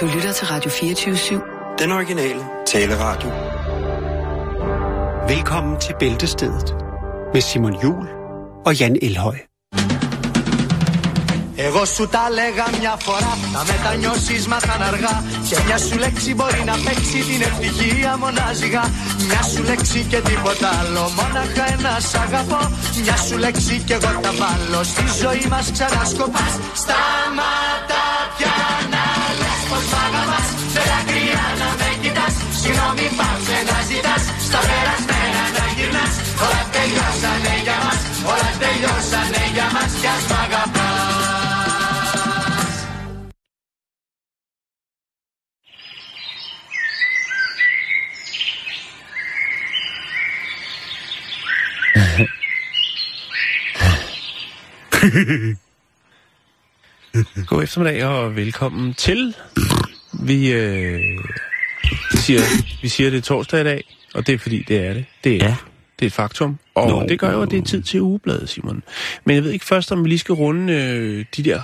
Du 0.00 0.06
lytter 0.06 0.32
til 0.32 0.46
Radio 0.46 0.70
24-7. 0.70 1.76
Den 1.78 1.92
originale 1.92 2.42
taleradio. 2.66 3.28
Velkommen 5.28 5.80
til 5.80 5.94
Bæltestedet 5.98 6.74
med 7.32 7.40
Simon 7.40 7.74
Jul 7.82 8.06
og 8.66 8.74
Jan 8.80 8.96
Elhøj. 9.02 9.36
Εγώ 11.56 11.84
σου 11.84 12.08
τα 12.08 12.30
λέγα 12.30 12.66
μια 12.80 12.96
φορά, 12.98 13.32
τα 13.52 13.64
μετανιώσεις 13.72 14.46
μάθαν 14.46 14.82
αργά 14.82 15.24
Και 15.48 15.56
μια 15.66 15.78
σου 15.78 15.98
λέξη 15.98 16.34
μπορεί 16.34 16.62
να 16.66 16.72
παίξει 16.72 17.18
την 17.28 17.42
ευτυχία 17.42 18.16
μονάζιγα 18.16 18.84
Μια 19.28 19.42
σου 19.42 19.62
λέξη 19.62 20.06
και 20.10 20.20
τίποτα 20.20 20.68
άλλο, 20.80 21.04
μόναχα 21.18 21.72
ένα 21.72 22.00
σ' 22.00 22.14
αγαπώ 22.14 22.62
Μια 23.02 23.16
σου 23.16 23.38
λέξη 23.38 23.82
και 23.86 23.94
εγώ 23.94 24.12
τα 24.22 24.32
βάλω, 24.40 24.82
στη 24.84 25.04
ζωή 25.22 25.46
μας 25.50 25.70
ξανασκοπάς 25.72 26.52
Σταματά 26.82 27.95
αγαπάς 30.75 30.75
Με 30.75 30.81
δάκρυα 30.89 31.43
να 31.61 31.69
με 31.79 31.89
κοιτάς, 32.01 32.35
συγγνώμη 32.59 33.07
πάψε 33.17 33.57
να 33.69 33.77
ζητάς 33.89 34.23
Στα 34.47 34.59
περασμένα 34.67 35.43
να 35.55 35.65
γυρνάς, 35.75 36.15
όλα 36.45 36.63
τελειώσανε 36.75 37.53
για 37.65 37.77
μας 37.83 38.01
Όλα 38.31 38.51
τελειώσανε 38.61 39.43
για 39.53 39.67
μας 39.73 39.91
κι 40.01 40.07
ας 40.07 40.23
μ' 40.29 40.37
αγαπάς 40.45 41.21
God 57.49 57.63
eftermiddag 57.63 58.03
og 58.03 58.35
velkommen 58.35 58.93
til. 58.93 59.35
vi, 60.26 60.52
øh, 60.52 61.00
siger, 62.14 62.40
vi 62.82 62.88
siger, 62.88 63.10
det 63.10 63.16
er 63.18 63.22
torsdag 63.22 63.60
i 63.60 63.64
dag, 63.64 63.84
og 64.14 64.26
det 64.26 64.34
er 64.34 64.38
fordi, 64.38 64.64
det 64.68 64.76
er 64.86 64.92
det. 64.94 65.04
Det 65.24 65.32
er, 65.36 65.44
Ja. 65.46 65.56
det 65.98 66.04
er 66.04 66.06
et 66.06 66.12
faktum. 66.12 66.58
Og 66.74 66.88
Nå. 66.88 67.06
det 67.08 67.18
gør 67.18 67.32
jo, 67.32 67.42
at 67.42 67.50
det 67.50 67.58
er 67.58 67.62
tid 67.64 67.82
til 67.82 68.00
ugebladet, 68.00 68.48
Simon. 68.48 68.82
Men 69.24 69.36
jeg 69.36 69.44
ved 69.44 69.50
ikke 69.50 69.64
først, 69.64 69.92
om 69.92 70.04
vi 70.04 70.08
lige 70.08 70.18
skal 70.18 70.32
runde 70.32 70.72
øh, 70.72 71.24
de 71.36 71.42
der 71.42 71.60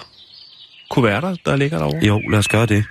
kuverter, 0.91 1.37
der 1.47 1.57
ligger 1.57 1.79
derovre. 1.79 2.07
Jo, 2.07 2.19
lad 2.31 2.39
os 2.39 2.49
gøre 2.49 2.67
det. 2.67 2.85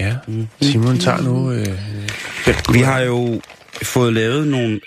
Ja, 0.00 0.16
Simon 0.62 0.98
tager 0.98 1.22
nu... 1.22 1.52
Øh, 1.52 1.66
Vi 2.72 2.78
har 2.80 3.00
jo 3.00 3.40
fået 3.82 4.12
lavet 4.12 4.48
nogle 4.48 4.80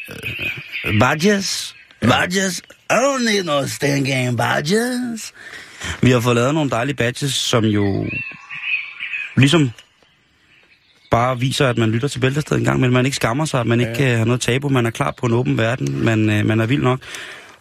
øh, 0.85 0.99
badges. 0.99 1.75
Badges. 2.01 2.61
I 2.91 2.93
don't 2.93 3.23
need 3.25 3.43
no 3.43 3.67
stinking 3.67 4.37
badges. 4.37 5.33
Vi 6.01 6.11
har 6.11 6.19
fået 6.19 6.35
lavet 6.35 6.53
nogle 6.53 6.69
dejlige 6.69 6.95
badges, 6.95 7.33
som 7.33 7.65
jo 7.65 8.07
ligesom 9.35 9.71
bare 11.11 11.39
viser, 11.39 11.67
at 11.67 11.77
man 11.77 11.91
lytter 11.91 12.07
til 12.07 12.19
Bæltestedet 12.19 12.59
en 12.59 12.65
gang, 12.65 12.79
men 12.79 12.91
man 12.91 13.05
ikke 13.05 13.15
skammer 13.15 13.45
sig, 13.45 13.59
at 13.59 13.67
man 13.67 13.79
ikke 13.79 13.93
kan 13.95 14.15
have 14.15 14.25
noget 14.25 14.41
tabu, 14.41 14.69
man 14.69 14.85
er 14.85 14.89
klar 14.89 15.13
på 15.17 15.25
en 15.25 15.33
åben 15.33 15.57
verden, 15.57 16.05
man, 16.05 16.29
øh, 16.29 16.45
man 16.45 16.59
er 16.59 16.65
vild 16.65 16.81
nok. 16.81 16.99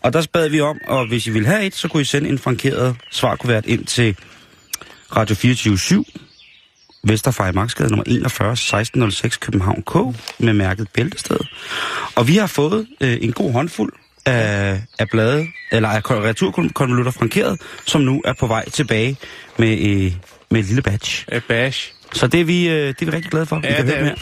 Og 0.03 0.13
der 0.13 0.27
bad 0.33 0.49
vi 0.49 0.61
om, 0.61 0.79
og 0.87 1.09
hvis 1.09 1.27
I 1.27 1.31
vil 1.31 1.47
have 1.47 1.65
et, 1.65 1.75
så 1.75 1.89
kunne 1.89 2.01
I 2.01 2.05
sende 2.05 2.29
en 2.29 2.39
frankeret 2.39 2.97
svarkuvert 3.11 3.67
ind 3.67 3.85
til 3.85 4.17
Radio 5.17 5.35
24 5.35 6.05
Vesterfej 7.05 7.53
Marksgade 7.53 7.89
nummer 7.89 8.05
41 8.07 8.53
1606 8.53 9.37
København 9.37 9.83
K 9.83 9.95
med 10.39 10.53
mærket 10.53 10.89
Bæltested. 10.95 11.39
Og 12.15 12.29
vi 12.29 12.37
har 12.37 12.47
fået 12.47 12.87
øh, 13.01 13.19
en 13.21 13.33
god 13.33 13.53
håndfuld 13.53 13.93
af, 14.27 14.81
af 14.99 15.09
blade, 15.11 15.47
eller 15.73 15.89
af 15.89 16.11
returkonvolutter 16.11 17.13
frankeret, 17.13 17.61
som 17.87 18.01
nu 18.01 18.23
er 18.25 18.33
på 18.33 18.47
vej 18.47 18.69
tilbage 18.69 19.17
med, 19.57 19.79
øh, 19.79 20.13
med 20.51 20.61
et 20.61 20.67
lille 20.67 20.83
badge. 20.83 21.25
øh, 21.33 21.43
bash. 21.49 21.93
Så 22.13 22.27
det 22.27 22.41
er 22.41 22.45
vi, 22.45 22.69
øh, 22.69 22.75
det 22.89 23.03
er 23.03 23.07
vi 23.07 23.11
rigtig 23.11 23.31
glade 23.31 23.47
for. 23.47 23.59
vi 23.59 23.67
Ja, 23.67 23.77
kan 23.77 23.87
det 23.87 23.97
høre. 23.97 24.17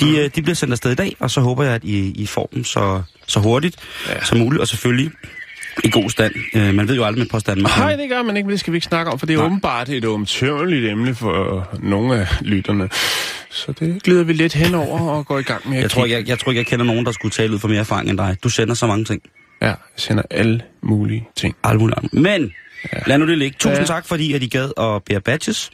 De, 0.00 0.18
øh, 0.18 0.30
de 0.34 0.42
bliver 0.42 0.54
sendt 0.54 0.72
afsted 0.72 0.92
i 0.92 0.94
dag, 0.94 1.16
og 1.20 1.30
så 1.30 1.40
håber 1.40 1.64
jeg, 1.64 1.74
at 1.74 1.84
I, 1.84 2.12
I 2.22 2.26
får 2.26 2.48
dem 2.54 2.64
så, 2.64 3.02
så 3.26 3.40
hurtigt 3.40 3.76
ja. 4.08 4.24
som 4.24 4.38
muligt, 4.38 4.60
og 4.60 4.68
selvfølgelig 4.68 5.10
i 5.84 5.90
god 5.90 6.10
stand. 6.10 6.34
Øh, 6.54 6.74
man 6.74 6.88
ved 6.88 6.94
jo 6.96 7.04
aldrig 7.04 7.18
med 7.20 7.26
Post 7.28 7.46
Danmark. 7.46 7.76
Nej, 7.78 7.96
det 7.96 8.08
gør 8.08 8.22
man 8.22 8.36
ikke, 8.36 8.46
men 8.46 8.50
det 8.52 8.60
skal 8.60 8.72
vi 8.72 8.76
ikke 8.76 8.86
snakke 8.86 9.12
om, 9.12 9.18
for 9.18 9.26
det 9.26 9.34
er 9.34 9.38
Nej. 9.38 9.46
åbenbart 9.46 9.88
et 9.88 10.04
omtørligt 10.04 10.90
emne 10.90 11.14
for 11.14 11.68
nogle 11.82 12.20
af 12.20 12.26
lytterne. 12.40 12.88
Så 13.50 13.72
det 13.72 14.02
glider 14.02 14.24
vi 14.24 14.32
lidt 14.32 14.54
henover 14.54 15.00
og 15.10 15.26
går 15.26 15.38
i 15.38 15.42
gang 15.42 15.68
med 15.70 15.78
Jeg 15.80 15.90
tror, 15.90 16.04
ikke, 16.04 16.16
jeg, 16.16 16.28
jeg 16.28 16.38
tror 16.38 16.50
ikke, 16.52 16.58
jeg 16.58 16.66
kender 16.66 16.84
nogen, 16.84 17.06
der 17.06 17.12
skulle 17.12 17.32
tale 17.32 17.52
ud 17.54 17.58
for 17.58 17.68
mere 17.68 17.80
erfaring 17.80 18.10
end 18.10 18.18
dig. 18.18 18.36
Du 18.44 18.48
sender 18.48 18.74
så 18.74 18.86
mange 18.86 19.04
ting. 19.04 19.22
Ja, 19.62 19.66
jeg 19.66 19.76
sender 19.96 20.22
alle 20.30 20.62
mulige 20.82 21.28
ting. 21.36 21.56
Alt 21.64 21.80
muligt 21.80 21.98
andet. 21.98 22.12
Men 22.14 22.52
ja. 22.92 22.98
lad 23.06 23.18
nu 23.18 23.26
det 23.26 23.38
ligge. 23.38 23.56
Tusind 23.58 23.78
Ja. 23.78 23.84
tak, 23.84 24.06
fordi 24.06 24.32
at 24.32 24.42
I 24.42 24.46
gad 24.48 24.70
at 24.80 25.02
bære 25.04 25.20
badges. 25.20 25.70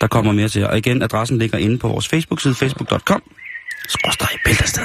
Der 0.00 0.06
kommer 0.06 0.32
mere 0.32 0.48
til 0.48 0.60
jer. 0.60 0.68
Og 0.68 0.78
igen, 0.78 1.02
adressen 1.02 1.38
ligger 1.38 1.58
inde 1.58 1.78
på 1.78 1.88
vores 1.88 2.08
Facebook-side, 2.08 2.54
facebook.com. 2.54 3.22
Skråstrej 3.88 4.28
Bæltested. 4.44 4.82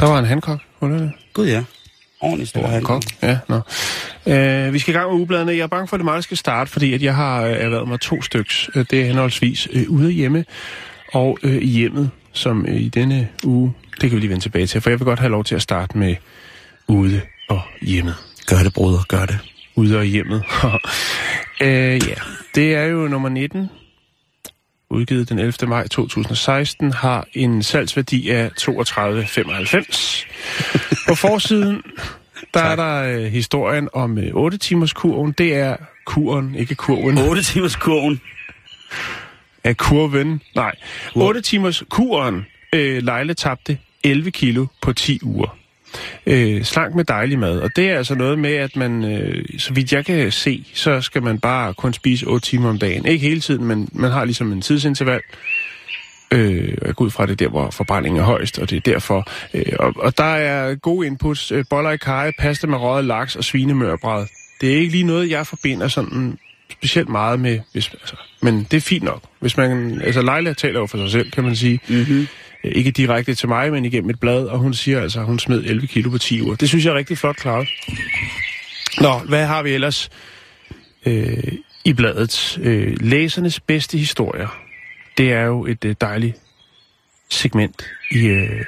Der 0.00 0.06
var 0.06 0.18
en 0.18 0.24
handkok, 0.24 0.60
var 0.80 0.88
det? 0.88 1.12
Gud 1.32 1.46
ja. 1.48 1.62
Ordentlig 2.20 2.48
stor 2.48 2.66
hand. 2.66 2.84
Kok. 2.84 3.02
Ja, 3.22 3.38
nå. 3.48 3.60
Øh, 4.32 4.72
vi 4.72 4.78
skal 4.78 4.94
i 4.94 4.96
gang 4.98 5.10
med 5.10 5.16
ugebladene. 5.18 5.52
Jeg 5.52 5.60
er 5.60 5.66
bange 5.66 5.88
for, 5.88 5.96
at 5.96 5.98
det 5.98 6.04
meget 6.04 6.24
skal 6.24 6.36
starte, 6.36 6.70
fordi 6.70 6.94
at 6.94 7.02
jeg 7.02 7.14
har 7.14 7.42
øh, 7.42 7.52
erhvervet 7.52 7.88
mig 7.88 8.00
to 8.00 8.22
styks. 8.22 8.70
Øh, 8.74 8.84
Det 8.90 9.00
er 9.00 9.06
henholdsvis 9.06 9.68
øh, 9.72 9.84
ude 9.88 10.06
af 10.06 10.12
hjemme 10.12 10.44
og 11.12 11.38
øh, 11.42 11.54
i 11.56 11.66
hjemmet, 11.66 12.10
som 12.32 12.66
øh, 12.68 12.76
i 12.80 12.88
denne 12.88 13.28
uge, 13.44 13.72
det 14.00 14.10
kan 14.10 14.16
vi 14.16 14.20
lige 14.20 14.30
vende 14.30 14.42
tilbage 14.44 14.66
til, 14.66 14.80
for 14.80 14.90
jeg 14.90 14.98
vil 15.00 15.04
godt 15.04 15.18
have 15.18 15.30
lov 15.30 15.44
til 15.44 15.54
at 15.54 15.62
starte 15.62 15.98
med 15.98 16.14
ude 16.88 17.20
og 17.48 17.60
hjemmet. 17.82 18.14
Gør 18.46 18.58
det, 18.62 18.72
bruder. 18.74 18.98
Gør 19.08 19.26
det. 19.26 19.38
Ude 19.74 19.98
og 19.98 20.04
hjemmet. 20.04 20.44
øh, 21.60 22.08
ja, 22.08 22.14
det 22.54 22.74
er 22.74 22.84
jo 22.84 23.08
nummer 23.08 23.28
19, 23.28 23.70
udgivet 24.90 25.28
den 25.28 25.38
11. 25.38 25.52
maj 25.68 25.88
2016, 25.88 26.92
har 26.92 27.26
en 27.34 27.62
salgsværdi 27.62 28.30
af 28.30 28.50
32,95. 28.60 30.26
På 31.08 31.14
forsiden, 31.14 31.82
der 32.54 32.60
er 32.60 32.76
der 32.76 33.02
øh, 33.02 33.24
historien 33.24 33.88
om 33.92 34.18
øh, 34.18 34.34
8 34.34 34.58
timers 34.58 34.92
kurven. 34.92 35.32
Det 35.32 35.54
er 35.54 35.76
kuren, 36.04 36.54
ikke 36.54 36.74
kurven. 36.74 37.18
8 37.30 37.42
timers 37.42 37.76
kurven. 37.76 38.20
Af 39.64 39.76
kurven. 39.76 40.42
Nej, 40.54 40.74
8 41.14 41.40
timers 41.40 41.82
kuren. 41.88 42.46
Øh, 42.72 43.02
Leila 43.02 43.32
tabte 43.32 43.78
11 44.04 44.30
kilo 44.30 44.66
på 44.82 44.92
10 44.92 45.20
uger. 45.22 45.56
Øh, 46.26 46.64
slank 46.64 46.94
med 46.94 47.04
dejlig 47.04 47.38
mad. 47.38 47.58
Og 47.58 47.76
det 47.76 47.90
er 47.90 47.96
altså 47.96 48.14
noget 48.14 48.38
med, 48.38 48.54
at 48.54 48.76
man, 48.76 49.04
øh, 49.04 49.44
så 49.58 49.74
vidt 49.74 49.92
jeg 49.92 50.04
kan 50.04 50.32
se, 50.32 50.64
så 50.74 51.00
skal 51.00 51.22
man 51.22 51.38
bare 51.38 51.74
kun 51.74 51.92
spise 51.92 52.26
8 52.26 52.46
timer 52.46 52.68
om 52.68 52.78
dagen. 52.78 53.06
Ikke 53.06 53.28
hele 53.28 53.40
tiden, 53.40 53.64
men 53.64 53.88
man 53.92 54.10
har 54.10 54.24
ligesom 54.24 54.52
en 54.52 54.62
tidsinterval. 54.62 55.20
Øh, 56.30 56.78
og 56.82 56.86
jeg 56.86 56.94
går 56.94 57.04
ud 57.04 57.10
fra, 57.10 57.26
det 57.26 57.32
er 57.32 57.36
der, 57.36 57.48
hvor 57.48 57.70
forbrændingen 57.70 58.20
er 58.20 58.24
højst, 58.24 58.58
og 58.58 58.70
det 58.70 58.76
er 58.76 58.80
derfor. 58.80 59.28
Øh, 59.54 59.72
og, 59.78 59.92
og 59.96 60.18
der 60.18 60.24
er 60.24 60.74
gode 60.74 61.06
inputs. 61.06 61.52
Øh, 61.52 61.64
boller 61.70 61.90
i 61.90 61.96
kaj, 61.96 62.32
pasta 62.38 62.66
med 62.66 62.78
røget 62.78 63.04
laks 63.04 63.36
og 63.36 63.44
svinemørbræd. 63.44 64.26
Det 64.60 64.72
er 64.72 64.76
ikke 64.76 64.92
lige 64.92 65.04
noget, 65.04 65.30
jeg 65.30 65.46
forbinder 65.46 65.88
sådan 65.88 66.38
specielt 66.72 67.08
meget 67.08 67.40
med, 67.40 67.60
hvis, 67.72 67.90
altså, 67.92 68.16
men 68.42 68.66
det 68.70 68.76
er 68.76 68.80
fint 68.80 69.04
nok. 69.04 69.22
Hvis 69.40 69.56
man, 69.56 70.00
altså 70.04 70.22
Leila 70.22 70.52
taler 70.52 70.80
jo 70.80 70.86
for 70.86 70.98
sig 70.98 71.10
selv, 71.10 71.30
kan 71.30 71.44
man 71.44 71.56
sige. 71.56 71.80
Mm-hmm. 71.88 72.26
Ikke 72.64 72.90
direkte 72.90 73.34
til 73.34 73.48
mig, 73.48 73.72
men 73.72 73.84
igennem 73.84 74.10
et 74.10 74.20
blad, 74.20 74.44
og 74.44 74.58
hun 74.58 74.74
siger 74.74 75.00
altså, 75.00 75.20
at 75.20 75.26
hun 75.26 75.38
smed 75.38 75.64
11 75.64 75.86
kilo 75.86 76.10
på 76.10 76.18
10 76.18 76.42
uger. 76.42 76.54
Det 76.54 76.68
synes 76.68 76.84
jeg 76.84 76.90
er 76.90 76.94
rigtig 76.94 77.18
flot 77.18 77.36
klaret. 77.36 77.68
Nå, 79.00 79.18
hvad 79.18 79.46
har 79.46 79.62
vi 79.62 79.70
ellers 79.70 80.10
øh, 81.06 81.52
i 81.84 81.92
bladet? 81.92 82.58
Øh, 82.62 82.96
læsernes 83.00 83.60
bedste 83.60 83.98
historier. 83.98 84.65
Det 85.18 85.32
er 85.32 85.42
jo 85.42 85.66
et 85.66 85.84
øh, 85.84 85.94
dejligt 86.00 86.36
segment 87.30 87.90
i, 88.10 88.26
øh, 88.26 88.64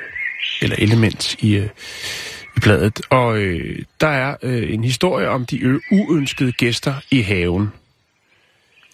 eller 0.62 0.76
element 0.78 1.34
i, 1.34 1.56
øh, 1.56 1.68
i 2.56 2.60
bladet. 2.60 3.00
Og 3.10 3.38
øh, 3.38 3.82
der 4.00 4.08
er 4.08 4.36
øh, 4.42 4.72
en 4.72 4.84
historie 4.84 5.28
om 5.28 5.46
de 5.46 5.64
ø- 5.64 5.80
uønskede 5.90 6.52
gæster 6.52 6.94
i 7.10 7.20
haven. 7.20 7.72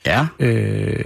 Ja. 0.06 0.26
Øh, 0.40 1.04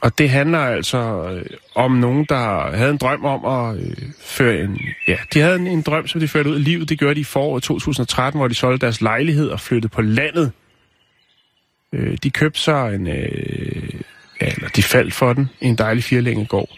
og 0.00 0.18
det 0.18 0.30
handler 0.30 0.58
altså 0.58 1.30
øh, 1.30 1.44
om 1.74 1.92
nogen, 1.92 2.26
der 2.28 2.70
havde 2.76 2.90
en 2.90 2.96
drøm 2.96 3.24
om 3.24 3.44
at 3.44 3.80
øh, 3.80 3.96
føre 4.20 4.60
en... 4.60 4.80
Ja, 5.08 5.16
de 5.34 5.40
havde 5.40 5.56
en, 5.56 5.66
en 5.66 5.82
drøm, 5.82 6.06
som 6.06 6.20
de 6.20 6.28
førte 6.28 6.50
ud 6.50 6.56
i 6.56 6.62
livet. 6.62 6.88
Det 6.88 6.98
gjorde 6.98 7.14
de 7.14 7.20
i 7.20 7.24
foråret 7.24 7.62
2013, 7.62 8.38
hvor 8.38 8.48
de 8.48 8.54
solgte 8.54 8.86
deres 8.86 9.00
lejlighed 9.00 9.48
og 9.48 9.60
flyttede 9.60 9.92
på 9.92 10.02
landet. 10.02 10.52
Øh, 11.92 12.18
de 12.22 12.30
købte 12.30 12.60
sig 12.60 12.94
en... 12.94 13.06
Øh, 13.06 14.00
ja, 14.40 14.46
eller 14.46 14.68
de 14.68 14.82
faldt 14.82 15.14
for 15.14 15.32
den. 15.32 15.50
En 15.60 15.76
dejlig 15.76 16.04
firlængegård. 16.04 16.68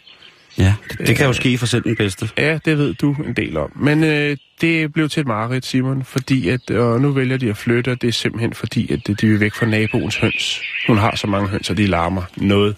Ja, 0.59 0.75
det, 0.91 1.06
det 1.06 1.17
kan 1.17 1.26
jo 1.26 1.32
ske 1.32 1.59
for 1.59 1.67
selv 1.67 1.85
den 1.85 1.97
bedste. 1.97 2.29
Ja, 2.38 2.59
det 2.64 2.79
ved 2.79 2.94
du 2.94 3.17
en 3.26 3.32
del 3.32 3.56
om. 3.56 3.73
Men 3.76 4.05
øh, 4.05 4.37
det 4.61 4.93
blev 4.93 5.09
til 5.09 5.20
et 5.20 5.26
mareridt, 5.26 5.67
Simon, 5.67 6.05
fordi 6.05 6.49
at, 6.49 6.70
og 6.70 7.00
nu 7.00 7.11
vælger 7.11 7.37
de 7.37 7.50
at 7.50 7.56
flytte, 7.56 7.91
og 7.91 8.03
det 8.03 8.09
er 8.09 8.12
simpelthen 8.12 8.55
fordi, 8.55 8.93
at 8.93 9.06
de 9.06 9.26
vil 9.26 9.41
væk 9.41 9.55
fra 9.55 9.67
naboens 9.67 10.17
høns. 10.17 10.62
Hun 10.87 10.99
har 10.99 11.17
så 11.17 11.26
mange 11.26 11.49
høns, 11.49 11.70
og 11.70 11.76
de 11.76 11.87
larmer 11.87 12.23
noget 12.37 12.76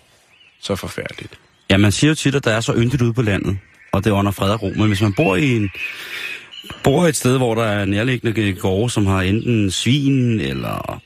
så 0.60 0.76
forfærdeligt. 0.76 1.32
Ja, 1.70 1.76
man 1.76 1.92
siger 1.92 2.10
jo 2.10 2.14
tit, 2.14 2.34
at 2.34 2.44
der 2.44 2.50
er 2.50 2.60
så 2.60 2.74
yndigt 2.76 3.02
ude 3.02 3.12
på 3.12 3.22
landet, 3.22 3.58
og 3.92 4.04
det 4.04 4.10
er 4.10 4.14
under 4.14 4.32
fred 4.32 4.50
og 4.50 4.62
ro. 4.62 4.72
Men 4.76 4.86
hvis 4.86 5.02
man 5.02 5.12
bor 5.12 5.36
i 5.36 5.56
en 5.56 5.70
bor 6.84 7.06
et 7.06 7.16
sted, 7.16 7.36
hvor 7.36 7.54
der 7.54 7.64
er 7.64 7.84
nærliggende 7.84 8.52
gårde, 8.52 8.90
som 8.90 9.06
har 9.06 9.22
enten 9.22 9.70
svin 9.70 10.40
eller 10.40 11.02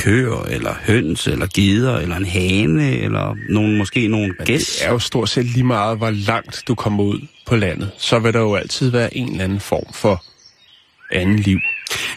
køer, 0.00 0.42
eller 0.42 0.74
høns, 0.86 1.26
eller 1.26 1.46
geder, 1.54 1.98
eller 1.98 2.16
en 2.16 2.26
hane, 2.26 2.98
eller 2.98 3.36
nogle, 3.48 3.78
måske 3.78 4.08
nogle 4.08 4.34
gæs. 4.44 4.66
Det 4.66 4.86
er 4.86 4.92
jo 4.92 4.98
stort 4.98 5.28
set 5.28 5.44
lige 5.44 5.64
meget, 5.64 5.98
hvor 5.98 6.10
langt 6.10 6.62
du 6.68 6.74
kommer 6.74 7.04
ud 7.04 7.20
på 7.46 7.56
landet. 7.56 7.90
Så 7.98 8.18
vil 8.18 8.32
der 8.32 8.40
jo 8.40 8.54
altid 8.54 8.90
være 8.90 9.16
en 9.16 9.30
eller 9.30 9.44
anden 9.44 9.60
form 9.60 9.94
for 9.94 10.24
anden 11.12 11.38
liv. 11.38 11.58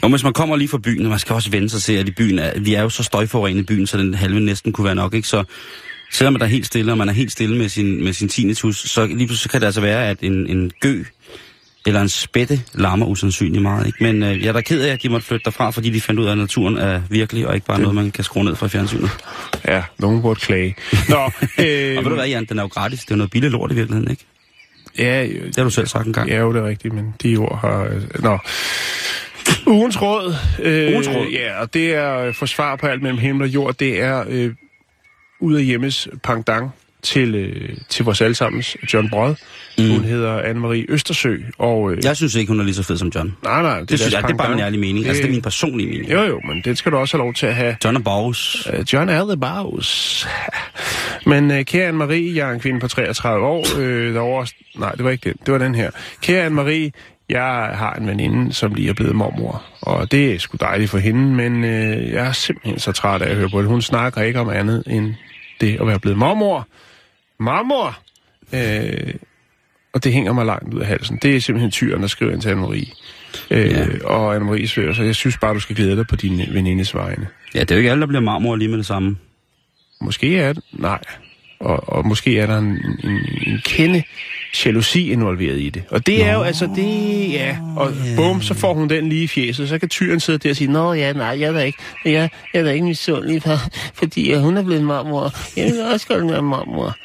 Og 0.01 0.09
hvis 0.09 0.23
man 0.23 0.33
kommer 0.33 0.55
lige 0.55 0.67
fra 0.67 0.77
byen, 0.77 1.05
og 1.05 1.09
man 1.09 1.19
skal 1.19 1.33
også 1.33 1.49
vende 1.49 1.69
sig 1.69 1.81
til, 1.81 1.93
at 1.93 2.07
i 2.07 2.11
byen 2.11 2.39
er, 2.39 2.59
vi 2.59 2.73
er 2.73 2.81
jo 2.81 2.89
så 2.89 3.03
støjforurenet 3.03 3.61
i 3.61 3.65
byen, 3.65 3.87
så 3.87 3.97
den 3.97 4.13
halve 4.13 4.39
næsten 4.39 4.71
kunne 4.71 4.85
være 4.85 4.95
nok, 4.95 5.13
ikke? 5.13 5.27
Så 5.27 5.43
selvom 6.11 6.35
der 6.35 6.45
er 6.45 6.49
helt 6.49 6.65
stille, 6.65 6.91
og 6.91 6.97
man 6.97 7.09
er 7.09 7.13
helt 7.13 7.31
stille 7.31 7.57
med 7.57 7.69
sin, 7.69 8.03
med 8.03 8.13
sin 8.13 8.29
tinnitus, 8.29 8.77
så 8.77 9.05
lige 9.05 9.27
pludselig 9.27 9.51
kan 9.51 9.61
det 9.61 9.65
altså 9.65 9.81
være, 9.81 10.09
at 10.09 10.17
en, 10.21 10.47
en 10.47 10.71
gø 10.81 11.03
eller 11.85 12.01
en 12.01 12.09
spætte 12.09 12.61
larmer 12.73 13.05
usandsynligt 13.05 13.61
meget. 13.61 13.87
Ikke? 13.87 14.03
Men 14.03 14.23
øh, 14.23 14.41
jeg 14.41 14.47
er 14.47 14.53
da 14.53 14.61
ked 14.61 14.81
af, 14.81 14.93
at 14.93 15.03
de 15.03 15.09
måtte 15.09 15.27
flytte 15.27 15.43
derfra, 15.45 15.69
fordi 15.69 15.89
de 15.89 16.01
fandt 16.01 16.19
ud 16.19 16.25
af, 16.25 16.31
at 16.31 16.37
naturen 16.37 16.77
er 16.77 17.01
virkelig, 17.09 17.47
og 17.47 17.55
ikke 17.55 17.67
bare 17.67 17.77
det. 17.77 17.81
noget, 17.81 17.95
man 17.95 18.11
kan 18.11 18.23
skrue 18.23 18.43
ned 18.43 18.55
fra 18.55 18.67
fjernsynet. 18.67 19.09
Ja, 19.67 19.83
nogen 19.97 20.21
burde 20.21 20.39
klage. 20.39 20.75
Nå, 21.09 21.31
øh, 21.59 21.97
og 21.97 22.03
ved 22.03 22.09
du 22.09 22.15
hvad, 22.15 22.27
Jan, 22.27 22.45
den 22.45 22.59
er 22.59 22.63
jo 22.63 22.67
gratis. 22.67 22.99
Det 22.99 23.11
er 23.11 23.15
jo 23.15 23.17
noget 23.17 23.31
billigt 23.31 23.51
lort 23.51 23.71
i 23.71 23.75
virkeligheden, 23.75 24.11
ikke? 24.11 24.25
Ja, 24.97 25.23
det 25.23 25.55
har 25.55 25.63
du 25.63 25.69
selv 25.69 25.87
sagt 25.87 26.07
en 26.07 26.13
gang. 26.13 26.29
Ja, 26.29 26.39
jo, 26.39 26.53
det 26.53 26.59
er 26.61 26.67
rigtigt, 26.67 26.93
men 26.93 27.13
de 27.23 27.37
ord 27.37 27.59
har... 27.59 27.83
Øh, 27.83 28.23
nå. 28.23 28.37
Ugens 29.67 30.01
råd. 30.01 30.35
Øh, 30.59 30.91
Ugens 30.91 31.09
råd? 31.09 31.27
Ja, 31.27 31.61
og 31.61 31.73
det 31.73 31.93
er 31.93 32.31
forsvar 32.31 32.75
på 32.75 32.87
alt 32.87 33.01
mellem 33.01 33.19
himmel 33.19 33.43
og 33.43 33.49
jord. 33.49 33.75
Det 33.75 34.01
er 34.01 34.23
øh, 34.27 34.53
ud 35.39 35.55
af 35.55 35.63
hjemmes 35.63 36.07
pangdang 36.23 36.71
til, 37.01 37.35
øh, 37.35 37.77
til 37.89 38.05
vores 38.05 38.21
allesammens 38.21 38.77
John 38.93 39.09
Brod. 39.09 39.35
Mm. 39.77 39.89
Hun 39.89 40.03
hedder 40.03 40.41
Anne-Marie 40.41 40.85
Østersø. 40.89 41.37
Og, 41.57 41.91
øh, 41.91 41.97
jeg 42.03 42.17
synes 42.17 42.35
ikke, 42.35 42.51
hun 42.51 42.59
er 42.59 42.63
lige 42.63 42.75
så 42.75 42.83
fed 42.83 42.97
som 42.97 43.11
John. 43.15 43.35
Nej, 43.43 43.61
nej. 43.61 43.79
Det, 43.79 43.89
det, 43.89 43.99
synes 43.99 44.13
jeg, 44.13 44.23
det 44.23 44.31
er 44.31 44.37
bare 44.37 44.49
min 44.49 44.59
ærlige 44.59 44.81
mening. 44.81 44.99
Det, 44.99 45.07
altså, 45.07 45.21
det 45.21 45.29
er 45.29 45.33
min 45.33 45.41
personlige 45.41 45.89
mening. 45.89 46.11
Jo, 46.11 46.21
jo, 46.21 46.41
men 46.47 46.61
det 46.65 46.77
skal 46.77 46.91
du 46.91 46.97
også 46.97 47.17
have 47.17 47.25
lov 47.25 47.33
til 47.33 47.45
at 47.45 47.55
have. 47.55 47.75
John 47.83 47.97
er 47.97 48.01
Baus. 48.01 48.67
Uh, 48.73 48.93
John 48.93 49.09
er 49.09 49.25
the 49.25 49.37
Baus. 49.37 50.27
men 51.25 51.51
uh, 51.51 51.61
kære 51.61 51.89
Anne-Marie, 51.89 52.35
jeg 52.35 52.49
er 52.49 52.53
en 52.53 52.59
kvinde 52.59 52.79
på 52.79 52.87
33 52.87 53.45
år. 53.45 53.79
Øh, 53.79 54.13
derovre, 54.13 54.47
nej, 54.75 54.91
det 54.91 55.03
var 55.03 55.11
ikke 55.11 55.29
den. 55.29 55.37
Det 55.45 55.51
var 55.51 55.57
den 55.57 55.75
her. 55.75 55.91
Kære 56.21 56.47
Anne-Marie, 56.47 56.91
jeg 57.29 57.69
har 57.73 57.93
en 57.93 58.07
veninde, 58.07 58.53
som 58.53 58.73
lige 58.73 58.89
er 58.89 58.93
blevet 58.93 59.15
mormor, 59.15 59.63
og 59.81 60.11
det 60.11 60.33
er 60.33 60.39
sgu 60.39 60.57
dejligt 60.59 60.91
for 60.91 60.97
hende, 60.97 61.21
men 61.21 61.63
øh, 61.63 62.11
jeg 62.11 62.27
er 62.27 62.31
simpelthen 62.31 62.79
så 62.79 62.91
træt 62.91 63.21
af 63.21 63.29
at 63.29 63.35
høre 63.35 63.49
på 63.49 63.61
det. 63.61 63.67
Hun 63.67 63.81
snakker 63.81 64.21
ikke 64.21 64.39
om 64.39 64.49
andet 64.49 64.83
end 64.87 65.13
det 65.61 65.81
at 65.81 65.87
være 65.87 65.99
blevet 65.99 66.17
mormor. 66.17 66.67
Mormor! 67.39 67.97
Øh, 68.53 69.13
og 69.93 70.03
det 70.03 70.13
hænger 70.13 70.33
mig 70.33 70.45
langt 70.45 70.73
ud 70.73 70.79
af 70.79 70.87
halsen. 70.87 71.19
Det 71.21 71.35
er 71.35 71.39
simpelthen 71.39 71.71
tyren, 71.71 72.01
der 72.01 72.07
skriver 72.07 72.31
ind 72.31 72.41
til 72.41 72.49
Anne-Marie. 72.49 72.93
Øh, 73.51 73.71
ja. 73.71 73.85
Og 74.03 74.35
Anne-Marie 74.35 74.67
spørger, 74.67 74.93
så 74.93 75.03
jeg 75.03 75.15
synes 75.15 75.37
bare, 75.37 75.53
du 75.53 75.59
skal 75.59 75.75
glæde 75.75 75.95
dig 75.95 76.07
på 76.07 76.15
din 76.15 76.41
venindes 76.51 76.95
vegne. 76.95 77.27
Ja, 77.55 77.59
det 77.59 77.71
er 77.71 77.75
jo 77.75 77.79
ikke 77.79 77.91
alle, 77.91 78.01
der 78.01 78.07
bliver 78.07 78.21
marmor 78.21 78.55
lige 78.55 78.69
med 78.69 78.77
det 78.77 78.85
samme. 78.85 79.17
Måske 80.01 80.37
er 80.37 80.53
det, 80.53 80.63
nej. 80.71 80.99
Og, 81.59 81.89
og 81.89 82.07
måske 82.07 82.39
er 82.39 82.45
der 82.45 82.57
en, 82.57 82.65
en, 83.03 83.19
en 83.47 83.61
kende 83.65 84.03
jalousi 84.65 85.11
involveret 85.11 85.59
i 85.59 85.69
det. 85.69 85.83
Og 85.89 86.07
det 86.07 86.19
Nå. 86.19 86.25
er 86.25 86.33
jo 86.33 86.41
altså 86.41 86.69
det, 86.75 87.31
ja. 87.31 87.57
Og 87.77 87.91
yeah. 87.91 88.15
bum, 88.15 88.41
så 88.41 88.53
får 88.53 88.73
hun 88.73 88.89
den 88.89 89.09
lige 89.09 89.23
i 89.23 89.27
fjeset. 89.27 89.69
Så 89.69 89.79
kan 89.79 89.89
tyren 89.89 90.19
sidde 90.19 90.39
der 90.39 90.49
og 90.49 90.55
sige, 90.55 90.71
Nå 90.71 90.93
ja, 90.93 91.13
nej, 91.13 91.39
jeg 91.39 91.47
er 91.47 91.51
da 91.51 91.59
ikke, 91.59 91.77
jeg, 92.05 92.29
jeg 92.53 92.59
er 92.59 92.63
da 92.63 92.71
ikke 92.71 92.85
misundelig, 92.85 93.41
for, 93.41 93.57
fordi 93.99 94.33
hun 94.33 94.57
er 94.57 94.63
blevet 94.63 94.83
mormor. 94.83 95.31
Jeg 95.57 95.65
vil 95.65 95.81
også 95.93 96.07
godt 96.07 96.31
være 96.31 96.41
mormor. 96.41 96.97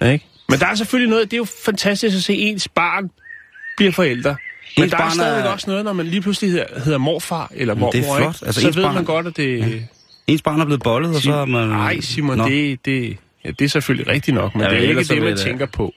ja, 0.00 0.10
ikke? 0.12 0.24
Men 0.48 0.58
der 0.58 0.66
er 0.66 0.74
selvfølgelig 0.74 1.10
noget, 1.10 1.30
det 1.30 1.36
er 1.36 1.38
jo 1.38 1.46
fantastisk 1.64 2.16
at 2.16 2.22
se 2.22 2.34
ens 2.34 2.68
barn 2.68 3.10
bliver 3.76 3.92
forældre. 3.92 4.36
Men 4.76 4.84
ens 4.84 4.92
der 4.92 4.98
er 4.98 5.10
stadig 5.10 5.44
er... 5.44 5.48
også 5.48 5.70
noget, 5.70 5.84
når 5.84 5.92
man 5.92 6.06
lige 6.06 6.20
pludselig 6.22 6.50
hedder, 6.50 6.80
hedder 6.84 6.98
morfar 6.98 7.50
eller 7.54 7.74
mormor, 7.74 7.90
det 7.90 8.00
er 8.00 8.16
flot. 8.16 8.42
Altså, 8.46 8.60
så 8.60 8.70
ved 8.70 8.82
barn... 8.82 8.94
man 8.94 9.04
godt, 9.04 9.26
at 9.26 9.36
det... 9.36 9.58
Ja. 9.58 9.66
Ens 10.26 10.42
barn 10.42 10.60
er 10.60 10.64
blevet 10.64 10.82
bollet, 10.82 11.16
og 11.16 11.22
så 11.22 11.34
er 11.34 11.44
man... 11.44 11.68
Nej, 11.68 12.00
Simon, 12.00 12.38
det, 12.38 12.84
det, 12.84 13.16
ja, 13.44 13.50
det 13.50 13.64
er 13.64 13.68
selvfølgelig 13.68 14.08
rigtigt 14.12 14.34
nok, 14.34 14.54
men 14.54 14.62
ja, 14.62 14.70
det 14.70 14.84
er 14.84 14.88
ikke 14.88 15.04
det, 15.04 15.22
man 15.22 15.36
tænker 15.36 15.66
på. 15.66 15.94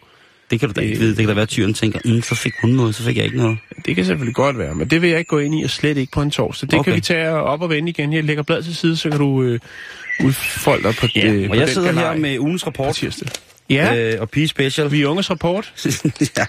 Det 0.52 0.60
kan 0.60 0.70
du 0.70 0.74
da 0.76 0.82
ikke 0.82 1.00
vide. 1.00 1.10
Det 1.10 1.18
kan 1.18 1.28
da 1.28 1.34
være, 1.34 1.42
at 1.42 1.50
tyren 1.50 1.74
tænker, 1.74 2.00
mm, 2.06 2.22
så 2.22 2.36
fik 2.36 2.54
hun 2.62 2.70
noget, 2.70 2.96
så 2.96 3.04
fik 3.04 3.18
jeg 3.18 3.26
ikke 3.26 3.38
noget. 3.38 3.58
Det 3.86 3.96
kan 3.96 4.06
selvfølgelig 4.06 4.36
godt 4.36 4.58
være, 4.58 4.76
men 4.76 4.90
det 4.90 5.02
vil 5.02 5.10
jeg 5.10 5.20
ikke 5.20 5.30
gå 5.30 5.40
ind 5.40 5.60
i, 5.60 5.64
og 5.64 5.70
slet 5.70 5.98
ikke 5.98 6.12
på 6.12 6.22
en 6.22 6.32
torsdag. 6.32 6.72
Det 6.72 6.80
okay. 6.80 6.92
kan 6.92 6.96
vi 6.96 7.02
tage 7.02 7.30
op 7.30 7.62
og 7.62 7.70
vende 7.70 7.90
igen. 7.90 8.14
Jeg 8.14 8.24
lægger 8.24 8.44
bladet 8.44 8.66
til 8.66 8.76
side, 8.76 8.98
så 8.98 9.10
kan 9.10 9.20
du 9.20 9.44
øh, 9.44 9.60
udfolde 10.24 10.84
dig 10.84 10.96
på, 10.96 11.08
ja, 11.16 11.32
øh, 11.32 11.50
og 11.50 11.58
jeg 11.58 11.70
sidder 11.70 11.92
her 11.92 12.16
med 12.16 12.40
ugens 12.40 12.68
rapport. 12.68 12.96
Tirsdag. 12.96 13.30
Ja. 13.70 13.96
Øh, 13.96 14.22
og 14.22 14.30
Pige 14.30 14.48
Special. 14.48 14.92
Vi 14.92 15.02
er 15.02 15.08
unges 15.08 15.30
rapport. 15.30 15.74
ja. 16.38 16.46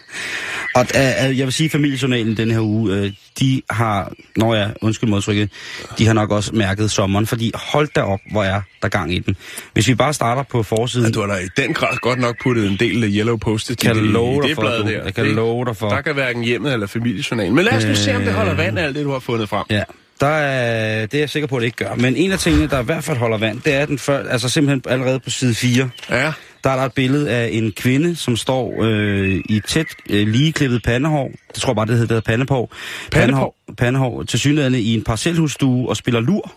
Og 0.75 0.87
øh, 0.94 1.38
jeg 1.38 1.47
vil 1.47 1.53
sige, 1.53 1.70
familiejournalen 1.70 2.37
den 2.37 2.50
her 2.50 2.61
uge, 2.61 2.94
øh, 2.94 3.12
de 3.41 3.62
har, 3.70 4.12
når 4.37 4.55
jeg 4.55 4.75
undskyld 4.82 5.11
modtrykket, 5.11 5.50
de 5.99 6.06
har 6.06 6.12
nok 6.12 6.31
også 6.31 6.55
mærket 6.55 6.91
sommeren, 6.91 7.26
fordi 7.26 7.53
hold 7.55 7.88
da 7.94 8.03
op, 8.03 8.20
hvor 8.31 8.44
er 8.44 8.61
der 8.82 8.88
gang 8.88 9.15
i 9.15 9.19
den. 9.19 9.37
Hvis 9.73 9.88
vi 9.88 9.94
bare 9.94 10.12
starter 10.12 10.43
på 10.43 10.62
forsiden... 10.62 11.06
Ja, 11.06 11.12
du 11.12 11.20
har 11.20 11.26
da 11.26 11.35
i 11.35 11.49
den 11.56 11.75
grad 11.75 11.97
godt 11.97 12.19
nok 12.19 12.43
puttet 12.43 12.70
en 12.70 12.76
del 12.76 13.05
af 13.05 13.09
Yellow 13.12 13.37
Post-it 13.37 13.79
kan 13.79 13.97
i, 13.97 14.00
love 14.00 14.44
i 14.44 14.49
det 14.49 14.55
for, 14.55 14.62
blad 14.62 14.85
der. 14.85 15.05
Jeg 15.05 15.15
kan 15.15 15.25
det, 15.25 15.35
love 15.35 15.65
dig 15.65 15.76
for. 15.76 15.88
Der 15.88 16.00
kan 16.00 16.15
hverken 16.15 16.44
hjemmet 16.44 16.73
eller 16.73 16.87
familiejournalen. 16.87 17.55
Men 17.55 17.65
lad 17.65 17.73
os 17.73 17.85
nu 17.85 17.94
se, 17.94 18.17
om 18.17 18.23
det 18.23 18.32
holder 18.32 18.55
vand, 18.55 18.79
alt 18.79 18.97
det, 18.97 19.05
du 19.05 19.12
har 19.12 19.19
fundet 19.19 19.49
frem. 19.49 19.65
Ja. 19.70 19.82
Der 20.20 20.26
er, 20.26 21.06
det 21.06 21.15
er 21.15 21.19
jeg 21.19 21.31
sikker 21.31 21.47
på, 21.47 21.56
at 21.56 21.61
det 21.61 21.67
ikke 21.67 21.76
gør. 21.76 21.94
Men 21.94 22.17
en 22.17 22.32
af 22.32 22.38
tingene, 22.38 22.69
der 22.69 22.81
i 22.81 22.85
hvert 22.85 23.05
fald 23.05 23.19
holder 23.19 23.38
vand, 23.38 23.61
det 23.61 23.75
er 23.75 23.87
den 23.87 23.99
før, 23.99 24.29
altså 24.29 24.49
simpelthen 24.49 24.82
allerede 24.93 25.20
på 25.20 25.31
side 25.31 25.55
4. 25.55 25.91
Ja. 26.11 26.32
Der 26.69 26.75
er 26.75 26.79
der 26.79 26.87
et 26.87 26.93
billede 26.93 27.31
af 27.31 27.49
en 27.53 27.73
kvinde, 27.73 28.17
som 28.17 28.37
står 28.37 28.75
øh, 28.82 29.41
i 29.49 29.61
tæt 29.61 29.87
øh, 30.11 30.29
ligeklippet 30.29 30.82
pandehår. 30.82 31.31
Det 31.55 31.62
tror 31.62 31.70
jeg 31.70 31.76
bare, 31.76 31.87
det 31.87 31.99
hedder 31.99 32.20
pandehår. 32.20 32.75
Pandehår? 33.12 33.56
Pandehår 33.79 34.23
til 34.23 34.38
synligheden 34.38 34.75
i 34.75 34.94
en 34.94 35.05
parcelhusstue 35.05 35.88
og 35.88 35.97
spiller 35.97 36.20
lur. 36.20 36.53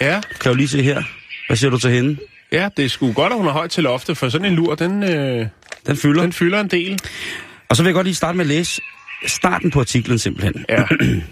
Ja. 0.00 0.20
Kan 0.40 0.52
du 0.52 0.56
lige 0.56 0.68
se 0.68 0.82
her. 0.82 1.02
Hvad 1.46 1.56
siger 1.56 1.70
du 1.70 1.78
til 1.78 1.90
hende? 1.90 2.16
Ja, 2.52 2.68
det 2.76 2.84
er 2.84 2.88
sgu 2.88 3.12
godt, 3.12 3.32
at 3.32 3.38
hun 3.38 3.46
er 3.46 3.52
højt 3.52 3.70
til 3.70 3.82
loftet, 3.82 4.16
for 4.16 4.28
sådan 4.28 4.44
en 4.44 4.54
lur, 4.54 4.74
den, 4.74 5.02
øh, 5.02 5.46
den, 5.86 5.96
fylder. 5.96 6.22
den 6.22 6.32
fylder 6.32 6.60
en 6.60 6.68
del. 6.68 6.98
Og 7.68 7.76
så 7.76 7.82
vil 7.82 7.88
jeg 7.88 7.94
godt 7.94 8.06
lige 8.06 8.14
starte 8.14 8.36
med 8.36 8.44
at 8.44 8.48
læse 8.48 8.80
starten 9.26 9.70
på 9.70 9.80
artiklen 9.80 10.18
simpelthen. 10.18 10.64
Ja. 10.68 10.82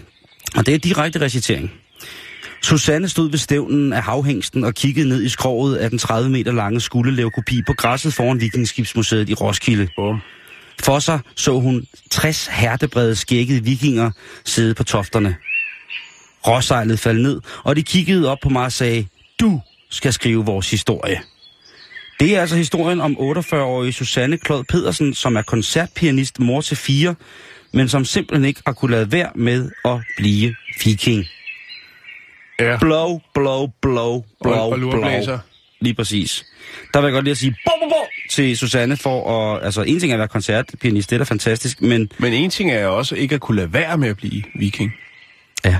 og 0.57 0.65
det 0.65 0.73
er 0.73 0.77
direkte 0.77 1.21
recitering. 1.21 1.71
Susanne 2.67 3.09
stod 3.09 3.29
ved 3.29 3.37
stævnen 3.37 3.93
af 3.93 4.03
havhængsten 4.03 4.63
og 4.63 4.73
kiggede 4.73 5.09
ned 5.09 5.23
i 5.23 5.29
skroget 5.29 5.75
af 5.75 5.89
den 5.89 5.99
30 5.99 6.29
meter 6.29 6.51
lange 6.51 6.81
skuldelevkopi 6.81 7.61
på 7.67 7.73
græsset 7.73 8.13
foran 8.13 8.41
Vikingskibsmuseet 8.41 9.29
i 9.29 9.33
Roskilde. 9.33 9.87
For 10.83 10.99
sig 10.99 11.19
så 11.35 11.59
hun 11.59 11.85
60 12.11 12.47
hertebrede 12.47 13.15
skækkede 13.15 13.63
vikinger 13.63 14.11
sidde 14.45 14.73
på 14.73 14.83
tofterne. 14.83 15.35
Råsejlet 16.47 16.99
faldt 16.99 17.21
ned, 17.21 17.41
og 17.63 17.75
de 17.75 17.83
kiggede 17.83 18.31
op 18.31 18.37
på 18.43 18.49
mig 18.49 18.65
og 18.65 18.71
sagde, 18.71 19.07
du 19.39 19.61
skal 19.89 20.13
skrive 20.13 20.45
vores 20.45 20.71
historie. 20.71 21.21
Det 22.19 22.35
er 22.35 22.41
altså 22.41 22.55
historien 22.55 23.01
om 23.01 23.17
48-årige 23.19 23.93
Susanne 23.93 24.37
Klod 24.37 24.63
Pedersen, 24.63 25.13
som 25.13 25.35
er 25.35 25.41
koncertpianist, 25.41 26.39
mor 26.39 26.61
til 26.61 26.77
fire, 26.77 27.15
men 27.73 27.89
som 27.89 28.05
simpelthen 28.05 28.45
ikke 28.45 28.61
har 28.65 28.73
kunnet 28.73 28.91
lade 28.91 29.11
være 29.11 29.29
med 29.35 29.71
at 29.85 29.99
blive 30.17 30.55
viking. 30.83 31.25
Ja. 32.59 32.77
Blow, 32.77 33.19
blow, 33.33 33.67
blow, 33.81 34.23
blow, 34.41 34.53
og, 34.53 34.69
og 34.69 34.79
blow. 34.79 35.37
Lige 35.79 35.93
præcis. 35.93 36.45
Der 36.93 36.99
vil 36.99 37.07
jeg 37.07 37.13
godt 37.13 37.23
lige 37.23 37.31
at 37.31 37.37
sige 37.37 37.55
bo, 37.65 37.71
bo, 37.81 37.89
bo, 37.89 38.07
til 38.29 38.57
Susanne 38.57 38.97
for 38.97 39.55
at... 39.55 39.65
Altså, 39.65 39.81
en 39.81 39.99
ting 39.99 40.11
er 40.11 40.15
at 40.15 40.19
være 40.19 40.27
koncertpianist, 40.27 41.09
det 41.09 41.15
er 41.15 41.17
da 41.17 41.23
fantastisk, 41.23 41.81
men... 41.81 42.11
Men 42.17 42.33
en 42.33 42.49
ting 42.49 42.71
er 42.71 42.87
også 42.87 43.15
ikke 43.15 43.35
at 43.35 43.41
kunne 43.41 43.57
lade 43.57 43.73
være 43.73 43.97
med 43.97 44.09
at 44.09 44.17
blive 44.17 44.43
viking. 44.55 44.93
Ja. 45.65 45.79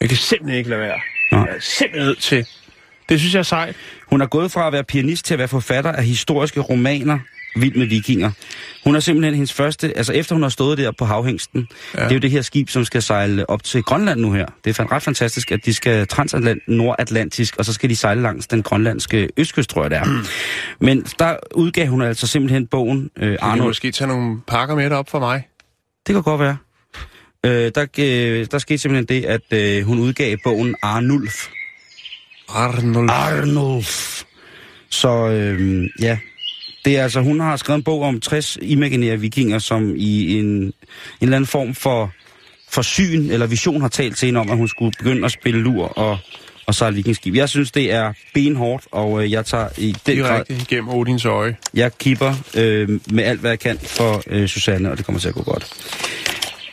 Jeg 0.00 0.08
kan 0.08 0.18
simpelthen 0.18 0.58
ikke 0.58 0.70
lade 0.70 0.80
være. 0.80 1.00
Nå. 1.32 1.38
Jeg 1.38 1.56
er 1.56 1.60
simpelthen 1.60 2.06
nødt 2.06 2.18
til. 2.18 2.46
Det 3.08 3.20
synes 3.20 3.34
jeg 3.34 3.38
er 3.38 3.42
sejt. 3.42 3.76
Hun 4.06 4.20
er 4.20 4.26
gået 4.26 4.52
fra 4.52 4.66
at 4.66 4.72
være 4.72 4.84
pianist 4.84 5.24
til 5.24 5.34
at 5.34 5.38
være 5.38 5.48
forfatter 5.48 5.92
af 5.92 6.04
historiske 6.04 6.60
romaner, 6.60 7.18
Vild 7.56 7.74
med 7.74 7.86
vikinger. 7.86 8.30
Hun 8.84 8.96
er 8.96 9.00
simpelthen 9.00 9.34
hendes 9.34 9.52
første, 9.52 9.96
altså 9.96 10.12
efter 10.12 10.34
hun 10.34 10.42
har 10.42 10.48
stået 10.48 10.78
der 10.78 10.90
på 10.90 11.04
havhængsten, 11.04 11.68
ja. 11.94 12.00
det 12.00 12.10
er 12.10 12.14
jo 12.14 12.20
det 12.20 12.30
her 12.30 12.42
skib, 12.42 12.68
som 12.68 12.84
skal 12.84 13.02
sejle 13.02 13.50
op 13.50 13.64
til 13.64 13.82
Grønland 13.82 14.20
nu 14.20 14.32
her. 14.32 14.46
Det 14.64 14.78
er 14.78 14.92
ret 14.92 15.02
fantastisk, 15.02 15.52
at 15.52 15.64
de 15.64 15.74
skal 15.74 16.06
transatlant, 16.06 16.62
nordatlantisk, 16.68 17.56
og 17.56 17.64
så 17.64 17.72
skal 17.72 17.90
de 17.90 17.96
sejle 17.96 18.22
langs 18.22 18.46
den 18.46 18.62
grønlandske 18.62 19.28
østkyst, 19.36 19.70
tror 19.70 19.82
jeg 19.82 19.90
det 19.90 19.98
er. 19.98 20.04
Mm. 20.04 20.24
Men 20.86 21.02
der 21.18 21.36
udgav 21.54 21.86
hun 21.86 22.02
altså 22.02 22.26
simpelthen 22.26 22.66
bogen 22.66 23.10
øh, 23.18 23.36
Arnold. 23.40 23.58
Kan 23.58 23.66
måske 23.66 23.92
tage 23.92 24.08
nogle 24.08 24.40
pakker 24.46 24.74
med 24.74 24.90
op 24.90 25.10
for 25.10 25.18
mig? 25.18 25.48
Det 26.06 26.14
kan 26.14 26.22
godt 26.22 26.40
være. 26.40 26.56
Øh, 27.46 27.72
der, 27.74 27.86
øh, 27.98 28.46
der 28.50 28.58
skete 28.58 28.78
simpelthen 28.78 29.22
det, 29.22 29.24
at 29.24 29.52
øh, 29.52 29.86
hun 29.86 29.98
udgav 29.98 30.36
bogen 30.44 30.74
Arnulf. 30.82 31.48
Arnulf. 32.48 33.10
Arnulf. 33.10 34.22
Så 34.90 35.28
øh, 35.28 35.88
ja, 36.00 36.18
det 36.84 36.98
er 36.98 37.02
altså, 37.02 37.20
hun 37.20 37.40
har 37.40 37.56
skrevet 37.56 37.78
en 37.78 37.84
bog 37.84 38.02
om 38.02 38.20
60 38.20 38.58
imaginære 38.62 39.20
vikinger, 39.20 39.58
som 39.58 39.94
i 39.96 40.38
en, 40.38 40.46
en 40.46 40.72
eller 41.20 41.36
anden 41.36 41.46
form 41.46 41.74
for, 41.74 42.12
for 42.68 42.82
syn 42.82 43.30
eller 43.30 43.46
vision 43.46 43.80
har 43.80 43.88
talt 43.88 44.16
til 44.16 44.26
hende 44.26 44.40
om, 44.40 44.50
at 44.50 44.56
hun 44.56 44.68
skulle 44.68 44.92
begynde 44.98 45.24
at 45.24 45.32
spille 45.32 45.60
lur 45.60 45.84
og, 45.98 46.18
og 46.66 46.74
sejle 46.74 46.96
vikingskib. 46.96 47.34
Jeg 47.34 47.48
synes, 47.48 47.70
det 47.70 47.92
er 47.92 48.12
benhårdt, 48.34 48.84
og 48.90 49.24
øh, 49.24 49.32
jeg 49.32 49.46
tager 49.46 49.68
i 49.78 49.96
den 50.06 50.18
grad... 50.18 50.44
igennem 50.50 50.88
Odins 50.88 51.24
øje. 51.24 51.56
Jeg 51.74 51.98
kipper 51.98 52.34
øh, 52.54 52.88
med 53.10 53.24
alt, 53.24 53.40
hvad 53.40 53.50
jeg 53.50 53.58
kan 53.58 53.78
for 53.78 54.22
øh, 54.26 54.48
Susanne, 54.48 54.90
og 54.90 54.98
det 54.98 55.06
kommer 55.06 55.20
til 55.20 55.28
at 55.28 55.34
gå 55.34 55.42
godt. 55.42 55.66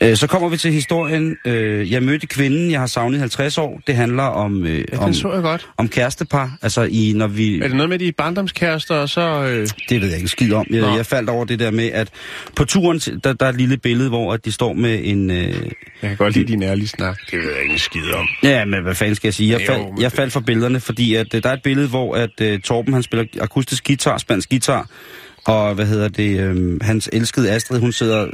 Øh, 0.02 0.16
så 0.16 0.28
kommer 0.28 0.50
vi 0.50 0.58
til 0.58 0.72
historien. 0.74 1.38
Øh, 1.46 1.92
jeg 1.92 2.04
mødte 2.04 2.28
kvinden, 2.28 2.72
jeg 2.72 2.80
har 2.80 2.88
savnet 2.88 3.18
i 3.18 3.20
50 3.20 3.58
år. 3.58 3.82
Det 3.88 3.96
handler 3.96 4.24
om, 4.24 4.66
øh, 4.66 4.84
Ja, 4.94 4.98
om, 4.98 5.14
så 5.14 5.34
jeg 5.34 5.42
godt. 5.42 5.68
om 5.78 5.90
kærestepar. 5.90 6.58
Altså, 6.62 6.82
i, 6.92 7.14
når 7.16 7.28
vi... 7.28 7.56
Er 7.60 7.68
det 7.68 7.76
noget 7.76 7.90
med 7.90 8.00
de 8.00 8.12
barndomskærester, 8.12 8.96
og 8.96 9.10
så... 9.10 9.22
Øh, 9.22 9.68
Det 9.90 10.02
ved 10.02 10.08
jeg 10.08 10.18
ikke 10.18 10.28
skid 10.30 10.54
om. 10.54 10.66
Jeg, 10.70 10.82
Nå. 10.82 10.96
jeg 10.96 11.06
faldt 11.06 11.30
over 11.30 11.46
det 11.46 11.60
der 11.60 11.72
med, 11.72 11.86
at 11.94 12.10
på 12.56 12.66
turen, 12.66 13.00
der, 13.00 13.34
der 13.34 13.46
er 13.46 13.50
et 13.50 13.58
lille 13.58 13.78
billede, 13.78 14.10
hvor 14.10 14.34
at 14.34 14.46
de 14.46 14.52
står 14.52 14.74
med 14.74 15.00
en... 15.04 15.32
Øh, 15.32 15.38
jeg 15.38 15.54
kan 16.02 16.18
godt 16.18 16.34
lide 16.36 16.48
din 16.48 16.64
ærlige 16.64 16.88
snak. 16.88 17.18
Det 17.32 17.40
ved 17.40 17.52
jeg 17.56 17.64
ikke 17.64 17.80
skid 17.80 18.12
om. 18.14 18.28
ja, 18.44 18.66
men 18.66 18.84
hvad 18.84 18.96
fanden 18.96 19.16
skal 19.16 19.28
jeg 19.28 19.34
sige? 19.34 19.52
Jeg, 19.52 19.62
Jo, 19.62 19.66
fald, 19.74 19.82
men 19.82 20.02
jeg 20.02 20.12
faldt 20.12 20.34
for 20.34 20.40
billederne, 20.40 20.80
fordi 20.80 21.16
at, 21.16 21.28
der 21.32 21.50
er 21.50 21.54
et 21.54 21.64
billede, 21.64 21.88
hvor 21.88 22.16
at, 22.16 22.42
øh, 22.42 22.60
Torben 22.60 22.94
han 22.94 23.04
spiller 23.04 23.26
akustisk 23.42 23.84
guitar, 23.88 24.18
spansk 24.18 24.50
guitar, 24.50 24.88
og 25.46 25.74
hvad 25.76 25.86
hedder 25.86 26.08
det, 26.08 26.40
øh, 26.40 26.82
hans 26.82 27.10
elskede 27.14 27.52
Astrid, 27.52 27.80
hun 27.80 27.92
sidder 27.92 28.28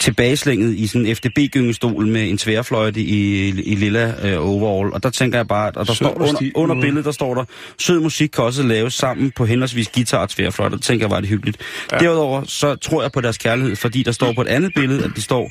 tilbageslænget 0.00 0.74
i 0.74 0.86
sådan 0.86 1.06
en 1.06 1.16
FDB-gyngestol 1.16 2.06
med 2.06 2.30
en 2.30 2.38
tværfløjte 2.38 3.00
i, 3.00 3.48
i 3.48 3.74
lilla 3.74 4.14
øh, 4.22 4.48
overall. 4.48 4.92
Og 4.92 5.02
der 5.02 5.10
tænker 5.10 5.38
jeg 5.38 5.48
bare, 5.48 5.68
og 5.68 5.74
der 5.74 5.84
Sød 5.84 5.94
står 5.94 6.14
under, 6.14 6.50
under 6.54 6.80
billedet, 6.80 7.04
der 7.04 7.12
står 7.12 7.34
der, 7.34 7.44
sød 7.78 8.00
musik 8.00 8.28
kan 8.28 8.44
også 8.44 8.62
laves 8.62 8.94
sammen 8.94 9.30
på 9.30 9.46
henholdsvis 9.46 9.88
guitar 9.88 10.18
og 10.18 10.28
tværfløjte. 10.28 10.76
Der 10.76 10.82
tænker 10.82 11.04
jeg 11.04 11.10
bare, 11.10 11.20
det 11.20 11.28
hyggeligt. 11.28 11.60
Ja. 11.92 11.98
Derudover 11.98 12.42
så 12.44 12.76
tror 12.76 13.02
jeg 13.02 13.12
på 13.12 13.20
deres 13.20 13.38
kærlighed, 13.38 13.76
fordi 13.76 14.02
der 14.02 14.12
står 14.12 14.32
på 14.32 14.40
et 14.40 14.48
andet 14.48 14.72
billede, 14.74 15.04
at 15.04 15.10
de 15.16 15.22
står, 15.22 15.42
de 15.42 15.50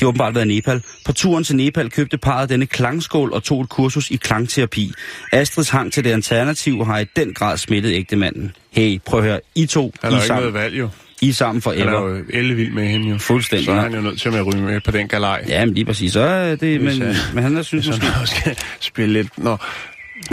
har 0.00 0.06
åbenbart 0.06 0.34
været 0.34 0.44
i 0.44 0.48
Nepal. 0.48 0.82
På 1.04 1.12
turen 1.12 1.44
til 1.44 1.56
Nepal 1.56 1.90
købte 1.90 2.18
parret 2.18 2.48
denne 2.48 2.66
klangskål 2.66 3.32
og 3.32 3.42
tog 3.42 3.62
et 3.62 3.68
kursus 3.68 4.10
i 4.10 4.16
klangterapi. 4.16 4.92
Astrids 5.32 5.68
hang 5.68 5.92
til 5.92 6.04
det 6.04 6.12
alternativ 6.12 6.84
har 6.84 6.98
i 6.98 7.04
den 7.16 7.34
grad 7.34 7.56
smittet 7.56 7.92
ægtemanden. 7.92 8.52
Hey, 8.70 9.00
prøv 9.06 9.20
at 9.20 9.26
høre, 9.26 9.40
I 9.54 9.66
to, 9.66 9.92
Han 10.02 10.10
I 10.10 10.14
har 10.14 10.18
er 10.18 10.22
ikke 10.22 10.26
sammen, 10.26 10.52
noget 10.52 10.54
valg, 10.54 10.78
jo. 10.78 10.88
I 11.22 11.28
er 11.28 11.32
sammen 11.32 11.62
Han 11.66 11.88
er 11.88 11.92
jo 11.92 12.24
ellevild 12.30 12.72
med 12.72 12.88
hende, 12.88 13.08
jo. 13.08 13.18
Fuldstændig, 13.18 13.64
Så 13.66 13.72
er 13.72 13.80
han 13.80 13.94
jo 13.94 14.00
nødt 14.00 14.20
til 14.20 14.28
at 14.28 14.46
ryge 14.46 14.62
med 14.62 14.80
på 14.80 14.90
den 14.90 15.08
galej. 15.08 15.44
Ja, 15.48 15.64
men 15.64 15.74
lige 15.74 15.84
præcis. 15.84 16.12
Så 16.12 16.20
er 16.20 16.56
det, 16.56 16.80
men, 16.80 17.02
øh, 17.02 17.14
men 17.34 17.42
han 17.42 17.56
er 17.56 17.62
synes 17.62 17.86
måske... 17.86 18.06
han 18.06 18.26
skal 18.26 18.56
spille 18.80 19.12
lidt... 19.12 19.38
Nå, 19.38 19.56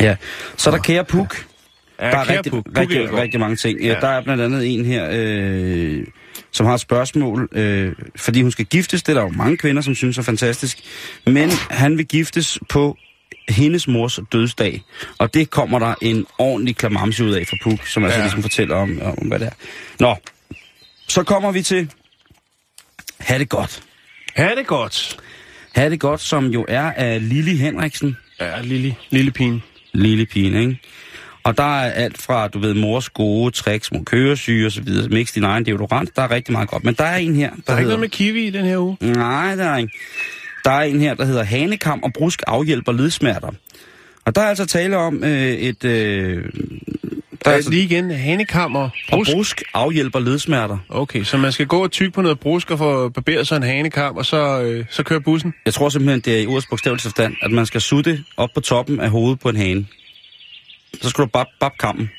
Ja. 0.02 0.16
Så 0.58 0.70
er 0.70 0.76
der 0.76 0.82
Kære 0.82 1.06
Puk. 1.06 1.46
ja, 2.00 2.06
Der 2.06 2.18
er 2.18 2.26
kære 2.26 2.38
rigtig, 2.38 2.52
Puk. 2.52 2.66
Puk 2.66 2.78
rigtig, 2.78 2.98
Elgård. 3.02 3.20
rigtig 3.22 3.40
mange 3.40 3.56
ting. 3.56 3.80
Ja. 3.82 3.88
Ja. 3.88 4.00
Der 4.00 4.08
er 4.08 4.22
blandt 4.24 4.44
andet 4.44 4.68
en 4.74 4.86
her, 4.86 5.08
øh, 5.12 6.04
som 6.52 6.66
har 6.66 6.74
et 6.74 6.80
spørgsmål, 6.80 7.50
øh, 7.52 7.92
fordi 8.16 8.42
hun 8.42 8.52
skal 8.52 8.66
giftes. 8.66 9.04
Det 9.04 9.10
er 9.10 9.14
der 9.20 9.22
jo 9.22 9.30
mange 9.38 9.58
kvinder, 9.58 9.82
som 9.82 9.96
synes 9.96 10.18
er 10.18 10.22
fantastisk. 10.22 10.78
Men 11.26 11.50
han 11.70 11.98
vil 11.98 12.06
giftes 12.06 12.60
på 12.70 12.98
hendes 13.50 13.88
mors 13.88 14.20
dødsdag. 14.32 14.82
Og 15.18 15.34
det 15.34 15.50
kommer 15.50 15.80
der 15.80 15.94
en 16.02 16.26
ordentlig 16.38 16.76
klamamse 16.76 17.24
ud 17.26 17.32
af 17.32 17.44
fra 17.48 17.58
Puk, 17.64 17.88
som 17.88 18.04
altså 18.04 18.18
Ja. 18.20 18.24
ligesom 18.26 18.42
fortæller 18.42 18.76
om, 18.76 19.02
om, 19.04 19.28
hvad 19.28 19.40
det 19.40 19.48
er. 19.48 19.52
Nå, 20.00 20.16
så 21.08 21.24
kommer 21.24 21.52
vi 21.52 21.62
til 21.62 21.92
Ha' 23.20 23.38
det 23.38 23.50
godt. 23.50 23.84
Ha' 24.36 24.56
det 24.56 24.68
godt. 24.68 25.18
Ha' 25.76 25.90
det 25.90 26.00
godt, 26.00 26.22
som 26.22 26.46
jo 26.46 26.66
er 26.68 26.92
af 26.92 27.30
Lili 27.30 27.56
Henriksen. 27.56 28.18
Ja, 28.40 28.62
lille, 28.62 28.96
lille 29.10 29.32
pine. 29.32 29.62
lille 29.94 30.26
pigen, 30.26 30.56
ikke? 30.56 30.80
Og 31.44 31.58
der 31.58 31.64
er 31.80 31.92
alt 31.92 32.22
fra, 32.22 32.48
du 32.48 32.60
ved, 32.60 32.74
mors 32.74 33.10
gode 33.10 33.52
tricks 33.52 33.92
mod 33.92 34.06
køresyge 34.06 34.66
og 34.66 34.72
så 34.72 34.82
videre. 34.82 35.10
Mix 35.10 35.34
din 35.34 35.44
egen 35.44 35.66
deodorant, 35.66 36.16
der 36.16 36.22
er 36.22 36.32
rigtig 36.32 36.52
meget 36.52 36.70
godt. 36.70 36.84
Men 36.84 36.94
der 36.94 37.04
er 37.04 37.18
en 37.18 37.36
her, 37.36 37.50
der, 37.50 37.56
Der 37.68 37.74
er 37.74 37.78
ikke 37.78 37.82
hedder... 37.82 37.84
noget 37.84 38.00
med 38.00 38.10
kiwi 38.10 38.48
i 38.48 38.50
den 38.50 38.66
her 38.66 38.78
uge. 38.78 38.98
Nej, 39.02 39.56
der 39.56 39.66
er 39.66 39.78
ikke. 39.78 39.94
Der 40.66 40.72
er 40.72 40.82
en 40.82 41.00
her, 41.00 41.14
der 41.14 41.26
hedder 41.26 41.44
Hanekam 41.44 42.04
og 42.04 42.14
brusk 42.14 42.42
afhjælper 42.48 42.92
ledsmerter. 42.92 43.50
Og 44.26 44.36
der 44.36 44.42
er 44.42 44.46
altså 44.50 44.66
tale 44.66 44.98
om 44.98 45.24
øh, 45.24 45.52
et... 45.54 45.84
Øh, 45.84 46.46
der 47.46 47.52
er 47.52 47.56
Altså, 47.56 47.70
lige 47.72 47.84
igen, 47.84 48.12
hanekammer, 48.12 48.82
og 48.82 48.90
brusk. 49.10 49.32
brusk 49.32 49.64
afhjælper 49.74 50.20
ledsmerter. 50.20 50.78
Okay, 50.90 51.24
så 51.24 51.38
man 51.38 51.52
skal 51.52 51.66
gå 51.68 51.84
og 51.84 51.92
tykke 51.92 52.12
på 52.12 52.22
noget 52.22 52.40
brusk 52.40 52.72
og 52.72 52.78
få 52.78 53.10
barberet 53.10 53.48
sig 53.48 53.58
en 53.58 53.64
hanekam, 53.64 54.18
og 54.18 54.26
så, 54.26 54.62
øh, 54.62 54.86
så 54.90 55.04
kører 55.04 55.20
bussen? 55.20 55.54
Jeg 55.66 55.74
tror 55.74 55.90
simpelthen, 55.90 56.20
det 56.20 56.36
er 56.38 56.42
i 56.42 56.48
ordets 56.48 56.68
bogstaveligste 56.70 57.10
forstand, 57.10 57.36
at 57.42 57.52
man 57.52 57.66
skal 57.66 57.82
sutte 57.82 58.24
op 58.38 58.50
på 58.56 58.62
toppen 58.62 59.00
af 59.00 59.10
hovedet 59.10 59.40
på 59.40 59.50
en 59.50 59.56
hane. 59.56 59.86
Så 61.02 61.10
skal 61.10 61.22
du 61.24 61.30
bab, 61.30 61.46
bab 61.60 61.72
kammen. 61.80 62.10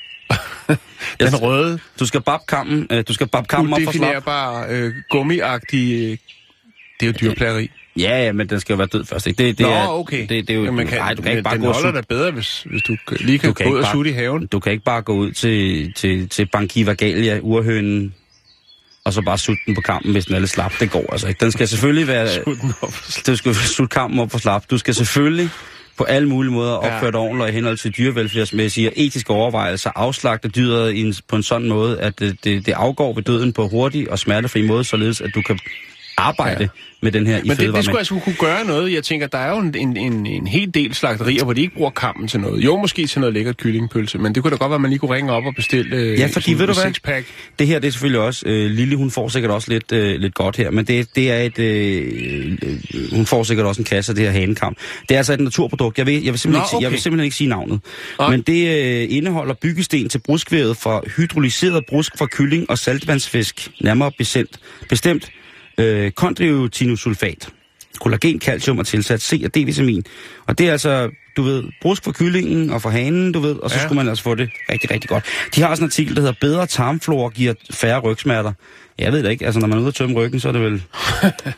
Den 1.19 1.35
røde, 1.35 1.79
Du 1.99 2.05
skal 2.05 2.21
bab 2.21 2.39
kammen, 2.47 2.87
øh, 2.91 3.03
du 3.07 3.13
skal 3.13 3.27
bab 3.27 3.47
kammen 3.47 3.73
op 3.73 3.79
for 3.85 3.91
slap. 3.91 4.01
udefinerbare, 4.03 4.65
øh, 4.69 4.93
gummiagtige... 5.09 6.11
Øh, 6.11 6.17
det 6.99 7.05
er 7.05 7.07
jo 7.07 7.13
dyrplageri. 7.21 7.69
Ja, 7.99 8.23
ja, 8.25 8.31
men 8.31 8.49
den 8.49 8.59
skal 8.59 8.73
jo 8.73 8.77
være 8.77 8.87
død 8.87 9.05
først, 9.05 9.27
ikke? 9.27 9.43
Det, 9.43 9.57
det 9.57 9.65
Nå, 9.65 9.71
er, 9.71 9.87
okay. 9.87 10.19
Det, 10.21 10.29
det 10.29 10.49
er 10.49 10.53
jo, 10.53 10.63
Jamen, 10.63 10.75
man 10.75 10.87
nej, 10.97 11.13
du 11.13 11.21
kan 11.21 11.31
ikke 11.31 11.43
bare 11.43 11.55
den 11.55 11.63
gå 11.63 11.71
holder 11.71 11.91
da 11.91 12.01
bedre, 12.09 12.31
hvis, 12.31 12.63
hvis 12.69 12.81
du 12.83 12.97
lige 13.19 13.39
kan, 13.39 13.49
Du 13.49 13.53
kan 13.53 13.67
gå 13.67 13.73
ud 13.73 13.79
og 13.79 13.85
sutte 13.91 14.11
i 14.11 14.13
haven. 14.13 14.47
Du 14.47 14.59
kan 14.59 14.71
ikke 14.71 14.83
bare 14.83 15.01
gå 15.01 15.13
ud 15.13 15.31
til, 15.31 15.93
til, 15.93 16.29
til 16.29 16.45
Bankiva 16.51 16.93
Galia, 16.93 17.39
urhønen, 17.41 18.13
og 19.05 19.13
så 19.13 19.21
bare 19.21 19.37
sutte 19.37 19.61
den 19.65 19.75
på 19.75 19.81
kampen, 19.81 20.11
hvis 20.11 20.25
den 20.25 20.35
er 20.35 20.39
lidt 20.39 20.51
slap. 20.51 20.73
Det 20.79 20.91
går 20.91 21.05
altså 21.11 21.27
ikke. 21.27 21.39
Den 21.39 21.51
skal 21.51 21.67
selvfølgelig 21.67 22.07
være... 22.07 22.27
Sut 22.45 22.57
den 22.61 22.73
op. 22.81 22.93
Du 23.27 23.35
skal 23.35 23.55
sutte 23.55 23.93
kampen 23.93 24.19
op 24.19 24.31
for 24.31 24.37
slap. 24.37 24.63
Du 24.69 24.77
skal 24.77 24.93
selvfølgelig 24.95 25.49
på 25.97 26.03
alle 26.03 26.29
mulige 26.29 26.51
måder 26.53 26.71
Ja. 26.71 26.95
opføre 26.95 27.11
dig 27.11 27.19
ordentligt 27.19 27.49
i 27.49 27.53
henhold 27.53 27.77
til 27.77 27.91
dyrevelfærdsmæssige 27.97 28.89
og 28.89 28.93
etiske 28.95 29.33
overvejelser, 29.33 29.91
afslagte 29.95 30.47
dyret 30.49 30.93
i 30.93 31.01
en, 31.01 31.13
på 31.27 31.35
en 31.35 31.43
sådan 31.43 31.67
måde, 31.69 31.99
at 31.99 32.19
det, 32.19 32.37
det, 32.43 32.65
det 32.65 32.71
afgår 32.71 33.13
ved 33.13 33.23
døden 33.23 33.53
på 33.53 33.67
hurtig 33.67 34.11
og 34.11 34.19
smertefri 34.19 34.61
måde, 34.67 34.83
således 34.83 35.21
at 35.21 35.31
du 35.35 35.41
kan 35.41 35.59
arbejde 36.17 36.63
ja. 36.63 36.67
med 37.01 37.11
den 37.11 37.27
her 37.27 37.37
i 37.37 37.41
Men 37.47 37.57
det, 37.57 37.73
det 37.73 37.83
skulle 37.83 37.97
altså 37.97 38.19
kunne 38.19 38.35
gøre 38.39 38.65
noget. 38.65 38.93
Jeg 38.93 39.03
tænker, 39.03 39.27
der 39.27 39.37
er 39.37 39.49
jo 39.49 39.57
en, 39.57 39.75
en, 39.77 39.97
en, 39.97 40.25
en 40.25 40.47
hel 40.47 40.73
del 40.73 40.93
slagterier, 40.93 41.43
hvor 41.43 41.53
de 41.53 41.61
ikke 41.61 41.75
bruger 41.75 41.89
kampen 41.89 42.27
til 42.27 42.39
noget. 42.39 42.65
Jo, 42.65 42.77
måske 42.77 43.07
til 43.07 43.19
noget 43.19 43.33
lækkert 43.33 43.57
kyllingpølse, 43.57 44.17
men 44.17 44.35
det 44.35 44.43
kunne 44.43 44.51
da 44.51 44.55
godt 44.55 44.69
være, 44.69 44.75
at 44.75 44.81
man 44.81 44.89
lige 44.89 44.99
kunne 44.99 45.15
ringe 45.15 45.31
op 45.31 45.45
og 45.45 45.55
bestille 45.55 45.95
øh, 45.95 46.19
Ja, 46.19 46.29
fordi 46.33 46.53
ved 46.53 46.67
du 46.67 46.73
hvad? 46.73 46.83
sixpack. 46.83 47.25
Det 47.59 47.67
her, 47.67 47.79
det 47.79 47.87
er 47.87 47.91
selvfølgelig 47.91 48.21
også... 48.21 48.43
Øh, 48.45 48.71
Lille, 48.71 48.95
hun 48.95 49.11
får 49.11 49.29
sikkert 49.29 49.51
også 49.51 49.71
lidt, 49.71 49.91
øh, 49.91 50.19
lidt 50.19 50.33
godt 50.33 50.57
her, 50.57 50.71
men 50.71 50.85
det, 50.85 51.15
det 51.15 51.31
er 51.31 51.41
et... 51.41 51.59
Øh, 51.59 52.57
øh, 52.61 53.15
hun 53.15 53.25
får 53.25 53.43
sikkert 53.43 53.67
også 53.67 53.81
en 53.81 53.85
kasse 53.85 54.11
af 54.11 54.15
det 54.15 54.25
her 54.25 54.31
hanekam. 54.31 54.75
Det 55.09 55.15
er 55.15 55.17
altså 55.17 55.33
et 55.33 55.39
naturprodukt. 55.39 55.97
Jeg 55.97 56.05
vil, 56.05 56.23
jeg 56.23 56.33
vil, 56.33 56.39
simpelthen, 56.39 56.51
Nå, 56.51 56.63
ikke, 56.63 56.69
sige, 56.69 56.81
jeg 56.81 56.91
vil 56.91 56.95
okay. 56.95 57.01
simpelthen 57.01 57.25
ikke 57.25 57.35
sige 57.35 57.49
navnet. 57.49 57.79
Nej. 58.19 58.29
Men 58.29 58.41
det 58.41 58.85
øh, 58.85 59.07
indeholder 59.09 59.53
byggesten 59.53 60.09
til 60.09 60.19
bruskværet 60.19 60.77
fra 60.77 61.01
hydrolyseret 61.17 61.85
brusk 61.89 62.17
fra 62.17 62.25
kylling 62.31 62.69
og 62.69 62.77
saltvandsfisk, 62.77 63.71
nærmere 63.81 64.11
bestemt, 64.17 64.59
bestemt 64.89 65.31
øh, 65.77 66.11
kondriotinusulfat. 66.11 67.49
Kollagen, 68.01 68.41
calcium 68.41 68.79
og 68.79 68.87
tilsat 68.87 69.21
C 69.21 69.41
og 69.45 69.51
D-vitamin. 69.57 70.03
Og 70.47 70.57
det 70.57 70.67
er 70.67 70.71
altså, 70.71 71.09
du 71.37 71.43
ved, 71.43 71.63
brusk 71.81 72.03
for 72.03 72.11
kyllingen 72.11 72.69
og 72.69 72.81
for 72.81 72.89
hanen, 72.89 73.31
du 73.31 73.39
ved, 73.39 73.55
og 73.55 73.69
så 73.69 73.75
ja. 73.75 73.83
Skulle 73.83 73.95
man 73.95 74.07
altså 74.07 74.23
få 74.23 74.35
det 74.35 74.49
rigtig, 74.71 74.91
rigtig 74.91 75.09
godt. 75.09 75.25
De 75.55 75.61
har 75.61 75.67
også 75.67 75.83
en 75.83 75.87
artikel, 75.87 76.15
der 76.15 76.21
hedder 76.21 76.35
Bedre 76.41 76.65
tarmflora 76.65 77.29
giver 77.29 77.53
færre 77.71 77.99
rygsmerter. 77.99 78.53
Jeg 78.99 79.11
ved 79.11 79.23
det 79.23 79.31
ikke, 79.31 79.45
altså 79.45 79.59
når 79.59 79.67
man 79.67 79.77
er 79.77 79.81
ude 79.81 79.87
at 79.87 79.93
tømme 79.93 80.15
ryggen, 80.15 80.39
så 80.39 80.47
er 80.47 80.51
det 80.51 80.61
vel... 80.61 80.83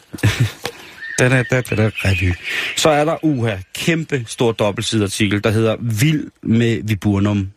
da, 1.19 1.29
da, 1.29 1.43
da, 1.51 1.61
da, 1.61 1.75
da, 1.75 1.91
revy. 1.95 2.33
Så 2.77 2.89
er 2.89 3.05
der, 3.05 3.25
uha, 3.25 3.55
kæmpe 3.75 4.23
stor 4.27 4.51
dobbeltsideartikel, 4.51 5.43
der 5.43 5.49
hedder 5.49 5.75
Vild 5.79 6.27
med 6.43 6.81
Viburnum. 6.83 7.51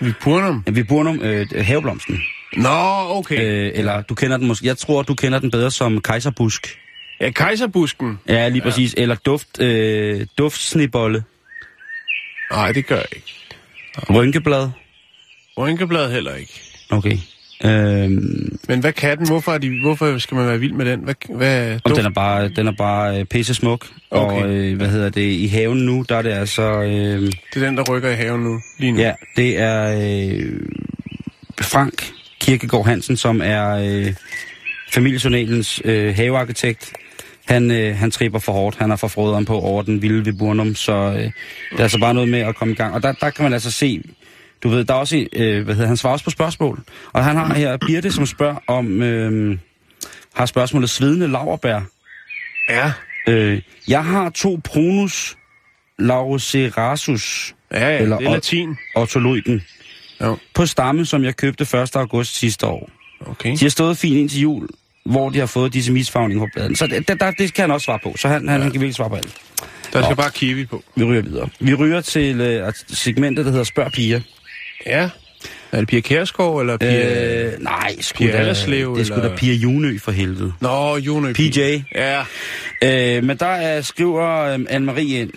Viburnum? 0.00 0.62
Ja, 0.66 0.72
Viburnum, 0.72 1.20
øh, 1.22 1.46
haveblomsten. 1.56 2.20
Nå, 2.56 3.08
okay. 3.10 3.40
Øh, 3.66 3.70
eller 3.74 4.02
du 4.02 4.14
kender 4.14 4.36
den 4.36 4.46
måske, 4.46 4.66
jeg 4.66 4.78
tror, 4.78 5.02
du 5.02 5.14
kender 5.14 5.38
den 5.38 5.50
bedre 5.50 5.70
som 5.70 6.00
kejserbusk. 6.00 6.78
Ja, 7.20 7.30
kejserbusken. 7.30 8.18
Ja, 8.28 8.48
lige 8.48 8.62
præcis. 8.62 8.94
Eller 8.98 9.14
duft, 9.14 9.60
øh, 9.60 10.26
duftsnibolle. 10.38 11.24
Nej, 12.50 12.72
det 12.72 12.86
gør 12.86 12.96
jeg 12.96 13.06
ikke. 13.16 13.34
Rynkeblad. 14.14 14.68
Rynkeblad 15.58 16.12
heller 16.12 16.34
ikke. 16.34 16.60
Okay. 16.90 17.18
Øhm, 17.64 18.58
Men 18.68 18.80
hvad 18.80 18.92
kan 18.92 19.18
den? 19.18 19.28
Hvorfor, 19.28 19.52
er 19.52 19.58
de, 19.58 19.80
hvorfor 19.80 20.18
skal 20.18 20.34
man 20.36 20.46
være 20.46 20.60
vild 20.60 20.72
med 20.72 20.86
den? 20.86 21.00
Hvad, 21.00 21.14
hvad 21.36 21.78
og 21.84 21.96
den 21.96 22.06
er 22.06 22.10
bare, 22.10 22.48
den 22.48 22.66
er 22.68 22.72
bare 22.78 23.18
øh, 23.20 23.24
pisse 23.24 23.54
smuk. 23.54 23.86
Og 24.10 24.26
Okay. 24.26 24.46
øh, 24.48 24.76
hvad 24.76 24.88
hedder 24.88 25.08
det, 25.08 25.30
i 25.32 25.46
haven 25.46 25.78
nu, 25.78 26.04
der 26.08 26.16
er 26.16 26.22
det 26.22 26.30
altså... 26.32 26.62
Øh, 26.82 26.90
Det 27.22 27.32
er 27.56 27.60
den, 27.60 27.76
der 27.76 27.82
rykker 27.90 28.10
i 28.10 28.14
haven 28.14 28.40
nu, 28.42 28.60
lige 28.78 28.92
nu. 28.92 28.98
ja, 29.00 29.12
det 29.36 29.58
er 29.58 29.98
øh, 30.02 30.60
Frank 31.60 32.10
Kirkegaard 32.46 32.86
Hansen, 32.86 33.16
som 33.16 33.40
er 33.44 33.68
øh, 33.70 34.14
familiejournalens 34.92 35.82
øh, 35.84 36.14
havearkitekt. 36.16 36.92
Han, 37.44 37.70
øh, 37.70 37.96
han 37.96 38.10
tripper 38.10 38.38
for 38.38 38.52
hårdt. 38.52 38.76
Han 38.76 38.90
er 38.90 38.96
for 38.96 39.08
froderen 39.08 39.44
på 39.44 39.60
over 39.60 39.82
den 39.82 40.02
vilde 40.02 40.26
ved 40.26 40.32
Burnum, 40.38 40.74
så 40.74 40.92
øh, 40.92 41.22
det 41.22 41.32
er 41.78 41.82
altså 41.82 41.98
bare 42.00 42.14
noget 42.14 42.28
med 42.28 42.38
at 42.40 42.56
komme 42.56 42.72
i 42.72 42.76
gang. 42.76 42.94
Og 42.94 43.02
der, 43.02 43.12
der 43.12 43.30
kan 43.30 43.42
man 43.42 43.52
altså 43.52 43.70
se, 43.70 44.02
du 44.62 44.68
ved, 44.68 44.84
der 44.84 44.94
er 44.94 44.98
også, 44.98 45.26
øh, 45.32 45.64
hvad 45.64 45.74
hedder 45.74 45.88
han, 45.88 45.96
svarer 45.96 46.12
også 46.12 46.24
på 46.24 46.30
spørgsmål. 46.30 46.80
Og 47.12 47.24
han 47.24 47.36
har 47.36 47.54
her 47.54 47.76
Birte, 47.76 48.12
som 48.12 48.26
spørger 48.26 48.56
om, 48.66 49.02
øh, 49.02 49.58
har 50.34 50.46
spørgsmålet 50.46 50.90
svedende 50.90 51.28
laverbær. 51.28 51.80
Ja, 52.68 52.92
Øh, 53.28 53.62
jeg 53.88 54.04
har 54.04 54.30
to 54.30 54.60
Prunus 54.64 55.36
laurocerasus 55.98 57.54
ja, 57.72 57.88
ja 57.88 58.02
Eller 58.02 58.18
det 58.18 58.26
er 58.26 58.32
latin. 58.32 58.76
ortoloiden 58.94 59.62
Jo, 60.20 60.36
på 60.54 60.66
stamme, 60.66 61.06
som 61.06 61.24
jeg 61.24 61.36
købte 61.36 61.62
1. 61.82 61.96
august 61.96 62.36
sidste 62.38 62.66
år. 62.66 62.90
okay. 63.26 63.50
De 63.52 63.58
har 63.64 63.68
stået 63.68 63.98
fint 63.98 64.16
ind 64.16 64.28
til 64.28 64.40
jul, 64.40 64.68
hvor 65.04 65.30
de 65.30 65.38
har 65.38 65.46
fået 65.46 65.72
disse 65.72 65.92
misfagninger 65.92 66.44
på 66.44 66.50
bladene. 66.54 66.76
Så 66.76 66.86
det, 66.86 67.08
der, 67.20 67.30
det 67.30 67.54
kan 67.54 67.62
han 67.62 67.70
også 67.70 67.84
svare 67.84 67.98
på. 68.02 68.14
Så 68.18 68.28
han, 68.28 68.48
han, 68.48 68.62
han 68.62 68.70
kan 68.70 68.80
virkelig 68.80 68.94
svare 68.94 69.10
på 69.10 69.16
alt. 69.16 69.34
Der 69.92 70.00
skal 70.02 70.10
Nå. 70.10 70.14
bare 70.14 70.30
kiwi 70.30 70.64
på. 70.64 70.82
Vi 70.96 71.04
ryger 71.04 71.22
videre. 71.22 71.48
Vi 71.60 71.74
ryger 71.74 72.00
til 72.00 72.40
øh, 72.40 72.72
segmentet, 72.88 73.44
der 73.44 73.50
hedder 73.50 73.64
Spørg 73.64 73.92
Piger. 73.92 74.20
Ja, 74.86 75.10
Er 75.72 75.78
det 75.78 75.88
Pia 75.88 76.00
Kærsgaard, 76.00 76.60
eller 76.60 76.76
Pia... 76.76 77.44
Øh, 77.46 77.52
nej, 77.62 77.96
sgu 78.00 78.16
Pia 78.18 78.32
da, 78.32 78.36
Allerslev, 78.38 78.94
det 78.94 79.00
er 79.00 79.04
sgu 79.04 79.16
da 79.28 79.36
Pia 79.36 79.52
Junø 79.54 79.98
for 79.98 80.12
helvede. 80.12 80.52
Nå, 80.60 80.96
Juno 80.96 81.32
PJ. 81.32 81.58
Ja. 81.94 82.20
Øh, 82.82 83.24
men 83.24 83.36
der 83.36 83.46
er, 83.46 83.80
skriver 83.80 84.40
øh, 84.44 84.54
Anne-Marie 84.54 85.00
ind. 85.00 85.30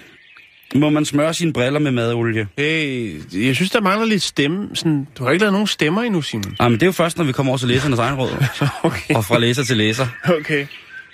Må 0.76 0.90
man 0.90 1.06
smøre 1.06 1.34
sine 1.34 1.54
briller 1.54 1.80
med 1.80 1.92
madolie? 1.92 2.48
Hey, 2.58 3.22
jeg 3.34 3.56
synes, 3.56 3.72
der 3.72 3.82
mangler 3.82 4.06
lidt 4.08 4.22
stemme. 4.22 4.70
Sådan, 4.76 5.08
du 5.18 5.24
har 5.24 5.32
ikke 5.32 5.42
lavet 5.42 5.54
nogen 5.54 5.68
stemmer 5.68 6.02
endnu, 6.02 6.22
Simon. 6.22 6.56
Nej, 6.60 6.70
men 6.70 6.74
det 6.76 6.84
er 6.84 6.88
jo 6.88 6.92
først, 6.92 7.18
når 7.18 7.26
vi 7.26 7.32
kommer 7.32 7.52
over 7.52 7.58
til 7.58 7.68
læsernes 7.68 8.00
egen 8.00 8.16
råd. 8.16 8.46
Okay. 8.84 9.16
og 9.16 9.26
fra 9.26 9.40
læser 9.40 9.64
til 9.64 9.78
læser. 9.78 10.08
Okay. 10.40 10.66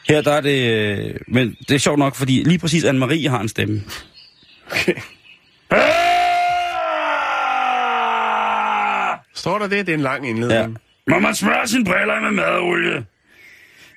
Her 0.10 0.22
der 0.22 0.32
er 0.32 0.42
det... 0.42 0.72
øh, 0.98 1.14
Men 1.28 1.56
det 1.70 1.76
er 1.76 1.80
sjovt 1.80 2.00
nok, 2.00 2.16
fordi 2.16 2.44
lige 2.44 2.60
præcis 2.60 2.84
Anne-Marie 2.86 3.30
har 3.30 3.40
en 3.42 3.48
stemme. 3.48 3.82
okay. 4.72 4.94
Står 9.36 9.58
der 9.60 9.68
det? 9.68 9.86
Det 9.88 9.94
er 9.94 9.98
en 9.98 10.04
lang 10.04 10.24
Ja. 10.24 10.30
indledning. 10.30 10.78
Må 11.10 11.20
man 11.20 11.36
smøre 11.36 11.68
sine 11.68 11.86
briller 11.86 12.22
med 12.22 12.32
madolie? 12.32 13.06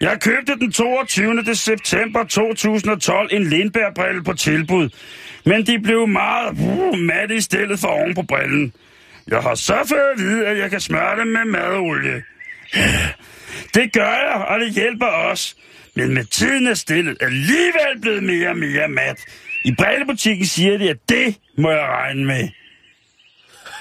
Jeg 0.01 0.21
købte 0.21 0.55
den 0.55 0.73
22. 0.73 1.55
september 1.55 2.25
2012 2.25 3.29
en 3.33 3.45
Lindberg-brille 3.45 4.25
på 4.25 4.33
tilbud, 4.33 4.91
men 5.45 5.67
de 5.67 5.79
blev 5.79 6.07
meget 6.07 6.51
uh, 6.61 6.99
matte 6.99 7.37
i 7.37 7.41
stillet 7.41 7.81
for 7.81 7.89
oven 7.89 8.15
på 8.15 8.23
brillen. 8.23 8.73
Jeg 9.29 9.41
har 9.41 9.55
så 9.55 9.85
fået 9.89 10.13
at 10.15 10.19
vide, 10.19 10.47
at 10.47 10.59
jeg 10.59 10.71
kan 10.71 10.81
smøre 10.81 11.21
dem 11.21 11.27
med 11.27 11.45
madolie. 11.45 12.23
Det 13.75 13.93
gør 13.93 14.15
jeg, 14.15 14.45
og 14.49 14.61
det 14.61 14.73
hjælper 14.73 15.07
os. 15.07 15.57
Men 15.95 16.15
med 16.15 16.25
tiden 16.25 16.67
er 16.67 16.75
stillet 16.75 17.17
alligevel 17.21 18.01
blevet 18.03 18.23
mere 18.23 18.49
og 18.49 18.57
mere 18.57 18.89
mat. 18.89 19.21
I 19.65 19.75
brillebutikken 19.79 20.47
siger 20.47 20.79
de, 20.79 20.91
at 20.91 20.97
det 21.09 21.37
må 21.59 21.71
jeg 21.71 21.87
regne 21.89 22.25
med. 22.25 22.49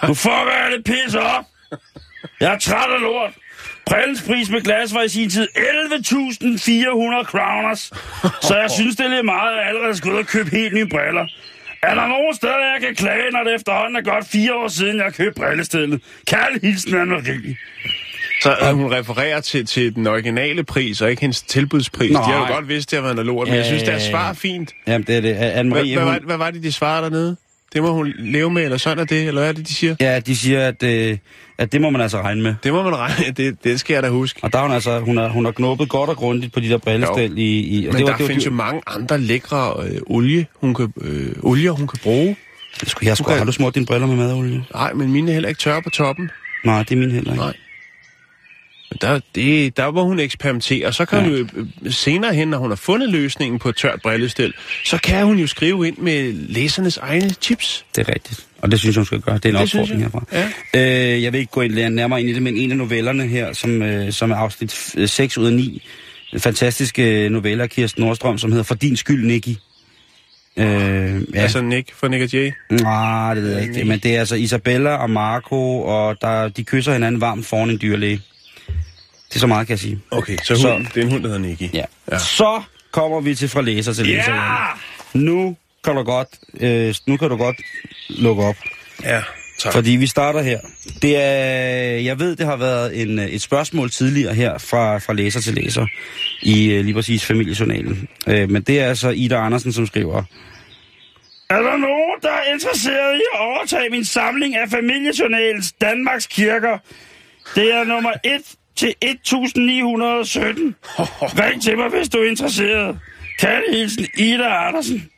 Nu 0.07 0.13
får 0.13 0.51
jeg 0.51 0.71
det 0.71 0.83
pisse 0.85 1.21
op. 1.21 1.45
Jeg 2.39 2.53
er 2.53 2.59
træt 2.59 2.91
af 2.91 3.01
lort. 3.01 3.33
Brillens 3.87 4.21
pris 4.27 4.49
med 4.49 4.61
glas 4.61 4.93
var 4.93 5.01
i 5.01 5.09
sin 5.09 5.29
tid 5.29 5.47
11.400 5.57 7.23
kroners. 7.23 7.81
Så 8.41 8.55
jeg 8.61 8.71
synes, 8.77 8.95
det 8.95 9.05
er 9.05 9.09
lidt 9.09 9.25
meget, 9.25 9.51
at 9.51 9.57
jeg 9.57 9.67
allerede 9.67 9.97
skal 9.97 10.11
ud 10.11 10.17
og 10.17 10.25
købe 10.25 10.49
helt 10.49 10.73
nye 10.73 10.85
briller. 10.85 11.25
Er 11.83 11.95
der 11.95 12.07
nogen 12.07 12.35
steder, 12.35 12.53
jeg 12.73 12.77
kan 12.81 12.95
klage, 12.95 13.31
når 13.31 13.43
det 13.43 13.55
efterhånden 13.55 13.95
er 13.95 14.01
godt 14.01 14.27
fire 14.27 14.55
år 14.55 14.67
siden, 14.67 14.97
jeg 14.97 15.13
købte 15.13 15.41
brillestillet? 15.41 16.01
Kærlig 16.27 16.61
hilsen, 16.61 16.93
Anne-Marie. 17.01 17.55
Så 18.41 18.55
øh, 18.61 18.73
hun 18.75 18.91
refererer 18.91 19.41
til, 19.41 19.65
til 19.65 19.95
den 19.95 20.07
originale 20.07 20.63
pris, 20.63 21.01
og 21.01 21.09
ikke 21.09 21.21
hendes 21.21 21.41
tilbudspris. 21.41 22.11
Nej. 22.11 22.21
De 22.21 22.31
har 22.31 22.47
jo 22.47 22.53
godt 22.53 22.67
vidst, 22.67 22.91
det 22.91 22.97
har 22.97 23.01
været 23.03 23.15
noget 23.15 23.25
lort, 23.25 23.47
men 23.47 23.57
jeg 23.57 23.65
synes, 23.65 23.83
deres 23.83 24.03
Øh, 24.05 24.09
svar 24.11 24.29
er 24.29 24.33
fint. 24.33 24.73
Jamen, 24.87 25.07
det 25.07 25.17
er 25.17 25.21
det. 25.21 25.35
Hvad, 25.35 25.51
Anne-Marie, 25.53 25.93
hvad, 25.93 26.03
hun, 26.03 26.13
var, 26.13 26.19
hvad 26.19 26.37
var 26.37 26.51
det, 26.51 26.63
de 26.63 26.71
svarer 26.71 27.01
dernede? 27.01 27.37
Det 27.73 27.81
må 27.83 27.91
hun 27.93 28.13
leve 28.19 28.49
med, 28.51 28.63
eller 28.63 28.77
sådan 28.77 28.99
er 28.99 29.03
det, 29.05 29.27
eller 29.27 29.41
hvad 29.41 29.49
er 29.49 29.53
det, 29.53 29.67
de 29.67 29.73
siger? 29.73 29.95
ja, 29.99 30.19
de 30.19 30.35
siger, 30.35 30.67
at, 30.67 30.83
øh, 30.83 31.17
at 31.57 31.71
det 31.71 31.81
må 31.81 31.89
man 31.89 32.01
altså 32.01 32.21
regne 32.21 32.41
med. 32.43 32.55
Det 32.63 32.73
må 32.73 32.83
man 32.83 32.95
regne, 32.95 33.31
det, 33.37 33.63
det 33.63 33.79
skal 33.79 33.93
jeg 33.93 34.03
da 34.03 34.09
huske. 34.09 34.39
Og 34.43 34.53
der 34.53 34.59
er 34.59 34.63
hun 34.63 34.71
altså, 34.71 34.99
hun 34.99 35.17
har, 35.17 35.27
hun 35.29 35.45
har 35.45 35.51
knuppet 35.51 35.89
godt 35.89 36.09
og 36.09 36.15
grundigt 36.17 36.53
på 36.53 36.59
de 36.59 36.69
der 36.69 36.77
brillestil 36.77 37.37
i... 37.37 37.59
i 37.59 37.85
Men 37.85 37.95
det 37.95 38.03
var, 38.03 38.09
der 38.09 38.15
det 38.17 38.23
var, 38.23 38.27
findes 38.27 38.45
jo 38.45 38.51
mange 38.51 38.81
andre 38.87 39.17
lækre 39.19 39.73
øh, 39.83 40.01
olie, 40.05 40.45
hun 40.55 40.73
kan, 40.73 40.93
øh, 41.01 41.31
olier, 41.43 41.71
hun 41.71 41.87
kan 41.87 41.99
bruge. 42.03 42.35
det, 42.79 42.89
skulle 42.89 43.07
jeg 43.09 43.17
sgu, 43.17 43.25
Okay. 43.25 43.37
har 43.37 43.45
du 43.45 43.51
smurt 43.51 43.75
dine 43.75 43.85
briller 43.85 44.07
med 44.07 44.15
madolie? 44.15 44.63
Nej, 44.73 44.93
men 44.93 45.11
mine 45.11 45.31
er 45.31 45.33
heller 45.33 45.49
ikke 45.49 45.59
tørre 45.59 45.81
på 45.81 45.89
toppen. 45.89 46.29
Nej, 46.65 46.83
det 46.83 46.91
er 46.91 46.95
min 46.95 47.11
heller 47.11 47.31
ikke. 47.31 47.43
Nej. 47.43 47.53
Der, 49.01 49.19
det, 49.35 49.77
der 49.77 49.91
må 49.91 50.03
hun 50.03 50.19
eksperimentere, 50.19 50.87
og 50.87 50.93
så 50.93 51.05
kan 51.05 51.19
Ja. 51.19 51.23
ja. 51.25 51.29
hun 51.29 51.37
jo 51.37 51.47
øh, 51.85 51.93
senere 51.93 52.33
hen, 52.33 52.47
når 52.47 52.57
hun 52.57 52.69
har 52.71 52.75
fundet 52.75 53.09
løsningen 53.09 53.59
på 53.59 53.69
et 53.69 53.75
tørt 53.75 53.99
brillestil, 54.01 54.53
så 54.85 54.97
kan 55.03 55.25
hun 55.25 55.39
jo 55.39 55.47
skrive 55.47 55.87
ind 55.87 55.97
med 55.97 56.33
læsernes 56.33 56.97
egne 56.97 57.29
tips. 57.29 57.85
Det 57.95 58.07
er 58.09 58.13
rigtigt. 58.13 58.45
Og 58.61 58.71
det 58.71 58.79
synes 58.79 58.95
jeg, 58.95 58.99
hun 58.99 59.05
skal 59.05 59.19
gøre. 59.21 59.35
Det 59.35 59.45
er 59.45 59.49
en 59.49 59.55
Det 59.55 59.61
opfordring 59.61 60.01
herfra. 60.01 60.23
Øh, 60.73 61.23
jeg 61.23 61.33
vil 61.33 61.39
ikke 61.39 61.51
gå 61.51 61.61
ind 61.61 61.73
nærmere 61.73 62.19
ind 62.21 62.29
i 62.29 62.33
det, 62.33 62.41
men 62.41 62.57
en 62.57 62.71
af 62.71 62.77
novellerne 62.77 63.27
her, 63.27 63.53
som, 63.53 63.81
øh, 63.81 64.11
som 64.11 64.31
er 64.31 64.35
afsnit 64.35 64.93
øh, 64.97 65.09
6 65.09 65.37
ud 65.37 65.45
af 65.47 65.53
9, 65.53 65.81
fantastiske 66.37 67.29
noveller 67.29 67.63
af 67.63 67.69
Kirsten 67.69 68.03
Nordstrøm, 68.03 68.37
som 68.37 68.51
hedder 68.51 68.63
For 68.63 68.75
din 68.75 68.97
skyld, 68.97 69.25
Nicky. 69.25 69.49
Øh, 70.57 70.65
ja. 70.65 71.09
Ja. 71.33 71.41
Altså 71.41 71.61
Nick 71.61 71.93
fra 71.95 72.07
Nick 72.07 72.23
og 72.23 72.33
Jay. 72.33 72.51
Nej, 72.69 73.33
det 73.33 73.43
ved 73.43 73.51
jeg 73.57 73.61
ikke. 73.63 73.83
Men 73.83 73.99
det 73.99 74.15
er 74.15 74.19
altså 74.19 74.35
Isabella 74.35 74.89
og 74.89 75.09
Marco, 75.09 75.81
og 75.81 76.21
der, 76.21 76.49
de 76.49 76.63
kysser 76.63 76.93
hinanden 76.93 77.21
varmt 77.21 77.45
foran 77.45 77.69
en 77.69 77.79
dyrlæge. 77.81 78.21
Det 79.37 79.41
er 79.43 79.43
så 79.43 79.47
meget, 79.47 79.67
kan 79.67 79.71
jeg 79.73 79.79
sige. 79.79 79.99
Okay, 80.11 80.37
så, 80.43 80.55
Så- 80.55 80.73
hun, 80.73 80.87
det 80.93 80.97
er 80.97 81.01
en 81.05 81.11
hund, 81.11 81.23
der 81.23 81.29
hedder 81.29 81.41
Nicky. 81.47 81.61
Ja. 81.61 81.67
Ja. 81.77 81.83
ja. 82.11 82.17
Så 82.19 82.61
kommer 82.91 83.21
vi 83.21 83.35
til 83.35 83.49
fra 83.49 83.61
læser 83.61 83.93
til 83.93 84.05
læser. 84.05 84.33
Ja! 84.33 84.65
Nu 85.13 85.55
kan 85.83 85.95
du 85.95 86.03
godt, 86.03 86.27
øh, 86.59 86.95
nu 87.07 87.17
kan 87.17 87.29
du 87.29 87.37
godt 87.37 87.55
lukke 88.09 88.43
op. 88.43 88.55
Ja, 89.03 89.21
tak. 89.59 89.73
Fordi 89.73 89.91
vi 89.91 90.07
starter 90.07 90.41
her. 90.41 90.59
Det 91.01 91.17
er, 91.17 91.23
jeg 91.99 92.19
ved, 92.19 92.35
det 92.35 92.45
har 92.45 92.55
været 92.55 93.01
en, 93.01 93.19
et 93.19 93.41
spørgsmål 93.41 93.89
tidligere 93.89 94.33
her 94.33 94.57
fra, 94.57 94.97
fra 94.97 95.13
læser 95.13 95.41
til 95.41 95.53
læser 95.53 95.85
i 96.41 96.71
øh, 96.71 96.83
lige 96.85 96.93
præcis 96.93 97.25
familiejournalen. 97.25 98.07
Øh, 98.27 98.49
men 98.49 98.61
det 98.61 98.79
er 98.79 98.85
altså 98.87 99.09
Ida 99.09 99.35
Andersen, 99.35 99.73
som 99.73 99.87
skriver... 99.87 100.23
Er 101.49 101.61
der 101.61 101.77
nogen, 101.77 102.15
der 102.21 102.31
er 102.31 102.53
interesseret 102.53 103.15
i 103.15 103.21
at 103.33 103.39
overtage 103.39 103.89
min 103.89 104.05
samling 104.05 104.55
af 104.55 104.69
familiejournalens 104.69 105.71
Danmarks 105.81 106.27
kirker? 106.27 106.77
Det 107.55 107.73
er 107.73 107.83
nummer 107.83 108.11
1 108.23 108.41
til 108.77 108.93
1917. 109.01 110.75
Ring 110.97 111.61
til 111.61 111.77
mig, 111.77 111.89
hvis 111.89 112.09
du 112.09 112.17
er 112.17 112.29
interesseret. 112.29 112.99
Kærlig 113.39 113.79
hilsen, 113.79 114.07
Ida 114.17 114.67
Andersen. 114.67 115.09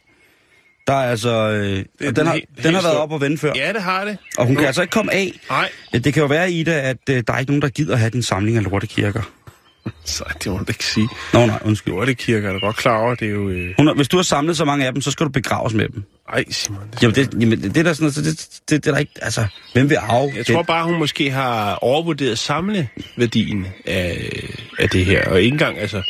Der 0.87 0.93
er 0.93 1.09
altså... 1.09 1.29
Øh, 1.29 1.77
er 1.77 1.81
og 1.81 1.85
den, 1.99 2.15
den 2.15 2.27
har, 2.27 2.39
den 2.63 2.75
har 2.75 2.81
været 2.81 2.97
op 2.97 3.11
og 3.11 3.21
vende 3.21 3.37
før. 3.37 3.53
Ja, 3.55 3.73
det 3.73 3.81
har 3.81 4.05
det. 4.05 4.17
Og 4.37 4.45
hun 4.45 4.55
kan 4.55 4.65
altså 4.65 4.81
ikke 4.81 4.91
komme 4.91 5.13
af. 5.13 5.39
Nej, 5.49 5.69
Det 5.93 6.13
kan 6.13 6.21
jo 6.21 6.27
være, 6.27 6.51
Ida, 6.51 6.71
at 6.71 6.97
øh, 7.09 7.23
der 7.27 7.33
er 7.33 7.39
ikke 7.39 7.51
nogen, 7.51 7.61
der 7.61 7.69
gider 7.69 7.95
have 7.95 8.09
din 8.09 8.23
samling 8.23 8.57
af 8.57 8.63
lortekirker. 8.63 9.21
så 10.05 10.23
det 10.43 10.51
må 10.51 10.57
du 10.57 10.65
ikke 10.67 10.85
sige. 10.85 11.09
Nå, 11.33 11.45
nej, 11.45 11.59
undskyld. 11.65 11.93
Lortekirker 11.93 12.49
er 12.49 12.53
du 12.53 12.59
godt 12.59 12.75
klar 12.75 12.97
over, 12.97 13.15
det 13.15 13.27
er 13.27 13.31
jo... 13.31 13.49
Øh... 13.49 13.73
Hun, 13.77 13.95
hvis 13.95 14.07
du 14.07 14.17
har 14.17 14.23
samlet 14.23 14.57
så 14.57 14.65
mange 14.65 14.85
af 14.85 14.93
dem, 14.93 15.01
så 15.01 15.11
skal 15.11 15.25
du 15.25 15.31
begraves 15.31 15.73
med 15.73 15.89
dem. 15.89 16.03
Ej, 16.33 16.43
Simon. 16.51 16.81
Det... 16.93 17.03
Jamen, 17.03 17.15
det, 17.15 17.33
jamen, 17.41 17.61
det 17.61 17.77
er 17.77 17.83
der 17.83 17.93
sådan 17.93 18.03
noget, 18.03 18.15
så 18.15 18.21
det, 18.21 18.59
det, 18.69 18.83
det, 18.83 18.87
er 18.87 18.91
der 18.91 18.99
ikke, 18.99 19.11
altså, 19.21 19.47
hvem 19.73 19.89
vil 19.89 19.95
arve? 19.95 20.31
Jeg 20.35 20.47
det? 20.47 20.55
tror 20.55 20.63
bare, 20.63 20.85
hun 20.85 20.99
måske 20.99 21.31
har 21.31 21.75
overvurderet 21.75 22.39
samleværdien 22.39 23.67
af, 23.85 24.31
af 24.79 24.89
det 24.89 25.05
her. 25.05 25.29
Og 25.29 25.41
ikke 25.41 25.53
engang, 25.53 25.77
altså, 25.77 26.01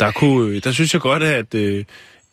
der, 0.00 0.10
kunne, 0.10 0.60
der 0.60 0.72
synes 0.72 0.92
jeg 0.94 1.00
godt, 1.00 1.22
at, 1.22 1.54
øh, 1.54 1.84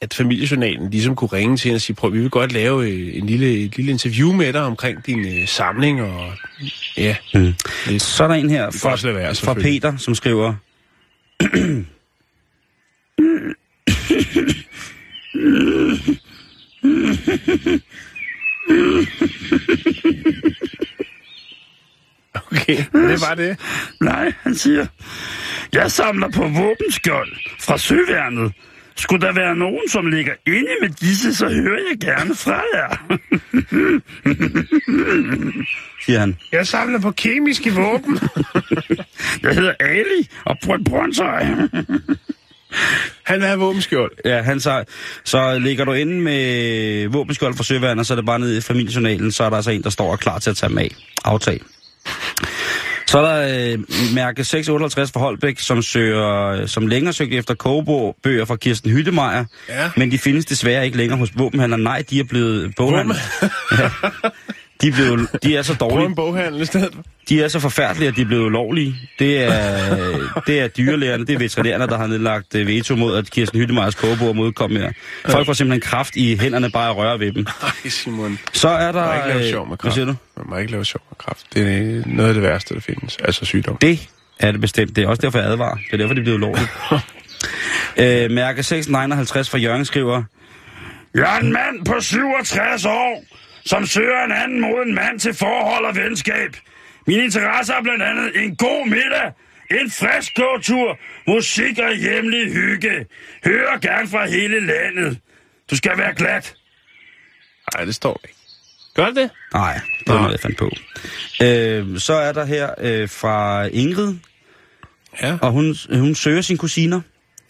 at 0.02 0.14
familiejournalen 0.14 0.90
ligesom 0.90 1.16
kunne 1.16 1.30
ringe 1.34 1.58
til 1.58 1.64
hende 1.70 1.78
og 1.78 1.82
sige, 1.82 1.96
prøv, 1.96 2.14
vi 2.14 2.20
vil 2.20 2.30
godt 2.30 2.52
lave 2.52 2.90
øh, 2.90 3.18
en 3.18 3.26
lille, 3.26 3.58
et 3.66 3.78
lille 3.78 3.92
interview 3.92 4.34
med 4.34 4.54
dig 4.54 4.62
omkring 4.62 5.06
din 5.06 5.28
øh, 5.28 5.48
samling, 5.48 6.02
og 6.02 6.32
ja, 6.98 7.16
Mm. 7.34 7.54
lidt. 7.88 8.02
Så 8.02 8.24
er 8.24 8.28
der 8.28 8.36
en 8.36 8.50
her 8.50 8.72
fra, 8.72 9.12
være, 9.12 9.36
fra. 9.36 9.54
Peter, 9.54 9.98
som 9.98 10.16
skriver... 10.16 10.54
Okay, 22.52 22.78
det 22.94 23.22
var 23.30 23.36
det. 23.36 23.60
Nej, 24.02 24.34
han 24.42 24.56
siger, 24.56 24.86
jeg 25.74 25.92
samler 25.92 26.30
på 26.32 26.42
våbenskjold 26.42 27.32
fra 27.60 27.78
søværnet. 27.78 28.54
Skulle 28.96 29.28
der 29.28 29.34
være 29.34 29.56
nogen, 29.56 29.90
som 29.90 30.06
ligger 30.06 30.34
inde 30.48 30.72
med 30.82 30.90
disse, 30.90 31.36
så 31.36 31.50
hører 31.50 31.80
jeg 31.90 32.00
gerne 32.00 32.36
fra 32.36 32.62
jer. 32.74 33.18
siger 36.06 36.20
han. 36.20 36.38
Jeg 36.52 36.68
samler 36.68 37.00
på 37.00 37.12
kemiske 37.12 37.74
våben. 37.74 38.20
Jeg 39.44 39.56
hedder 39.56 39.74
Ali 39.80 40.30
og 40.46 40.76
et 40.76 40.84
brøndshøj. 40.86 41.46
Han 43.24 43.40
vil 43.40 43.48
have 43.48 43.60
våbenskjold. 43.60 44.12
Ja, 44.26 44.42
han 44.42 44.60
så, 44.60 44.84
så 45.24 45.60
ligger 45.60 45.86
du 45.86 45.94
inde 45.94 46.22
med 46.22 47.08
våbenskjold 47.08 47.56
fra 47.56 47.64
søværnet, 47.64 48.08
så 48.08 48.14
er 48.14 48.16
det 48.16 48.26
bare 48.26 48.40
nede 48.40 48.58
i 48.58 48.62
familiejournalen, 48.62 49.32
så 49.32 49.44
er 49.44 49.50
der 49.50 49.56
altså 49.56 49.72
en, 49.72 49.84
der 49.84 49.90
står 49.90 50.12
og 50.12 50.20
klar 50.20 50.40
til 50.40 50.50
at 50.50 50.56
tage 50.58 50.70
dem 50.70 50.78
af. 50.78 50.96
Aftag. 51.26 51.60
Så 53.08 53.18
er 53.20 53.22
der 53.48 53.72
øh, 53.74 53.80
mærke 54.16 54.44
658 54.44 55.12
fra 55.12 55.20
Holbæk, 55.20 55.60
som 55.60 55.82
søger, 55.82 56.66
som 56.66 56.88
længere 56.88 57.14
søgt 57.14 57.34
efter 57.34 57.54
kogebøger 57.54 58.46
fra 58.46 58.56
Kirsten 58.56 58.92
Hyttemeier, 58.92 59.46
Ja. 59.70 59.90
men 59.98 60.12
de 60.12 60.18
findes 60.18 60.46
desværre 60.46 60.86
ikke 60.86 60.98
længere 60.98 61.18
hos 61.20 61.30
våbenhandlere. 61.36 61.80
Nej, 61.80 62.04
de 62.10 62.20
er 62.20 62.24
blevet 62.24 62.74
boghandler. 62.78 63.16
ja. 63.72 63.90
De, 64.82 64.88
er 64.88 64.92
blevet, 64.92 65.30
de 65.44 65.56
er 65.58 65.62
så 65.62 65.78
Prøv 65.78 65.90
dårlige. 65.90 66.08
en 66.10 66.16
boghandel 66.16 66.62
i 66.62 66.66
stedet. 66.66 66.94
De 67.30 67.44
er 67.44 67.48
så 67.48 67.60
forfærdelige, 67.60 68.08
at 68.08 68.16
de 68.16 68.22
er 68.22 68.26
blevet 68.26 68.44
ulovlige. 68.46 68.96
Det 69.20 69.44
er, 69.44 69.98
det 70.48 70.60
er 70.60 70.68
dyrlægerne, 70.68 71.26
det 71.26 71.36
er 71.36 71.40
veterinærerne, 71.40 71.88
der 71.88 71.98
har 71.98 72.08
nedlagt 72.08 72.56
øh, 72.56 72.68
veto 72.68 72.96
mod, 72.96 73.18
at 73.18 73.32
Kirsten 73.32 73.60
Hyttemeyers 73.60 73.96
kogebord 73.96 74.36
modkom 74.36 74.72
her. 74.72 74.92
Folk 75.26 75.46
får 75.46 75.54
simpelthen 75.54 75.82
kraft 75.82 76.16
i 76.16 76.38
hænderne 76.38 76.70
bare 76.70 76.90
at 76.90 76.96
røre 76.98 77.20
ved 77.20 77.32
dem. 77.32 77.46
Nej, 77.64 77.90
Simon. 77.90 78.40
Så 78.54 78.70
er 78.70 78.92
der... 78.92 79.06
Man 79.06 79.08
må 79.08 79.16
ikke 79.16 79.28
lave 79.28 79.44
øh, 79.44 79.50
sjov 79.50 79.66
med 79.66 79.70
Hvad 79.70 79.78
kraft. 79.78 79.94
siger 79.96 80.06
du? 80.06 80.16
Man 80.38 80.46
må 80.50 80.58
ikke 80.58 80.72
lave 80.72 80.86
sjov 80.86 81.02
med 81.10 81.18
kraft. 81.18 81.46
Det 81.54 81.62
er 81.62 82.02
noget 82.06 82.28
af 82.28 82.34
det 82.34 82.44
værste, 82.44 82.74
der 82.74 82.80
findes. 82.80 83.18
Altså 83.24 83.46
sygdom. 83.46 83.78
Det 83.78 84.10
er 84.40 84.52
det 84.52 84.62
bestemt. 84.62 84.96
Det 84.96 85.04
er 85.04 85.08
også 85.08 85.22
derfor, 85.22 85.40
jeg 85.40 85.48
advarer. 85.52 85.76
Det 85.76 85.94
er 85.94 85.98
derfor, 85.98 86.14
det 86.14 86.24
bliver 86.24 86.38
ulovligt. 86.38 86.70
øh, 87.98 88.32
mærke 88.32 88.64
659 88.64 89.50
fra 89.50 89.58
Jørgen 89.58 89.86
skriver... 89.86 90.24
Jeg 91.16 91.36
er 91.38 91.40
en 91.42 91.54
mand 91.54 91.86
på 91.86 91.94
67 92.00 92.86
år, 92.86 93.24
som 93.68 93.86
søger 93.86 94.26
en 94.26 94.32
anden 94.32 94.62
mod 94.62 94.86
en 94.86 94.96
mand 94.96 95.20
til 95.20 95.34
forhold 95.34 95.86
og 95.86 95.96
venskab. 95.96 96.56
Min 97.08 97.20
interesse 97.20 97.74
er 97.74 97.82
blandt 97.84 98.04
andet 98.04 98.44
en 98.44 98.56
god 98.56 98.88
middag, 98.88 99.32
en 99.72 99.92
frisk 99.92 100.36
gåtur, 100.36 100.98
musik 101.28 101.80
og 101.80 101.96
hjemlig 101.96 102.54
hygge. 102.54 103.06
Hører 103.46 103.78
gerne 103.80 104.08
fra 104.08 104.28
hele 104.30 104.66
landet. 104.66 105.20
Du 105.72 105.76
skal 105.78 105.98
være 105.98 106.14
glad. 106.16 106.42
Nej, 107.76 107.86
det 107.86 107.96
står 107.96 108.22
ikke. 108.24 108.36
Gør 108.96 109.06
det 109.06 109.16
det? 109.16 109.30
Nej, 109.54 109.74
det 109.74 110.08
var 110.08 110.14
Nå. 110.14 110.20
noget, 110.20 110.32
jeg 110.32 110.40
fandt 110.40 110.58
på. 110.58 110.72
Øh, 111.44 112.00
så 112.00 112.14
er 112.14 112.32
der 112.32 112.46
her 112.46 112.70
øh, 112.82 113.10
fra 113.10 113.64
Ingrid, 113.66 114.16
Ja. 115.22 115.38
og 115.42 115.52
hun, 115.52 115.76
hun 115.94 116.16
søger 116.16 116.42
sine 116.42 116.60
kusiner. 116.60 117.02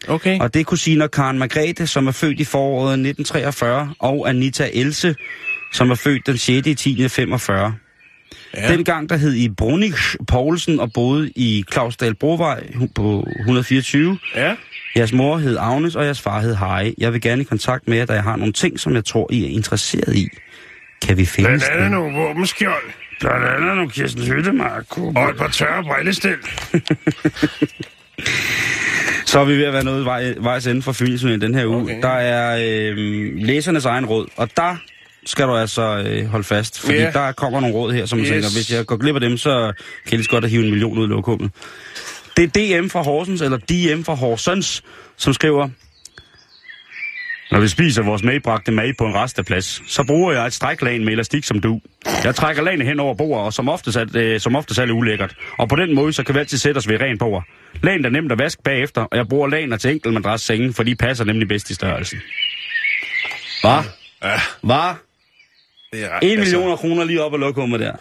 Okay. 0.07 0.39
Og 0.39 0.53
det 0.53 0.59
er 0.59 0.63
kusiner 0.63 1.07
Karen 1.07 1.39
Margrethe, 1.39 1.87
som 1.87 2.07
er 2.07 2.11
født 2.11 2.39
i 2.39 2.43
foråret 2.43 2.93
1943, 2.93 3.93
og 3.99 4.29
Anita 4.29 4.69
Else, 4.73 5.15
som 5.77 5.91
er 5.91 5.95
født 5.95 6.27
den 6.27 6.37
6. 6.37 6.49
i 6.49 6.61
10. 6.61 6.69
1945. 6.69 7.75
Ja. 8.55 8.71
Dengang 8.71 9.09
der 9.09 9.17
hed 9.17 9.33
I 9.33 9.49
Brunich 9.49 10.15
Poulsen 10.27 10.79
og 10.79 10.93
boede 10.93 11.31
i 11.35 11.63
Clausdal 11.71 12.15
Brovej 12.15 12.63
på 12.95 13.27
124. 13.39 14.19
Ja. 14.35 14.55
Jeres 14.97 15.13
mor 15.13 15.37
hed 15.37 15.57
Agnes, 15.59 15.95
og 15.95 16.05
jeres 16.05 16.21
far 16.21 16.41
hed 16.41 16.55
Harry. 16.55 16.93
Jeg 16.97 17.13
vil 17.13 17.21
gerne 17.21 17.41
i 17.41 17.45
kontakt 17.45 17.87
med 17.87 17.97
jer, 17.97 18.05
da 18.05 18.13
jeg 18.13 18.23
har 18.23 18.35
nogle 18.35 18.53
ting, 18.53 18.79
som 18.79 18.95
jeg 18.95 19.05
tror, 19.05 19.27
I 19.31 19.43
er 19.43 19.49
interesseret 19.49 20.15
i. 20.15 20.27
Kan 21.07 21.17
vi 21.17 21.25
finde 21.25 21.49
Blandt 21.49 21.63
andet 21.63 21.91
nogle 21.91 22.17
våbenskjold. 22.17 22.83
Blandt 23.19 23.45
andet 23.45 23.75
nogle 23.75 23.89
Kirsten 23.89 24.23
Hyttemark. 24.23 24.97
Og 24.97 25.29
et 25.29 25.37
par 25.37 25.47
tørre 25.47 25.83
brillestil. 25.83 26.35
Så 29.25 29.39
er 29.39 29.45
vi 29.45 29.57
ved 29.57 29.65
at 29.65 29.73
være 29.73 29.83
noget 29.83 30.05
vej, 30.05 30.33
vejs 30.37 30.67
ende 30.67 30.81
for 30.81 30.91
Fynsøen 30.91 31.41
den 31.41 31.55
her 31.55 31.65
uge. 31.65 31.81
Okay. 31.81 32.01
Der 32.01 32.09
er 32.09 32.57
øh, 32.63 32.97
læsernes 33.35 33.85
egen 33.85 34.05
råd, 34.05 34.27
og 34.35 34.49
der 34.57 34.75
skal 35.29 35.45
du 35.47 35.55
altså 35.55 36.03
øh, 36.07 36.25
holde 36.25 36.43
fast, 36.43 36.79
fordi 36.81 36.93
Ja. 36.97 37.11
der 37.11 37.31
kommer 37.31 37.59
nogle 37.59 37.75
råd 37.75 37.93
her, 37.93 38.05
som 38.05 38.19
yes. 38.19 38.27
Tænker, 38.29 38.47
hvis 38.55 38.71
jeg 38.71 38.85
går 38.85 38.97
glip 38.97 39.15
af 39.15 39.21
dem, 39.21 39.37
så 39.37 39.49
kan 39.49 40.11
jeg 40.11 40.17
lige 40.17 40.23
så 40.23 40.29
godt 40.29 40.43
at 40.43 40.49
hive 40.49 40.63
en 40.63 40.69
million 40.69 40.97
ud 40.97 41.07
i 41.07 41.09
lokummet. 41.09 41.51
Det 42.37 42.57
er 42.57 42.81
DM 42.81 42.87
fra 42.89 43.01
Horsens, 43.01 43.41
eller 43.41 43.57
DM 43.57 44.03
fra 44.03 44.13
Horsens, 44.13 44.83
som 45.17 45.33
skriver, 45.33 45.69
når 47.51 47.59
vi 47.59 47.67
spiser 47.67 48.01
vores 48.03 48.23
medbragte 48.23 48.71
mad 48.71 48.93
på 48.97 49.05
en 49.05 49.15
resteplads, 49.15 49.81
så 49.87 50.03
bruger 50.03 50.33
jeg 50.33 50.45
et 50.47 50.53
stræklag 50.53 51.01
med 51.01 51.13
elastik 51.13 51.43
som 51.43 51.59
du. 51.59 51.79
Jeg 52.23 52.35
trækker 52.35 52.63
lagene 52.63 52.85
hen 52.85 52.99
over 52.99 53.13
bordet, 53.15 53.45
og 53.45 53.53
som 53.53 53.69
oftest, 53.69 53.97
er, 53.97 54.05
øh, 54.15 54.39
som 54.39 54.55
oftest 54.55 54.79
er 54.79 54.85
det 54.85 54.93
ulækkert. 54.93 55.35
Og 55.57 55.69
på 55.69 55.75
den 55.75 55.95
måde, 55.95 56.13
så 56.13 56.23
kan 56.23 56.35
vi 56.35 56.39
altid 56.39 56.57
sætte 56.57 56.77
os 56.77 56.87
ved 56.87 57.01
ren 57.01 57.17
bord. 57.17 57.43
Lagen 57.83 58.05
er 58.05 58.09
nemt 58.09 58.31
at 58.31 58.39
vaske 58.39 58.61
bagefter, 58.63 59.01
og 59.01 59.17
jeg 59.17 59.27
bruger 59.27 59.47
lagene 59.47 59.77
til 59.77 59.91
enkelt 59.91 60.13
madras 60.13 60.41
sengen, 60.41 60.73
for 60.73 60.83
de 60.83 60.95
passer 60.95 61.25
nemlig 61.25 61.47
bedst 61.47 61.69
i 61.69 61.73
størrelsen. 61.73 62.19
Hvad? 63.61 63.79
Ja, 64.23 64.39
Hvad? 64.61 64.93
Det 65.93 66.03
er 66.03 66.09
ret, 66.09 66.31
1 66.31 66.39
millioner 66.39 66.75
kroner 66.75 67.03
lige 67.03 67.23
op 67.23 67.33
og 67.33 67.39
lokummet 67.39 67.79
der. 67.79 67.93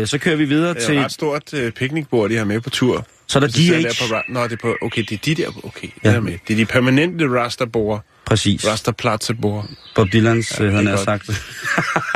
Øh, 0.00 0.06
så 0.06 0.18
kører 0.18 0.36
vi 0.36 0.44
videre 0.44 0.74
Det 0.74 0.82
er 0.82 0.86
til... 0.86 0.96
et 0.98 1.04
ret 1.04 1.12
stort 1.12 1.54
øh, 1.54 1.72
picnicbord, 1.72 2.30
de 2.30 2.36
har 2.36 2.44
med 2.44 2.60
på 2.60 2.70
tur. 2.70 3.06
Så 3.26 3.38
er 3.38 3.40
der 3.40 3.48
DH. 3.48 3.82
der 3.82 4.06
På, 4.08 4.32
Nå, 4.32 4.44
det 4.44 4.52
er 4.52 4.56
på... 4.56 4.76
Okay, 4.82 5.02
det 5.02 5.12
er 5.12 5.18
de 5.24 5.34
der... 5.42 5.48
Okay, 5.66 5.88
Ja. 6.04 6.10
ja. 6.10 6.16
er 6.16 6.20
med. 6.20 6.38
Det 6.48 6.54
er 6.54 6.56
de 6.56 6.66
permanente 6.66 7.28
rasterbord. 7.28 8.04
Præcis. 8.26 8.66
Rasterplatzebord. 8.68 9.66
Bob 9.94 10.08
Dylans, 10.12 10.60
ja, 10.60 10.64
er 10.64 10.70
han 10.70 10.86
har 10.86 10.96
sagt. 10.96 11.30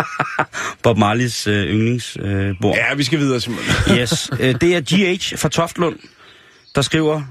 Bob 0.82 0.98
Marleys 0.98 1.46
øh, 1.46 1.66
yndlingsbord. 1.66 2.26
Øh, 2.26 2.54
bord. 2.60 2.76
Ja, 2.76 2.94
vi 2.94 3.04
skal 3.04 3.18
videre, 3.18 3.40
Simon. 3.40 3.58
Yes, 3.98 4.30
øh, 4.40 4.54
det 4.60 4.76
er 4.76 4.80
GH 5.16 5.36
fra 5.38 5.48
Toftlund, 5.48 5.98
der 6.74 6.82
skriver 6.82 7.22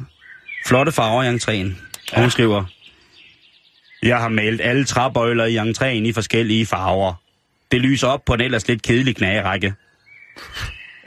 flotte 0.67 0.91
farver 0.91 1.23
i 1.23 1.35
entréen. 1.35 1.73
Hun 2.21 2.31
skriver, 2.31 2.63
jeg 4.03 4.17
har 4.17 4.29
malet 4.29 4.61
alle 4.63 4.85
træbøjler 4.85 5.45
i 5.45 5.57
entréen 5.57 6.07
i 6.07 6.13
forskellige 6.13 6.65
farver. 6.65 7.13
Det 7.71 7.81
lyser 7.81 8.07
op 8.07 8.25
på 8.25 8.33
en 8.33 8.41
ellers 8.41 8.67
lidt 8.67 8.81
kedelig 8.81 9.15
knagerække. 9.15 9.73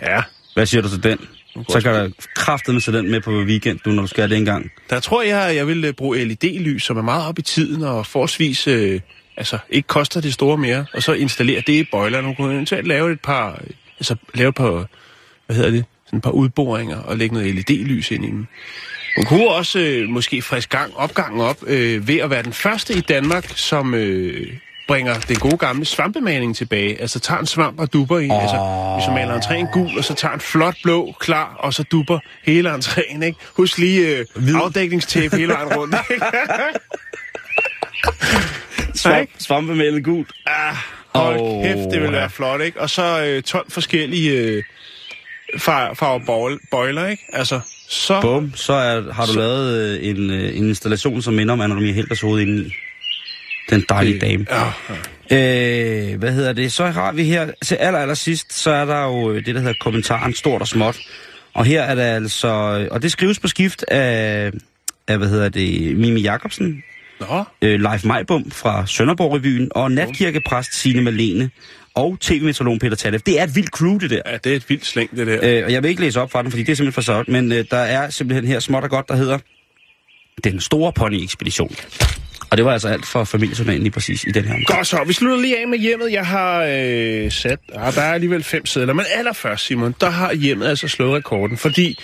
Ja. 0.03 0.23
Hvad 0.55 0.67
siger 0.67 0.83
du 0.83 0.89
til 0.89 1.03
den? 1.03 1.19
Så 1.69 1.81
kan 1.81 1.95
der 1.95 2.11
kraftedeme 2.35 2.81
sætte 2.81 2.99
den 2.99 3.11
med 3.11 3.21
på 3.21 3.31
weekend, 3.31 3.79
du, 3.85 3.91
når 3.91 4.03
du 4.03 4.09
skal 4.09 4.31
det 4.31 4.39
engang. 4.39 4.71
Der 4.91 5.01
tror 5.01 5.23
jeg, 5.23 5.57
jeg 5.57 5.67
vil 5.67 5.85
øh, 5.85 5.93
bruge 5.93 6.25
LED-lys, 6.25 6.83
som 6.83 6.97
er 6.97 7.03
meget 7.03 7.27
op 7.29 7.39
i 7.39 7.43
tiden 7.43 7.83
og 7.83 8.07
forholdsvis... 8.07 8.67
Øh, 8.67 9.01
altså, 9.37 9.59
ikke 9.71 9.87
koster 9.87 10.21
det 10.21 10.35
store 10.35 10.57
mere. 10.57 10.87
Og 10.95 11.03
så 11.03 11.13
installere 11.13 11.63
det 11.67 11.73
i 11.73 11.85
bøjlerne. 11.93 12.29
Nu 12.29 12.35
kunne 12.35 12.55
eventuelt 12.55 12.87
lave 12.87 13.13
et 13.13 13.21
par... 13.21 13.63
Altså, 13.99 14.17
lave 14.35 14.49
et 14.49 14.55
par... 14.55 14.87
Hvad 15.47 15.57
hedder 15.57 15.71
det? 15.71 15.85
Sådan 16.07 16.17
et 16.17 16.23
par 16.23 16.31
udboringer 16.31 16.99
og 16.99 17.17
lægge 17.17 17.35
noget 17.35 17.55
LED-lys 17.55 18.11
ind 18.11 18.25
i 18.25 18.29
dem. 18.29 18.47
Hun 19.17 19.25
kunne 19.25 19.49
også 19.49 19.79
øh, 19.79 20.09
måske 20.09 20.43
frisk 20.43 20.71
gang, 20.71 20.97
opgangen 20.97 21.41
op 21.41 21.57
øh, 21.67 22.09
ved 22.09 22.19
at 22.19 22.31
være 22.31 22.43
den 22.43 22.53
første 22.53 22.95
i 22.95 23.01
Danmark, 23.01 23.53
som 23.57 23.95
øh, 23.95 24.53
bringer 24.91 25.21
den 25.21 25.37
gode 25.37 25.57
gamle 25.57 25.85
svampemaling 25.85 26.57
tilbage. 26.57 27.01
Altså 27.01 27.21
tager 27.21 27.41
en 27.41 27.47
svamp 27.47 27.81
og 27.81 27.93
dupper 27.93 28.19
i. 28.19 28.31
Oh. 28.31 28.43
Altså, 28.43 28.57
hvis 28.95 29.07
man 29.07 29.15
maler 29.15 29.41
entréen 29.41 29.73
gul, 29.73 29.99
og 29.99 30.05
så 30.05 30.15
tager 30.15 30.35
en 30.35 30.41
flot 30.41 30.75
blå 30.83 31.15
klar, 31.21 31.55
og 31.59 31.75
så 31.75 31.83
dupper 31.83 32.19
hele 32.45 32.75
entréen, 32.75 33.25
ikke? 33.25 33.39
Husk 33.57 33.79
lige 33.79 34.19
øh, 34.19 34.27
afdækningstape 34.55 35.37
hele 35.37 35.53
vejen 35.53 35.77
rundt, 35.77 35.97
ikke? 36.11 36.25
Svamp, 39.01 39.31
svampemalet 39.39 40.05
gult. 40.05 40.33
Ah, 40.47 40.77
hold 41.15 41.41
oh, 41.41 41.65
kæft, 41.65 41.91
det 41.91 42.01
vil 42.01 42.11
ja. 42.11 42.11
være 42.11 42.31
flot, 42.31 42.61
ikke? 42.61 42.81
Og 42.81 42.91
så 42.91 43.25
øh, 43.25 43.43
12 43.43 43.71
forskellige 43.71 44.33
øh, 44.33 44.63
far, 45.59 45.95
farvebøjler, 45.95 47.07
ikke? 47.09 47.23
Altså, 47.33 47.61
så... 47.89 48.21
Bum, 48.21 48.53
så 48.55 48.73
er, 48.73 49.13
har 49.13 49.27
du 49.27 49.33
lavet 49.33 49.79
øh, 49.79 50.09
en, 50.09 50.31
øh, 50.31 50.57
en 50.57 50.69
installation, 50.69 51.23
som 51.23 51.35
minder 51.35 51.53
om 51.53 51.61
Anna-Maria 51.61 51.93
Helders 51.93 52.21
hoved 52.21 52.41
indeni. 52.41 52.73
Den 53.71 53.85
dejlige 53.89 54.19
dame. 54.19 54.47
Ja, 54.51 54.73
ja. 55.31 56.13
Øh, 56.13 56.19
hvad 56.19 56.33
hedder 56.33 56.53
det? 56.53 56.73
Så 56.73 56.87
har 56.87 57.13
vi 57.13 57.25
her, 57.25 57.51
til 57.65 57.75
aller, 57.75 57.99
aller 57.99 58.15
sidst, 58.15 58.53
så 58.53 58.71
er 58.71 58.85
der 58.85 59.05
jo 59.05 59.33
øh, 59.33 59.47
det, 59.47 59.55
der 59.55 59.61
hedder 59.61 59.75
kommentaren 59.81 60.35
stort 60.35 60.61
og 60.61 60.69
småt. 60.69 60.99
Og 61.55 61.65
her 61.65 61.83
er 61.83 61.95
der 61.95 62.05
altså, 62.05 62.49
øh, 62.49 62.89
og 62.91 63.03
det 63.03 63.13
skrives 63.13 63.39
på 63.39 63.49
skift 63.49 63.83
af, 63.89 64.53
af 65.09 65.19
hvad 65.19 65.29
hedder 65.29 65.49
det, 65.49 65.97
Mimi 65.97 66.21
Jacobsen, 66.21 66.83
Nå, 67.21 67.45
øh, 67.63 67.81
Leif 67.81 68.05
Majbum 68.05 68.51
fra 68.51 68.87
Sønderborg-revyen, 68.87 69.69
og 69.71 69.93
natkirkepræst 69.93 70.75
Signe 70.75 71.03
Malene, 71.03 71.51
og 71.95 72.17
tv-meteorologen 72.21 72.79
Peter 72.79 72.97
Tallef. 72.97 73.23
Det 73.23 73.41
er 73.41 73.45
et 73.45 73.57
vildt 73.57 73.71
crew, 73.71 73.99
det 73.99 74.11
der. 74.11 74.23
ja, 74.27 74.37
det 74.45 74.53
er 74.53 74.57
et 74.57 74.69
vildt 74.69 74.87
slæng, 74.87 75.17
det 75.17 75.27
der. 75.27 75.39
Øh, 75.43 75.65
og 75.65 75.73
jeg 75.73 75.83
vil 75.83 75.89
ikke 75.89 76.01
læse 76.01 76.21
op 76.21 76.33
fra 76.33 76.43
den, 76.43 76.51
fordi 76.51 76.63
det 76.63 76.73
er 76.73 76.77
simpelthen 76.77 76.93
for 76.93 77.13
sort, 77.13 77.29
men 77.29 77.53
øh, 77.53 77.65
der 77.71 77.77
er 77.77 78.11
simpelthen 78.11 78.47
her 78.47 78.61
småt 78.61 78.85
og 78.85 78.91
godt, 78.91 79.09
der 79.09 79.17
hedder 79.17 79.39
Den 80.45 80.61
Store 80.61 80.93
Pony-ekspedition. 80.93 81.77
Og 82.51 82.57
det 82.57 82.65
var 82.65 82.73
altså 82.73 82.89
alt 82.89 83.07
for 83.07 83.25
familiejournalen 83.25 83.83
lige 83.83 83.91
præcis 83.93 84.25
i 84.25 84.31
den 84.31 84.45
her 84.45 84.55
omgang. 84.55 84.77
Godt 84.77 84.87
så, 84.87 85.05
vi 85.07 85.13
slutter 85.13 85.39
lige 85.39 85.59
af 85.59 85.69
med 85.69 85.79
hjemmet. 85.79 86.13
Jeg 86.13 86.27
har 86.27 86.65
øh, 86.65 87.33
sat, 87.33 87.59
ah, 87.75 87.95
der 87.95 88.03
er 88.03 88.13
alligevel 88.13 88.43
fem 88.43 88.67
sædler, 88.67 88.93
men 88.93 89.05
allerførst, 89.15 89.67
Simon, 89.67 89.95
der 90.01 90.11
har 90.11 90.35
hjemmet 90.35 90.67
altså 90.67 90.89
slået 90.89 91.15
rekorden, 91.15 91.57
fordi 91.57 91.99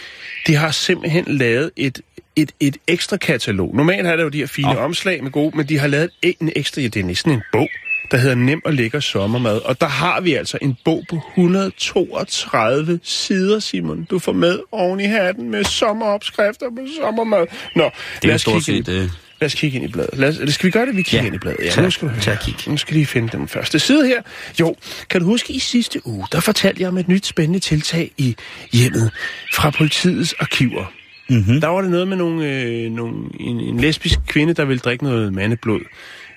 de 0.47 0.55
har 0.55 0.71
simpelthen 0.71 1.25
lavet 1.29 1.71
et, 1.77 2.01
et, 2.37 2.53
et 2.61 2.77
ekstra 2.87 3.17
katalog. 3.17 3.77
Normalt 3.77 4.07
er 4.07 4.17
der 4.17 4.23
jo 4.23 4.29
de 4.29 4.39
her 4.39 4.47
fine 4.47 4.79
oh. 4.79 4.85
omslag 4.85 5.23
med 5.23 5.31
gode, 5.31 5.57
men 5.57 5.69
de 5.69 5.79
har 5.79 5.87
lavet 5.87 6.11
en, 6.23 6.53
ekstra, 6.57 6.81
ja, 6.81 6.89
det 6.89 7.01
er 7.01 7.05
næsten 7.05 7.33
en 7.33 7.43
bog, 7.53 7.69
der 8.11 8.17
hedder 8.17 8.35
Nem 8.35 8.63
og 8.65 8.73
Lækker 8.73 9.01
Sommermad. 9.01 9.59
Og 9.59 9.81
der 9.81 9.87
har 9.87 10.21
vi 10.21 10.35
altså 10.35 10.59
en 10.63 10.77
bog 10.85 11.05
på 11.11 11.21
132 11.31 13.01
sider, 13.03 13.59
Simon. 13.59 14.07
Du 14.11 14.19
får 14.19 14.33
med 14.33 14.59
oven 14.73 15.01
i 15.01 15.05
hatten 15.05 15.51
med 15.51 15.65
sommeropskrifter 15.65 16.67
på 16.71 16.87
sommermad. 17.01 17.47
Nå, 17.75 17.85
Det 17.85 18.25
lad 18.25 18.31
er 18.31 18.35
os 18.35 18.41
stort 18.41 18.65
kigge 18.65 18.85
set... 18.85 19.03
Øh, 19.03 19.11
Lad 19.41 19.47
os 19.47 19.55
kigge 19.55 19.77
ind 19.77 19.85
i 19.85 19.93
bladet. 19.93 20.19
Lad 20.19 20.29
os, 20.49 20.55
skal 20.55 20.67
vi 20.67 20.71
gøre 20.71 20.87
det, 20.87 20.97
vi 20.97 21.03
kigger 21.03 21.23
Ja, 21.23 21.27
ind 21.27 21.35
i 21.35 21.39
bladet? 21.39 21.59
Ja, 21.65 21.71
tag- 21.71 21.85
nu 21.85 21.91
skal 21.91 22.09
du 22.09 22.13
høre. 22.13 22.37
kig. 22.45 22.55
Nu 22.69 22.77
skal 22.77 22.95
lige 22.95 23.07
finde 23.07 23.29
den 23.39 23.49
første 23.49 23.79
side 23.79 24.07
her. 24.07 24.23
Jo, 24.61 24.77
kan 25.11 25.21
du 25.21 25.27
huske 25.27 25.53
i 25.53 25.59
sidste 25.59 26.07
uge, 26.07 26.27
der 26.33 26.41
fortalte 26.41 26.81
jeg 26.83 26.89
om 26.89 26.99
et 26.99 27.09
nyt 27.09 27.27
spændende 27.27 27.59
tiltag 27.59 28.11
i 28.19 28.37
hjemmet 28.73 29.11
fra 29.55 29.71
politiets 29.71 30.35
arkiver. 30.39 30.93
mm-hmm. 31.29 31.61
Der 31.61 31.69
var 31.69 31.81
det 31.81 31.91
noget 31.91 32.09
med 32.09 32.17
nogle, 32.17 32.53
øh, 32.53 32.91
nogle, 32.93 33.15
en, 33.41 33.61
en 33.61 33.81
lesbisk 33.81 34.19
kvinde, 34.29 34.55
der 34.55 34.65
ville 34.65 34.81
drikke 34.81 35.05
noget 35.05 35.33
mandeblod. 35.33 35.81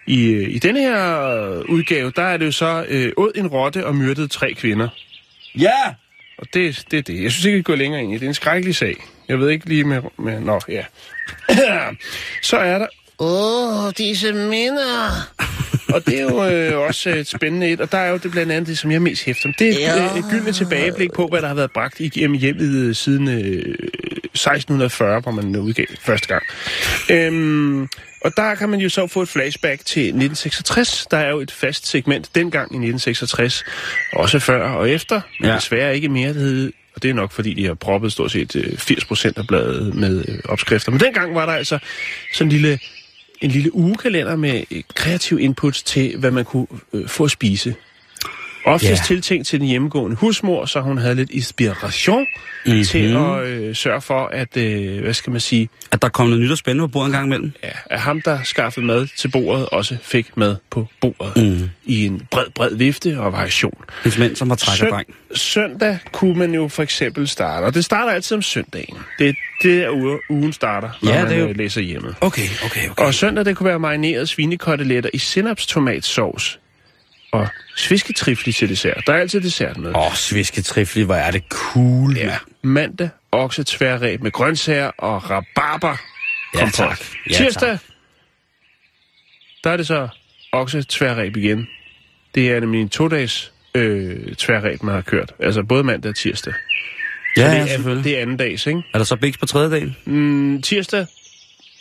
I, 0.08 0.26
øh, 0.26 0.50
I 0.50 0.58
denne 0.60 0.80
her 0.80 1.62
udgave, 1.70 2.12
der 2.16 2.24
er 2.24 2.38
det 2.38 2.46
jo 2.46 2.52
så 2.52 2.86
øh, 2.90 3.12
åd 3.18 3.32
en 3.36 3.48
rotte 3.48 3.86
og 3.86 3.96
myrdede 3.96 4.28
tre 4.28 4.54
kvinder. 4.54 4.88
Ja! 5.60 5.72
Og 6.38 6.48
det, 6.54 6.86
det 6.92 6.98
er 7.00 7.04
det. 7.04 7.24
Jeg 7.24 7.32
synes 7.32 7.46
ikke, 7.46 7.56
vi 7.58 7.62
går 7.62 7.76
længere 7.76 8.04
ind 8.04 8.12
i. 8.12 8.16
Det 8.16 8.24
er 8.24 8.28
en 8.28 8.34
skrækkelig 8.34 8.76
sag. 8.76 8.96
Jeg 9.30 9.40
ved 9.40 9.50
ikke 9.50 9.70
lige 9.70 9.84
med... 9.84 10.02
med 10.18 10.40
nå, 10.40 10.60
ja. 10.70 10.84
så 12.42 12.58
er 12.58 12.78
der... 12.78 12.88
Åh, 13.20 13.86
oh, 13.86 13.92
disse 13.98 14.34
minder. 14.34 15.10
og 15.94 16.06
det 16.06 16.20
er 16.20 16.22
jo 16.24 16.46
øh, 16.46 16.78
også 16.88 17.10
et 17.10 17.28
spændende 17.28 17.70
et. 17.70 17.82
Og 17.82 17.92
der 17.92 17.98
er 17.98 18.10
jo 18.10 18.18
det 18.18 18.32
blandt 18.32 18.52
andet 18.52 18.68
det, 18.68 18.78
som 18.78 18.92
jeg 18.92 19.02
mest 19.02 19.26
hæfter 19.26 19.50
om. 19.50 19.54
Det 19.60 19.68
er 19.68 19.74
et, 19.74 19.80
Ja. 20.00 20.12
øh, 20.14 20.18
et 20.20 20.26
gyldent 20.32 20.56
tilbageblik 20.56 21.12
på, 21.16 21.28
hvad 21.28 21.42
der 21.42 21.48
har 21.48 21.56
været 21.56 21.72
bragt 21.72 22.00
igennem 22.00 22.38
hjemmet 22.40 22.76
øh, 22.76 22.96
siden 22.96 23.28
øh, 23.28 23.76
1640, 24.34 25.20
hvor 25.20 25.32
man 25.32 25.56
udgav 25.56 25.86
det 25.92 26.00
første 26.02 26.28
gang. 26.28 26.44
Øhm, 27.10 27.82
og 28.26 28.32
der 28.38 28.56
kan 28.56 28.70
man 28.70 28.80
jo 28.80 28.90
så 28.90 29.08
få 29.08 29.22
et 29.22 29.30
flashback 29.30 29.86
til 29.86 30.02
1966. 30.02 31.08
Der 31.12 31.18
er 31.18 31.30
jo 31.30 31.40
et 31.40 31.52
fast 31.52 31.88
segment 31.88 32.30
dengang 32.36 32.64
i 32.64 32.78
1966, 32.78 33.64
også 34.14 34.40
før 34.40 34.70
og 34.70 34.90
efter, 34.90 35.22
men 35.40 35.46
Ja. 35.46 35.50
ja. 35.52 35.56
desværre 35.56 35.96
ikke 35.96 36.10
mere, 36.10 36.30
det 36.34 36.42
hed, 36.42 36.72
og 37.00 37.04
det 37.04 37.10
er 37.10 37.14
nok 37.14 37.32
fordi, 37.32 37.54
de 37.54 37.66
har 37.66 37.74
proppet 37.74 38.12
stort 38.12 38.32
set 38.32 38.56
øh, 38.56 38.64
80% 38.64 39.32
af 39.38 39.48
bladet 39.48 39.96
med 39.96 40.26
øh, 40.28 40.40
opskrifter. 40.46 40.92
Men 40.92 41.00
dengang 41.00 41.36
var 41.36 41.46
der 41.46 41.54
altså 41.54 41.80
sådan 42.34 42.48
en 42.48 42.52
lille, 42.52 42.80
en 43.42 43.52
lille 43.52 43.76
ugekalender 43.76 44.36
med 44.36 44.64
øh, 44.72 44.84
kreativ 44.94 45.40
input 45.40 45.74
til, 45.74 46.18
hvad 46.18 46.32
man 46.32 46.46
kunne 46.46 46.68
få 47.08 47.24
at 47.24 47.32
spise. 47.32 47.76
Oftest 48.66 48.92
Ja. 49.02 49.06
tiltænkt 49.06 49.48
til 49.48 49.60
den 49.60 49.68
hjemmegående 49.68 50.16
husmor, 50.18 50.66
så 50.66 50.80
hun 50.82 50.98
havde 50.98 51.16
lidt 51.16 51.30
inspiration 51.32 52.20
Mhm. 52.66 52.72
mm-hmm. 52.72 52.84
til 52.84 53.16
at 53.16 53.46
øh, 53.48 53.76
sørge 53.76 54.02
for, 54.02 54.26
at, 54.26 54.58
øh, 54.58 55.02
hvad 55.02 55.14
skal 55.14 55.32
man 55.32 55.40
sige, 55.42 55.70
At 55.92 56.02
der 56.02 56.10
kom 56.10 56.28
noget 56.28 56.42
nyt 56.44 56.52
og 56.52 56.58
spændende 56.58 56.88
på 56.88 56.92
bordet 56.92 57.06
en 57.08 57.12
gang 57.12 57.26
imellem. 57.26 57.52
ja, 57.64 57.70
at 57.86 58.00
ham, 58.00 58.22
der 58.22 58.40
skaffede 58.44 58.86
mad 58.86 59.08
til 59.18 59.28
bordet, 59.28 59.70
også 59.70 59.98
fik 60.02 60.38
mad 60.38 60.56
på 60.70 60.88
bordet 61.02 61.44
mm. 61.44 61.70
i 61.86 62.06
en 62.06 62.28
bred, 62.32 62.46
bred 62.56 62.76
vifte 62.76 63.20
og 63.20 63.34
variation. 63.34 63.84
Hendes 64.04 64.18
mænd, 64.20 64.36
som 64.36 64.50
var 64.50 64.56
trækkerdreng. 64.56 65.08
søndag 65.36 65.98
kunne 66.12 66.36
man 66.40 66.54
jo 66.54 66.68
for 66.68 66.84
eksempel 66.84 67.28
starte, 67.28 67.64
og 67.66 67.74
det 67.74 67.86
starter 67.86 68.12
altid 68.12 68.36
om 68.38 68.42
søndagen. 68.42 68.98
Det, 69.20 69.36
det 69.64 69.84
er 69.84 69.90
uge, 69.92 70.20
ugen 70.30 70.54
starter, 70.54 70.90
når 71.02 71.12
Ja, 71.12 71.22
man 71.22 71.30
det 71.32 71.38
er 71.38 71.42
jo- 71.42 71.48
øh, 71.50 71.58
læser 71.58 71.82
hjemmet. 71.82 72.16
Okay, 72.22 72.48
okay, 72.66 72.90
okay. 72.90 73.04
Og 73.06 73.14
søndag, 73.14 73.46
det 73.46 73.58
kunne 73.58 73.70
være 73.70 73.80
marinerede 73.80 74.28
svinekoteletter 74.28 75.10
i 75.14 75.18
sinapstomatsovs 75.18 76.60
og 77.32 77.48
svisketrifle 77.76 78.54
til 78.54 78.70
dessert. 78.70 79.04
Der 79.08 79.14
er 79.14 79.18
altid 79.18 79.42
dessert 79.42 79.78
med. 79.78 79.96
Åh, 79.96 80.06
oh, 80.08 80.14
svisketrifle, 80.14 81.06
hvor 81.06 81.16
er 81.16 81.32
det 81.32 81.44
cool. 81.50 82.18
Ja. 82.18 82.38
Mandag, 82.62 83.10
okse 83.32 83.64
tværræb 83.68 84.22
med 84.22 84.32
grøntsager 84.32 84.92
og 84.98 85.30
rabarber. 85.30 85.96
Ja, 86.54 86.60
kompot. 86.60 86.74
tak. 86.74 87.00
Ja, 87.30 87.34
Tirsdag, 87.36 87.70
tak. 87.70 87.80
der 89.64 89.70
er 89.70 89.78
det 89.78 89.88
så 89.88 90.08
okse 90.52 90.86
tværræb 90.90 91.38
igen. 91.38 91.68
Det 92.36 92.52
er 92.52 92.60
nemlig 92.60 92.82
en 92.82 92.90
to-dages 92.90 93.52
øh, 93.76 94.36
tværræb, 94.36 94.84
man 94.84 94.96
har 94.96 95.02
kørt. 95.02 95.34
Altså 95.40 95.64
både 95.64 95.84
mandag 95.84 96.10
og 96.10 96.16
tirsdag. 96.16 96.54
Ja, 97.38 97.52
det, 97.52 97.60
er, 97.60 97.66
selvfølgelig. 97.66 98.04
det 98.04 98.18
er 98.18 98.22
anden 98.22 98.38
dags, 98.38 98.68
ikke? 98.68 98.82
Er 98.94 98.98
der 98.98 99.06
så 99.06 99.16
biks 99.16 99.38
på 99.38 99.46
tredje 99.46 99.72
dagen? 99.72 99.98
Mm, 100.06 100.62
tirsdag, 100.62 101.06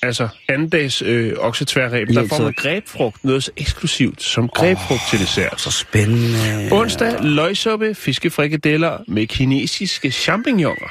altså 0.03 0.29
anden 0.49 0.69
dags 0.69 1.03
øh, 1.03 1.33
oksetværræb, 1.39 2.09
der 2.09 2.21
Ja, 2.23 2.27
får 2.37 2.43
man 2.43 2.53
grebfrugt, 2.57 3.25
noget 3.25 3.45
så 3.45 3.51
eksklusivt 3.57 4.23
som 4.23 4.49
grebfrugt 4.49 5.01
oh, 5.05 5.11
til 5.11 5.19
dessert. 5.19 5.61
Så 5.61 5.71
spændende. 5.71 6.69
Onsdag, 6.73 7.15
løgsuppe, 7.23 7.95
fiskefrikadeller 7.95 8.99
med 9.09 9.27
kinesiske 9.27 10.11
champignoner. 10.11 10.89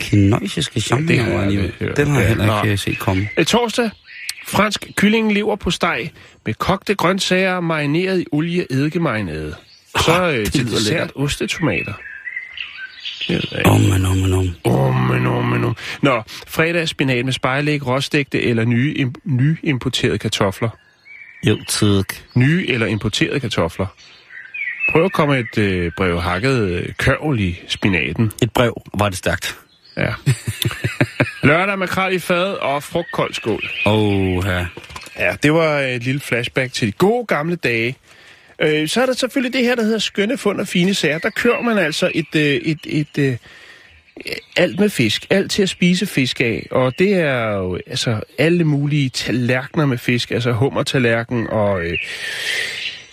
Kinesiske 0.00 0.80
champignoner 0.80 1.40
alligevel. 1.42 1.72
hørt. 1.80 1.96
Den 1.96 2.06
har 2.08 2.20
jeg 2.20 2.22
Ja, 2.22 2.28
heller 2.28 2.46
nå. 2.46 2.62
ikke 2.62 2.76
set 2.76 2.98
komme. 2.98 3.28
Øh, 3.36 3.44
Torsdag, 3.44 3.90
fransk 4.46 4.86
kyllingelever 4.96 5.56
på 5.56 5.70
steg 5.70 6.10
med 6.46 6.54
kogte 6.54 6.94
grøntsager 6.94 7.60
marineret 7.60 8.20
i 8.20 8.26
olie 8.32 8.66
eddikemarinade. 8.72 9.54
Så 10.04 10.30
øh, 10.30 10.46
til 10.46 10.70
dessert 10.70 11.12
ostetomater. 11.14 11.92
Ikke. 13.28 13.66
Om, 13.66 13.80
men 13.80 14.04
om, 14.04 14.16
men 14.16 14.32
om. 14.32 14.50
Åh, 14.64 15.08
men, 15.10 15.26
åh, 15.26 15.44
men, 15.44 15.64
åh. 15.64 15.74
Nå, 16.02 16.22
fredag 16.46 16.88
spinat 16.88 17.24
med 17.24 17.32
spejlæg, 17.32 17.86
råstegte 17.86 18.42
eller 18.42 18.64
nye, 18.64 18.94
im, 18.94 19.14
nye 19.24 19.56
importerede 19.62 20.18
kartofler. 20.18 20.70
Jo, 21.46 21.58
tak. 21.68 22.14
Nye 22.34 22.66
eller 22.68 22.86
importerede 22.86 23.40
kartofler. 23.40 23.86
Prøv 24.92 25.04
at 25.04 25.12
komme 25.12 25.38
et 25.38 25.58
øh, 25.58 25.92
brev 25.96 26.20
hakket 26.20 26.70
øh, 26.70 26.92
kørvel 26.98 27.40
i 27.40 27.60
spinaten. 27.68 28.32
Et 28.42 28.52
brev 28.52 28.82
var 28.98 29.08
det 29.08 29.18
stærkt. 29.18 29.58
Ja. 29.96 30.14
Lørdag 31.48 31.78
makrel 31.78 32.14
i 32.14 32.18
fad 32.18 32.54
og 32.54 32.82
frugtkold 32.82 33.34
skål. 33.34 33.70
Åh, 33.86 33.92
oh, 33.92 34.44
ja. 34.46 34.66
Ja, 35.18 35.36
det 35.42 35.52
var 35.52 35.78
et 35.78 36.02
lille 36.02 36.20
flashback 36.20 36.72
til 36.72 36.88
de 36.88 36.92
gode 36.92 37.26
gamle 37.26 37.56
dage. 37.56 37.96
Øh, 38.58 38.88
så 38.88 39.02
er 39.02 39.06
der 39.06 39.12
selvfølgelig 39.12 39.52
det 39.52 39.64
her, 39.64 39.74
der 39.74 39.82
hedder 39.82 39.98
skønne 39.98 40.38
fund 40.38 40.60
og 40.60 40.68
fine 40.68 40.94
sager. 40.94 41.18
Der 41.18 41.30
kører 41.30 41.62
man 41.62 41.78
altså 41.78 42.10
et, 42.14 42.34
øh, 42.36 42.42
et, 42.42 42.78
et, 42.86 43.18
øh, 43.18 43.36
alt 44.56 44.80
med 44.80 44.88
fisk. 44.88 45.26
Alt 45.30 45.50
til 45.50 45.62
at 45.62 45.68
spise 45.68 46.06
fisk 46.06 46.40
af. 46.40 46.66
Og 46.70 46.98
det 46.98 47.14
er 47.14 47.56
jo 47.56 47.78
altså 47.86 48.20
alle 48.38 48.64
mulige 48.64 49.08
tallerkener 49.08 49.86
med 49.86 49.98
fisk. 49.98 50.30
Altså 50.30 50.52
hummertallerken 50.52 51.46
og... 51.50 51.84
Øh, 51.84 51.98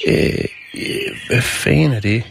øh, 0.08 0.46
øh 0.76 1.18
hvad 1.28 1.42
fanden 1.42 1.92
er 1.92 2.00
det? 2.00 2.24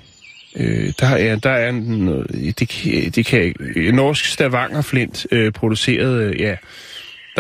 Øh, 0.56 0.92
der 1.00 1.06
er, 1.06 1.36
der 1.36 1.50
er 1.50 1.72
noget, 1.72 2.58
det, 2.58 2.68
kan- 2.68 3.10
det 3.10 3.26
kan 3.26 3.54
norsk 3.92 4.24
stavangerflint 4.24 5.26
øh, 5.32 5.52
produceret, 5.52 6.22
øh, 6.22 6.40
ja, 6.40 6.56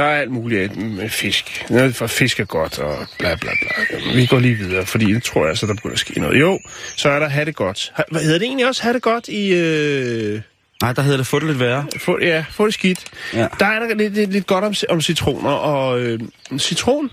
der 0.00 0.06
er 0.06 0.20
alt 0.20 0.30
muligt 0.30 0.76
med 0.76 1.08
fisk. 1.08 1.66
Noget 1.70 1.96
for 1.96 2.06
fisk 2.06 2.40
er 2.40 2.44
godt, 2.44 2.78
og 2.78 3.06
bla 3.18 3.34
bla 3.34 3.50
bla. 3.60 4.12
Vi 4.14 4.26
går 4.26 4.38
lige 4.38 4.54
videre, 4.54 4.86
fordi 4.86 5.12
det 5.12 5.22
tror 5.22 5.40
jeg 5.40 5.48
altså, 5.48 5.66
der 5.66 5.74
begynder 5.74 5.94
at 5.94 5.98
ske 5.98 6.20
noget. 6.20 6.40
Jo, 6.40 6.60
så 6.96 7.08
er 7.08 7.18
der 7.18 7.28
have 7.28 7.44
det 7.44 7.56
godt. 7.56 7.92
Hvad 8.10 8.22
hedder 8.22 8.38
det 8.38 8.46
egentlig 8.46 8.66
også, 8.66 8.82
have 8.82 8.94
det 8.94 9.02
godt 9.02 9.28
i... 9.28 9.52
Øh, 9.52 10.40
Nej, 10.82 10.92
der 10.92 11.02
hedder 11.02 11.16
det 11.16 11.26
få 11.26 11.38
det 11.38 11.46
lidt 11.46 11.60
værre. 11.60 11.86
få, 11.98 12.18
ja, 12.20 12.44
få 12.50 12.66
det 12.66 12.74
skidt. 12.74 13.04
Ja. 13.34 13.48
Der 13.60 13.66
er 13.66 13.80
der 13.80 13.94
lidt, 13.94 14.14
lidt, 14.14 14.32
lidt 14.32 14.46
godt 14.46 14.64
om, 14.64 14.74
om 14.88 15.00
citroner, 15.00 15.50
og 15.50 16.00
øh, 16.00 16.20
citron? 16.58 17.10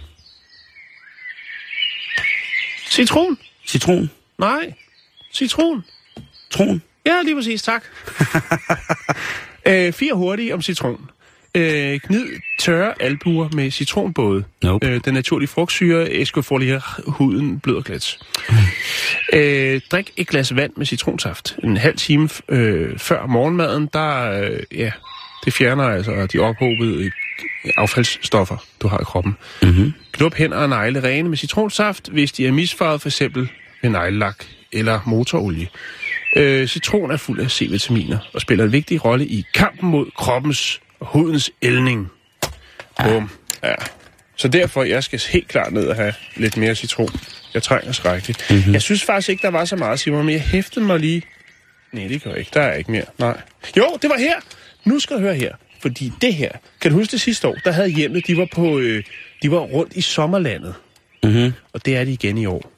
Citron? 2.90 3.38
Citron. 3.68 4.10
Nej, 4.38 4.74
citron. 5.34 5.84
Tron. 6.50 6.82
Ja, 7.06 7.22
lige 7.24 7.36
præcis, 7.36 7.64
tak. 7.64 7.84
øh, 9.68 9.94
fire 9.94 10.14
hurtige 10.14 10.54
om 10.54 10.62
citron. 10.62 11.10
Øh, 11.58 12.00
gnid 12.08 12.28
tørre 12.60 13.02
albuer 13.02 13.50
med 13.54 13.72
citronbåde. 13.72 14.44
Nope. 14.64 14.88
Øh, 14.88 15.02
den 15.06 15.14
naturlige 15.14 15.48
frugtsyre 15.48 16.12
escofolier 16.12 17.02
huden 17.08 17.60
blød 17.60 17.76
og 17.76 17.84
glat. 17.84 18.18
Øh, 19.34 19.82
drik 19.92 20.12
et 20.18 20.28
glas 20.28 20.56
vand 20.56 20.72
med 20.78 20.86
citronsaft. 20.86 21.56
En 21.64 21.78
halv 21.78 21.98
time 21.98 22.30
øh, 22.50 23.00
før 23.00 23.26
morgenmaden, 23.26 23.90
der, 23.94 24.42
øh, 24.42 24.60
ja, 24.76 24.92
det 25.46 25.54
fjerner 25.54 25.84
altså 25.84 26.26
de 26.26 26.40
ophobede 26.40 27.04
øh, 27.04 27.12
affaldsstoffer, 27.78 28.66
du 28.82 28.88
har 28.88 29.00
i 29.00 29.04
kroppen. 29.04 29.36
Mm-hmm. 29.62 29.94
Knup 30.12 30.36
hænder 30.36 30.58
og 30.58 30.70
negle 30.70 31.04
rene 31.04 31.30
med 31.30 31.38
citronsaft, 31.38 32.10
hvis 32.10 32.32
de 32.32 32.48
er 32.48 32.52
misfarvet 32.52 33.02
for 33.02 33.10
eksempel 33.10 33.50
med 33.84 33.90
neglelak 33.90 34.44
eller 34.72 35.00
motorolie. 35.06 35.68
Øh, 36.36 36.68
citron 36.68 37.12
er 37.12 37.18
fuld 37.18 37.40
af 37.40 37.52
C-vitaminer 37.52 38.18
og 38.34 38.42
spiller 38.42 38.66
en 38.66 38.72
vigtig 38.72 39.06
rolle 39.06 39.26
i 39.26 39.46
kampen 39.54 39.90
mod 39.90 40.06
kroppens 40.16 40.82
hudens 41.02 41.52
ældning. 41.62 42.12
Bum. 43.04 43.30
Ja. 43.64 43.76
Så 44.36 44.48
derfor, 44.48 44.84
jeg 44.84 45.04
skal 45.04 45.22
helt 45.30 45.48
klart 45.48 45.74
ned 45.74 45.88
og 45.88 45.96
have 45.96 46.14
lidt 46.36 46.58
mere 46.58 46.76
citron. 46.76 47.10
Jeg 47.54 47.64
trænger 47.64 47.92
skrækkeligt. 47.92 48.46
Mm-hmm. 48.50 48.74
Jeg 48.74 48.82
synes 48.82 49.04
faktisk 49.04 49.30
ikke, 49.30 49.42
der 49.42 49.52
var 49.52 49.66
så 49.66 49.76
meget, 49.76 50.00
Simon, 50.00 50.26
men 50.26 50.34
jeg 50.34 50.42
hæftede 50.42 50.86
mig 50.86 51.00
lige... 51.00 51.22
Nej, 51.92 52.08
det 52.08 52.24
gør 52.24 52.30
jeg 52.30 52.40
ikke. 52.40 52.52
Der 52.54 52.62
er 52.62 52.74
ikke 52.74 52.92
mere. 52.92 53.06
Nej. 53.20 53.42
Jo, 53.78 53.98
det 54.02 54.10
var 54.10 54.18
her. 54.18 54.36
Nu 54.86 55.00
skal 55.00 55.16
du 55.16 55.22
høre 55.22 55.36
her. 55.36 55.56
Fordi 55.82 56.12
det 56.22 56.34
her... 56.34 56.52
Kan 56.82 56.92
du 56.92 56.98
huske 56.98 57.12
det 57.12 57.22
sidste 57.22 57.48
år? 57.48 57.56
Der 57.66 57.72
havde 57.72 57.90
hjemmet, 57.90 58.28
de 58.28 58.38
var 58.38 58.48
på... 58.54 58.80
Øh, 58.80 59.04
de 59.42 59.52
var 59.52 59.58
rundt 59.58 59.94
i 59.96 60.02
sommerlandet. 60.02 60.76
Mm-hmm. 61.24 61.54
Og 61.74 61.86
det 61.86 61.98
er 61.98 62.04
de 62.04 62.12
igen 62.12 62.38
i 62.38 62.46
år. 62.46 62.72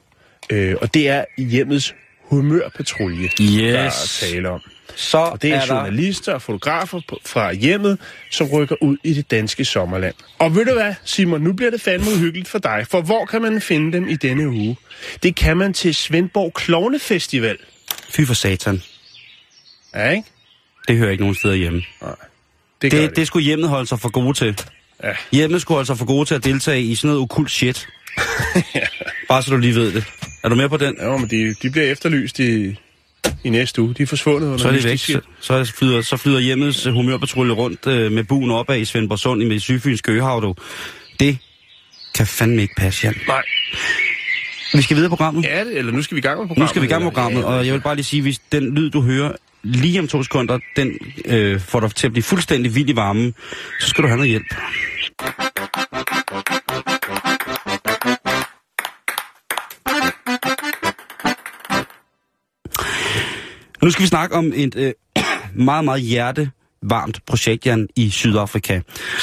Øh, 0.50 0.76
og 0.80 0.94
det 0.94 1.08
er 1.08 1.24
hjemmets 1.38 1.94
humørpatrulje, 2.24 3.28
der 3.38 3.78
er 3.78 3.86
Yes. 3.86 4.18
tale 4.20 4.48
om. 4.50 4.60
Så 5.00 5.18
Og 5.18 5.42
det 5.42 5.50
er, 5.50 5.56
er 5.56 5.66
der... 5.66 5.74
journalister 5.74 6.34
og 6.34 6.42
fotografer 6.42 7.00
på, 7.08 7.20
fra 7.26 7.52
hjemmet, 7.52 7.98
som 8.30 8.46
rykker 8.46 8.76
ud 8.82 8.96
i 9.04 9.12
det 9.14 9.30
danske 9.30 9.64
sommerland. 9.64 10.14
Og 10.38 10.54
ved 10.54 10.64
du 10.64 10.72
hvad, 10.72 10.94
Simon, 11.04 11.40
nu 11.40 11.52
bliver 11.52 11.70
det 11.70 11.80
fandme 11.80 12.06
uhyggeligt 12.10 12.48
for 12.48 12.58
dig, 12.58 12.86
for 12.90 13.00
hvor 13.00 13.24
kan 13.24 13.42
man 13.42 13.60
finde 13.60 13.92
dem 13.92 14.08
i 14.08 14.14
denne 14.16 14.48
uge? 14.48 14.76
Det 15.22 15.36
kan 15.36 15.56
man 15.56 15.72
til 15.72 15.94
Svendborg 15.94 16.54
Klovnefestival. 16.54 17.56
Fy 18.10 18.20
for 18.20 18.34
satan. 18.34 18.82
Ja, 19.94 20.10
ikke? 20.10 20.28
Det 20.88 20.96
hører 20.96 21.10
ikke 21.10 21.22
nogen 21.22 21.36
steder 21.36 21.54
hjemme. 21.54 21.82
Det, 22.82 22.90
gør 22.92 22.98
Det, 23.00 23.16
det 23.16 23.26
skulle 23.26 23.44
hjemmet 23.44 23.68
holde 23.68 23.86
sig 23.86 24.00
for 24.00 24.08
gode 24.10 24.34
til. 24.38 24.60
Ja. 25.04 25.12
Hjemmet 25.32 25.60
skulle 25.62 25.76
holde 25.76 25.86
sig 25.86 25.98
for 25.98 26.04
gode 26.06 26.24
til 26.24 26.34
at 26.34 26.44
deltage 26.44 26.82
i 26.82 26.94
sådan 26.94 27.08
noget 27.08 27.22
okult 27.22 27.50
shit. 27.50 27.86
Bare 29.28 29.42
så 29.42 29.50
du 29.50 29.56
lige 29.56 29.74
ved 29.74 29.92
det. 29.92 30.04
Er 30.44 30.48
du 30.48 30.54
med 30.54 30.68
på 30.68 30.76
den? 30.76 30.96
Jo, 31.02 31.16
men 31.16 31.30
de, 31.30 31.54
de 31.62 31.70
bliver 31.70 31.86
efterlyst 31.86 32.38
i, 32.38 32.76
i 33.44 33.50
næste 33.50 33.82
uge. 33.82 33.94
De 33.94 34.02
er 34.02 34.06
forsvundet 34.06 34.46
under 34.46 34.58
Så 34.58 34.68
er 34.68 34.72
det 34.72 34.84
væk. 34.84 34.98
Så, 34.98 35.20
så, 35.40 35.72
flyder, 35.78 36.02
så 36.02 36.16
flyder 36.16 36.40
hjemmets 36.40 36.86
øh, 36.86 36.92
humørpatrulje 36.92 37.52
rundt 37.54 37.86
øh, 37.86 38.12
med 38.12 38.24
buen 38.24 38.50
opad 38.50 38.78
i 38.78 38.84
Svendborgsund 38.84 39.42
i 39.42 39.48
med 39.48 39.60
Sydfyns 39.60 40.00
Køgehav, 40.00 40.40
du. 40.40 40.54
Det 41.20 41.38
kan 42.14 42.26
fandme 42.26 42.62
ikke 42.62 42.74
passe, 42.78 43.06
Jan. 43.06 43.14
Nej, 43.28 43.42
Vi 44.74 44.82
skal 44.82 44.96
videre 44.96 45.10
på 45.10 45.16
programmet. 45.16 45.46
er 45.48 45.64
det? 45.64 45.78
Eller 45.78 45.92
nu 45.92 46.02
skal 46.02 46.14
vi 46.14 46.18
i 46.18 46.22
gang 46.22 46.38
med 46.38 46.46
programmet? 46.46 46.68
Nu 46.68 46.68
skal 46.68 46.82
vi 46.82 46.86
i 46.86 46.90
gang 46.90 47.02
med 47.04 47.10
eller? 47.12 47.22
programmet, 47.22 47.44
og 47.58 47.66
jeg 47.66 47.74
vil 47.74 47.80
bare 47.80 47.94
lige 47.94 48.04
sige, 48.04 48.22
hvis 48.22 48.38
den 48.52 48.74
lyd, 48.74 48.90
du 48.90 49.00
hører 49.02 49.32
lige 49.62 50.00
om 50.00 50.08
to 50.08 50.22
sekunder, 50.22 50.58
den 50.76 50.98
øh, 51.24 51.60
får 51.60 51.80
dig 51.80 51.94
til 51.94 52.06
at 52.06 52.12
blive 52.12 52.22
fuldstændig 52.22 52.74
vild 52.74 52.90
i 52.90 52.96
varmen, 52.96 53.34
så 53.80 53.88
skal 53.88 54.02
du 54.02 54.08
have 54.08 54.16
noget 54.16 54.30
hjælp. 54.30 54.54
Nu 63.82 63.90
skal 63.90 64.02
vi 64.02 64.06
snakke 64.06 64.36
om 64.36 64.52
et 64.54 64.76
øh, 64.76 64.92
meget, 65.54 65.84
meget 65.84 66.02
hjertevarmt 66.02 67.20
projekt, 67.26 67.66
Jan, 67.66 67.88
i 67.96 68.10
Sydafrika. 68.10 68.80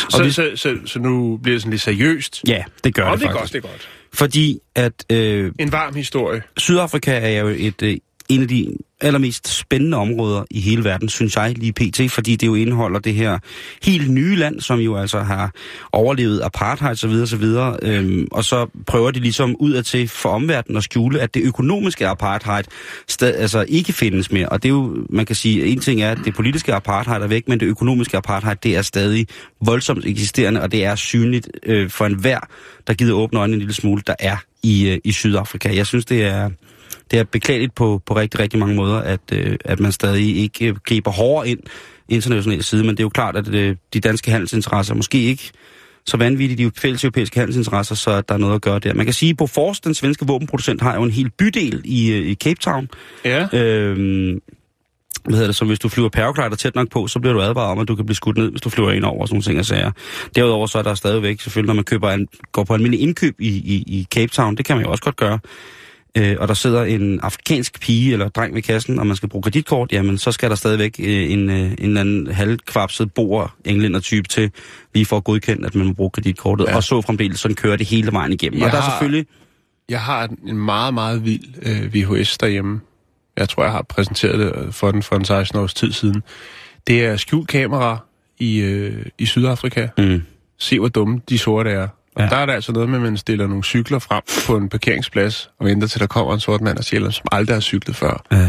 Så, 0.09 0.23
vi- 0.23 0.31
så, 0.31 0.51
så, 0.55 0.77
så 0.85 0.99
nu 0.99 1.37
bliver 1.37 1.55
det 1.55 1.61
sådan 1.61 1.71
lidt 1.71 1.81
seriøst. 1.81 2.41
Ja, 2.47 2.63
det 2.83 2.93
gør 2.93 3.03
Og 3.03 3.11
det 3.17 3.21
det 3.21 3.27
er 3.29 3.33
faktisk. 3.33 3.53
godt, 3.53 3.63
det 3.63 3.69
er 3.69 3.73
godt. 3.73 3.89
Fordi 4.13 4.59
at 4.75 5.05
øh, 5.11 5.51
En 5.59 5.71
varm 5.71 5.95
historie. 5.95 6.41
Sydafrika 6.57 7.11
er 7.35 7.39
jo 7.41 7.47
et, 7.47 7.81
øh, 7.81 7.97
en 8.29 8.41
af 8.41 8.47
de 8.47 8.75
allermest 9.01 9.47
spændende 9.47 9.97
områder 9.97 10.43
i 10.51 10.61
hele 10.61 10.83
verden, 10.83 11.09
synes 11.09 11.35
jeg 11.35 11.57
lige 11.57 11.73
pt., 11.73 12.11
fordi 12.11 12.35
det 12.35 12.47
jo 12.47 12.55
indeholder 12.55 12.99
det 12.99 13.13
her 13.13 13.39
helt 13.83 14.11
nye 14.11 14.35
land, 14.35 14.61
som 14.61 14.79
jo 14.79 14.97
altså 14.97 15.19
har 15.19 15.51
overlevet 15.91 16.41
apartheid 16.43 16.91
osv. 16.91 17.11
osv. 17.11 17.43
Øhm, 17.81 18.27
og 18.31 18.43
så 18.43 18.67
prøver 18.87 19.11
de 19.11 19.19
ligesom 19.19 19.55
ud 19.59 19.71
af 19.71 19.83
til 19.83 20.07
for 20.07 20.29
omverdenen 20.29 20.77
at 20.77 20.83
skjule, 20.83 21.19
at 21.19 21.33
det 21.33 21.43
økonomiske 21.43 22.07
apartheid 22.07 22.63
stad, 23.07 23.35
altså 23.35 23.65
ikke 23.67 23.93
findes 23.93 24.31
mere. 24.31 24.49
Og 24.49 24.63
det 24.63 24.69
er 24.69 24.73
jo, 24.73 25.05
man 25.09 25.25
kan 25.25 25.35
sige, 25.35 25.65
en 25.65 25.79
ting 25.79 26.01
er, 26.01 26.11
at 26.11 26.19
det 26.25 26.35
politiske 26.35 26.73
apartheid 26.73 27.21
er 27.21 27.27
væk, 27.27 27.47
men 27.47 27.59
det 27.59 27.65
økonomiske 27.65 28.17
apartheid, 28.17 28.55
det 28.55 28.77
er 28.77 28.81
stadig 28.81 29.27
voldsomt 29.61 30.05
eksisterende, 30.05 30.61
og 30.61 30.71
det 30.71 30.85
er 30.85 30.95
synligt 30.95 31.49
øh, 31.65 31.89
for 31.89 32.05
enhver, 32.05 32.39
der 32.87 32.93
gider 32.93 33.13
åbne 33.13 33.39
øjnene 33.39 33.55
en 33.55 33.59
lille 33.59 33.73
smule, 33.73 34.01
der 34.07 34.15
er 34.19 34.37
i, 34.63 34.89
øh, 34.89 34.97
i 35.03 35.11
Sydafrika. 35.11 35.75
Jeg 35.75 35.85
synes, 35.87 36.05
det 36.05 36.23
er 36.25 36.49
det 37.11 37.19
er 37.19 37.23
beklageligt 37.23 37.75
på, 37.75 38.01
på 38.05 38.15
rigtig, 38.15 38.39
rigtig 38.39 38.59
mange 38.59 38.75
måder, 38.75 38.97
at, 38.97 39.19
øh, 39.33 39.57
at 39.65 39.79
man 39.79 39.91
stadig 39.91 40.37
ikke 40.37 40.75
griber 40.85 41.11
hårdere 41.11 41.49
ind 41.49 41.59
internationalt 42.09 42.65
side, 42.65 42.83
men 42.83 42.89
det 42.89 42.99
er 42.99 43.03
jo 43.03 43.09
klart, 43.09 43.35
at 43.35 43.47
øh, 43.53 43.75
de 43.93 43.99
danske 43.99 44.31
handelsinteresser 44.31 44.95
måske 44.95 45.23
ikke 45.23 45.51
så 46.05 46.17
vanvittigt 46.17 46.57
de 46.57 46.71
fælles 46.81 47.03
europæiske 47.03 47.39
handelsinteresser, 47.39 47.95
så 47.95 48.21
der 48.21 48.33
er 48.33 48.37
noget 48.37 48.55
at 48.55 48.61
gøre 48.61 48.79
der. 48.79 48.93
Man 48.93 49.05
kan 49.05 49.13
sige, 49.13 49.29
at 49.29 49.37
Bofors, 49.37 49.79
den 49.79 49.93
svenske 49.93 50.27
våbenproducent, 50.27 50.81
har 50.81 50.95
jo 50.95 51.03
en 51.03 51.11
hel 51.11 51.29
bydel 51.29 51.81
i, 51.85 52.11
øh, 52.11 52.27
i 52.27 52.35
Cape 52.35 52.59
Town. 52.59 52.89
Ja. 53.25 53.47
Øhm, 53.53 54.41
hvad 55.23 55.35
hedder 55.35 55.47
det, 55.47 55.55
så 55.55 55.65
hvis 55.65 55.79
du 55.79 55.89
flyver 55.89 56.09
paraglider 56.09 56.55
tæt 56.55 56.75
nok 56.75 56.89
på, 56.89 57.07
så 57.07 57.19
bliver 57.19 57.33
du 57.33 57.41
advaret 57.41 57.71
om, 57.71 57.79
at 57.79 57.87
du 57.87 57.95
kan 57.95 58.05
blive 58.05 58.15
skudt 58.15 58.37
ned, 58.37 58.51
hvis 58.51 58.61
du 58.61 58.69
flyver 58.69 58.91
ind 58.91 59.03
over 59.03 59.25
sådan 59.25 59.35
nogle 59.35 59.43
ting 59.43 59.59
og 59.59 59.65
sager. 59.65 59.91
Derudover 60.35 60.67
så 60.67 60.77
er 60.77 60.81
der 60.81 60.93
stadigvæk, 60.95 61.41
selvfølgelig 61.41 61.67
når 61.67 61.73
man 61.73 61.83
køber 61.83 62.11
en, 62.11 62.27
går 62.51 62.63
på 62.63 62.73
almindelig 62.73 63.01
indkøb 63.01 63.35
i, 63.39 63.47
i, 63.47 63.83
i 63.87 64.07
Cape 64.15 64.31
Town, 64.31 64.55
det 64.55 64.65
kan 64.65 64.75
man 64.75 64.85
jo 64.85 64.91
også 64.91 65.03
godt 65.03 65.15
gøre, 65.15 65.39
øh, 66.17 66.35
og 66.39 66.47
der 66.47 66.53
sidder 66.53 66.83
en 66.83 67.19
afrikansk 67.19 67.79
pige 67.81 68.13
eller 68.13 68.29
dreng 68.29 68.55
ved 68.55 68.61
kassen, 68.61 68.99
og 68.99 69.07
man 69.07 69.15
skal 69.15 69.29
bruge 69.29 69.43
kreditkort, 69.43 69.91
jamen 69.91 70.17
så 70.17 70.31
skal 70.31 70.49
der 70.49 70.55
stadigvæk 70.55 70.95
øh, 70.99 71.31
en, 71.31 71.49
øh, 71.49 71.57
en 71.59 71.75
eller 71.79 72.01
anden 72.01 72.27
halvkvapset 72.31 73.13
bor 73.13 73.55
englænder 73.65 73.99
type 73.99 74.27
til, 74.27 74.51
lige 74.93 75.05
for 75.05 75.17
at 75.17 75.23
godkende, 75.23 75.67
at 75.67 75.75
man 75.75 75.87
må 75.87 75.93
bruge 75.93 76.09
kreditkortet, 76.09 76.65
ja. 76.67 76.75
og 76.75 76.83
så 76.83 77.01
fremdeles 77.01 77.39
sådan 77.39 77.55
kører 77.55 77.75
det 77.75 77.87
hele 77.87 78.11
vejen 78.11 78.33
igennem. 78.33 78.59
Jeg 78.59 78.65
og 78.65 78.71
der 78.71 78.77
er 78.77 78.81
har- 78.81 78.91
selvfølgelig... 78.91 79.25
Jeg 79.89 80.01
har 80.01 80.29
en 80.47 80.57
meget, 80.57 80.93
meget 80.93 81.25
vild 81.25 81.43
øh, 81.61 81.93
VHS 81.93 82.37
derhjemme. 82.37 82.79
Jeg 83.37 83.49
tror, 83.49 83.63
jeg 83.63 83.71
har 83.71 83.81
præsenteret 83.89 84.39
det 84.39 84.75
for 84.75 84.91
den 84.91 85.03
for 85.03 85.15
en 85.15 85.25
16 85.25 85.59
års 85.59 85.73
tid 85.73 85.91
siden. 85.91 86.23
Det 86.87 87.05
er 87.05 87.17
skjult 87.17 87.47
kamera 87.47 87.97
i, 88.39 88.57
øh, 88.59 89.05
i 89.17 89.25
Sydafrika. 89.25 89.87
Mm, 89.97 90.21
Se, 90.59 90.79
hvor 90.79 90.87
dumme 90.87 91.21
de 91.29 91.37
sorte 91.37 91.69
er. 91.69 91.87
Og 92.17 92.23
Ja. 92.23 92.23
ja. 92.23 92.29
der 92.29 92.35
er 92.37 92.45
der 92.45 92.53
altså 92.53 92.71
noget 92.71 92.89
med, 92.89 92.97
at 92.97 93.03
man 93.03 93.17
stiller 93.17 93.47
nogle 93.47 93.63
cykler 93.63 93.99
frem 93.99 94.23
på 94.47 94.57
en 94.57 94.69
parkeringsplads, 94.69 95.49
og 95.59 95.65
venter 95.65 95.87
til, 95.87 95.99
der 95.99 96.07
kommer 96.07 96.33
en 96.33 96.39
sort 96.39 96.61
mand 96.61 96.77
og 96.77 96.83
stjæler, 96.83 97.09
som 97.09 97.25
aldrig 97.31 97.55
har 97.55 97.61
cyklet 97.61 97.95
før. 97.95 98.23
øh, 98.33 98.39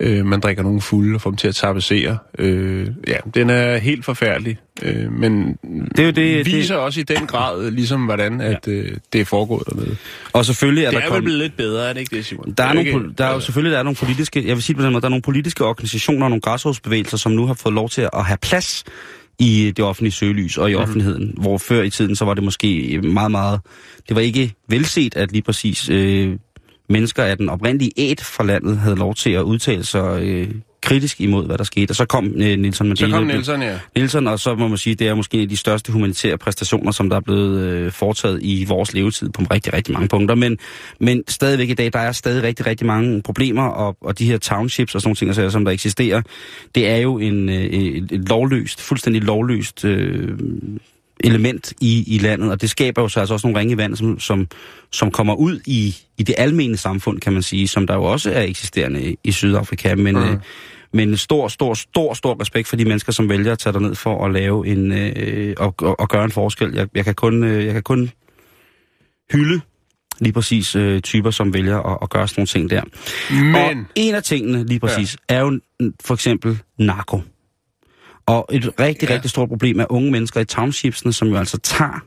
Øh, 0.00 0.26
man 0.26 0.40
drikker 0.40 0.62
nogle 0.62 0.80
fulde 0.80 1.14
og 1.14 1.20
får 1.20 1.30
dem 1.30 1.36
til 1.36 1.48
at 1.48 1.54
tapacere. 1.54 2.18
Øh, 2.38 2.86
ja, 3.08 3.16
den 3.34 3.50
er 3.50 3.76
helt 3.78 4.04
forfærdelig. 4.04 4.58
Øh, 4.82 5.12
men 5.12 5.56
Det 5.96 5.98
er 5.98 6.04
jo 6.04 6.10
det- 6.10 6.46
viser 6.46 6.76
også 6.76 7.00
i 7.00 7.02
den 7.02 7.26
grad, 7.26 7.70
ligesom 7.70 8.04
hvordan 8.04 8.40
at, 8.40 8.68
øh, 8.68 8.96
det 9.12 9.20
er 9.20 9.24
foregået 9.24 9.62
dernede. 9.70 9.96
og 10.32 10.44
selvfølgelig 10.44 10.84
er 10.84 10.90
Det 10.90 10.94
der 10.94 10.98
er 11.00 11.04
vel 11.04 11.08
kommet- 11.10 11.24
blevet 11.24 11.38
lidt 11.40 11.56
bedre, 11.56 11.88
er 11.88 11.92
det 11.92 12.00
ikke 12.00 12.16
det, 12.16 12.24
Simon? 12.24 12.52
Der 12.58 12.64
er, 12.64 12.68
Det 12.68 12.74
nogle, 12.86 12.90
ikke- 13.04 13.14
der 13.18 13.24
er 13.24 13.28
jo 13.28 13.34
altså- 13.34 13.46
selvfølgelig 13.46 13.72
der 13.72 13.78
er 13.78 13.82
nogle 13.82 13.96
politiske, 13.96 14.46
jeg 14.48 14.56
vil 14.56 14.62
sige 14.62 14.74
det 14.74 14.78
på 14.80 14.84
den 14.84 14.92
måde, 14.92 15.00
der 15.00 15.06
er 15.08 15.10
nogle 15.10 15.22
politiske 15.22 15.64
organisationer 15.64 16.26
og 16.26 16.30
nogle 16.30 16.40
græsrodsbevægelser, 16.40 17.16
som 17.16 17.32
nu 17.32 17.46
har 17.46 17.54
fået 17.54 17.74
lov 17.74 17.88
til 17.88 18.08
at 18.12 18.24
have 18.24 18.38
plads 18.42 18.84
i 19.38 19.72
det 19.76 19.84
offentlige 19.84 20.12
søgelys 20.12 20.58
og 20.58 20.70
i 20.70 20.74
mm. 20.74 20.80
offentligheden, 20.80 21.34
hvor 21.40 21.58
før 21.58 21.82
i 21.82 21.90
tiden, 21.90 22.16
så 22.16 22.24
var 22.24 22.34
det 22.34 22.44
måske 22.44 23.00
meget, 23.04 23.30
meget, 23.30 23.60
det 24.08 24.16
var 24.16 24.22
ikke 24.22 24.54
velset, 24.68 25.16
at 25.16 25.32
lige 25.32 25.42
præcis 25.42 25.88
øh, 25.90 26.36
mennesker 26.88 27.24
af 27.24 27.36
den 27.36 27.48
oprindelige 27.48 27.92
æt 27.96 28.20
fra 28.20 28.44
landet 28.44 28.78
havde 28.78 28.96
lov 28.96 29.14
til 29.14 29.30
at 29.30 29.42
udtale 29.42 29.84
sig 29.84 30.22
øh, 30.22 30.54
kritisk 30.82 31.20
imod, 31.20 31.46
hvad 31.46 31.58
der 31.58 31.64
skete. 31.64 31.90
Og 31.90 31.96
så 31.96 32.04
kom 32.04 32.26
øh, 32.26 32.56
Nelson 32.56 32.72
Så 32.72 32.84
Mandela. 32.84 33.16
kom 33.16 33.26
Nielsen, 33.26 33.62
ja. 33.62 33.78
Nielsen, 33.96 34.26
og 34.26 34.40
så 34.40 34.54
må 34.54 34.68
man 34.68 34.78
sige, 34.78 34.94
det 34.94 35.08
er 35.08 35.14
måske 35.14 35.36
en 35.36 35.42
af 35.42 35.48
de 35.48 35.56
største 35.56 35.92
humanitære 35.92 36.38
præstationer, 36.38 36.90
som 36.92 37.08
der 37.08 37.16
er 37.16 37.20
blevet 37.20 37.60
øh, 37.60 37.92
foretaget 37.92 38.38
i 38.42 38.64
vores 38.68 38.94
levetid 38.94 39.28
på 39.30 39.42
rigtig, 39.50 39.72
rigtig 39.72 39.92
mange 39.94 40.08
punkter. 40.08 40.34
Men, 40.34 40.58
men 41.00 41.24
stadigvæk 41.28 41.68
i 41.70 41.74
dag, 41.74 41.92
der 41.92 41.98
er 41.98 42.12
stadig 42.12 42.42
rigtig, 42.42 42.66
rigtig 42.66 42.86
mange 42.86 43.22
problemer, 43.22 43.62
og, 43.62 43.96
og 44.00 44.18
de 44.18 44.26
her 44.26 44.38
townships 44.38 44.94
og 44.94 45.00
sådan 45.00 45.16
nogle 45.22 45.34
ting, 45.34 45.52
som 45.52 45.64
der 45.64 45.72
eksisterer, 45.72 46.22
det 46.74 46.88
er 46.88 46.96
jo 46.96 47.18
en, 47.18 47.48
øh, 47.48 47.54
et, 47.54 48.12
et 48.12 48.28
lovløst, 48.28 48.80
fuldstændig 48.80 49.22
lovløst 49.22 49.84
øh, 49.84 50.38
element 51.24 51.72
i, 51.80 52.14
i 52.14 52.18
landet, 52.18 52.50
og 52.50 52.60
det 52.60 52.70
skaber 52.70 53.02
jo 53.02 53.08
så 53.08 53.20
altså 53.20 53.34
også 53.34 53.46
nogle 53.46 53.60
ringe 53.60 53.74
i 53.74 53.76
vand, 53.76 53.96
som, 53.96 54.20
som, 54.20 54.48
som 54.92 55.10
kommer 55.10 55.34
ud 55.34 55.60
i, 55.66 55.96
i 56.18 56.22
det 56.22 56.34
almene 56.38 56.76
samfund, 56.76 57.20
kan 57.20 57.32
man 57.32 57.42
sige, 57.42 57.68
som 57.68 57.86
der 57.86 57.94
jo 57.94 58.02
også 58.02 58.30
er 58.30 58.42
eksisterende 58.42 59.10
i, 59.10 59.16
i 59.24 59.32
Sydafrika, 59.32 59.94
men... 59.94 60.14
Mm. 60.14 60.22
Øh, 60.22 60.36
men 60.92 61.16
stor, 61.16 61.48
stor, 61.48 61.74
stor, 61.74 62.14
stor 62.14 62.40
respekt 62.40 62.68
for 62.68 62.76
de 62.76 62.84
mennesker, 62.84 63.12
som 63.12 63.28
vælger 63.28 63.52
at 63.52 63.58
tage 63.58 63.72
derned 63.72 63.94
for 63.94 64.26
at 64.26 64.32
lave 64.32 64.66
en 64.66 64.92
øh, 64.92 65.54
og, 65.58 65.74
og, 65.78 66.00
og 66.00 66.08
gøre 66.08 66.24
en 66.24 66.30
forskel. 66.30 66.74
Jeg, 66.74 66.88
jeg, 66.94 67.04
kan 67.04 67.14
kun, 67.14 67.44
øh, 67.44 67.64
jeg 67.64 67.72
kan 67.72 67.82
kun 67.82 68.10
hylde 69.32 69.60
lige 70.20 70.32
præcis 70.32 70.76
øh, 70.76 71.00
typer, 71.00 71.30
som 71.30 71.54
vælger 71.54 71.78
at, 71.78 71.98
at 72.02 72.10
gøre 72.10 72.28
sådan 72.28 72.40
nogle 72.40 72.46
ting 72.46 72.70
der. 72.70 72.82
Og 73.60 73.74
Men, 73.74 73.86
en 73.94 74.14
af 74.14 74.22
tingene 74.22 74.66
lige 74.66 74.80
præcis 74.80 75.16
ja. 75.30 75.34
er 75.34 75.40
jo 75.40 75.60
for 76.04 76.14
eksempel 76.14 76.58
narko. 76.78 77.20
Og 78.28 78.48
et 78.52 78.70
rigtig, 78.80 79.06
ja. 79.06 79.12
Ja. 79.12 79.14
rigtig 79.14 79.30
stort 79.30 79.48
problem 79.48 79.80
er 79.80 79.92
unge 79.92 80.10
mennesker 80.10 80.40
i 80.40 80.44
townshipsene, 80.44 81.12
som 81.12 81.28
jo 81.28 81.36
altså 81.36 81.58
tager, 81.58 82.04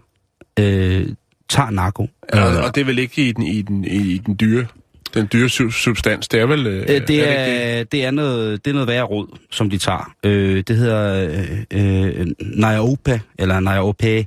øh, 0.60 1.08
tager 1.50 1.70
narko. 1.70 2.08
og, 2.34 2.40
og 2.42 2.76
det 2.76 2.82
er 2.82 2.86
vel 2.86 3.00
ikke 3.00 3.28
i 3.28 3.32
den, 3.32 3.44
i 3.44 3.62
den, 3.62 3.86
i 3.86 4.18
den 4.18 4.38
dyre, 4.40 4.66
den 5.14 5.30
dyre 5.34 5.48
sub- 5.50 5.72
substans, 5.72 6.28
det 6.28 6.40
er 6.40 6.46
vel... 6.46 6.68
Øh, 6.68 6.80
Øh, 6.82 6.88
det, 6.88 7.10
ikke 7.10 7.24
er, 7.26 7.84
det, 7.84 8.06
er 8.06 8.12
noget, 8.12 8.66
det 8.66 8.72
er 8.72 8.74
noget 8.74 8.88
værre 8.88 9.04
råd, 9.04 9.38
som 9.52 9.70
de 9.70 9.78
tager. 9.78 10.14
Øh, 10.24 10.64
det 10.68 10.78
hedder 10.78 11.30
øh, 11.72 12.20
øh, 12.20 12.28
Naiopa, 12.40 13.20
eller 13.40 13.60
Naiope. 13.60 14.26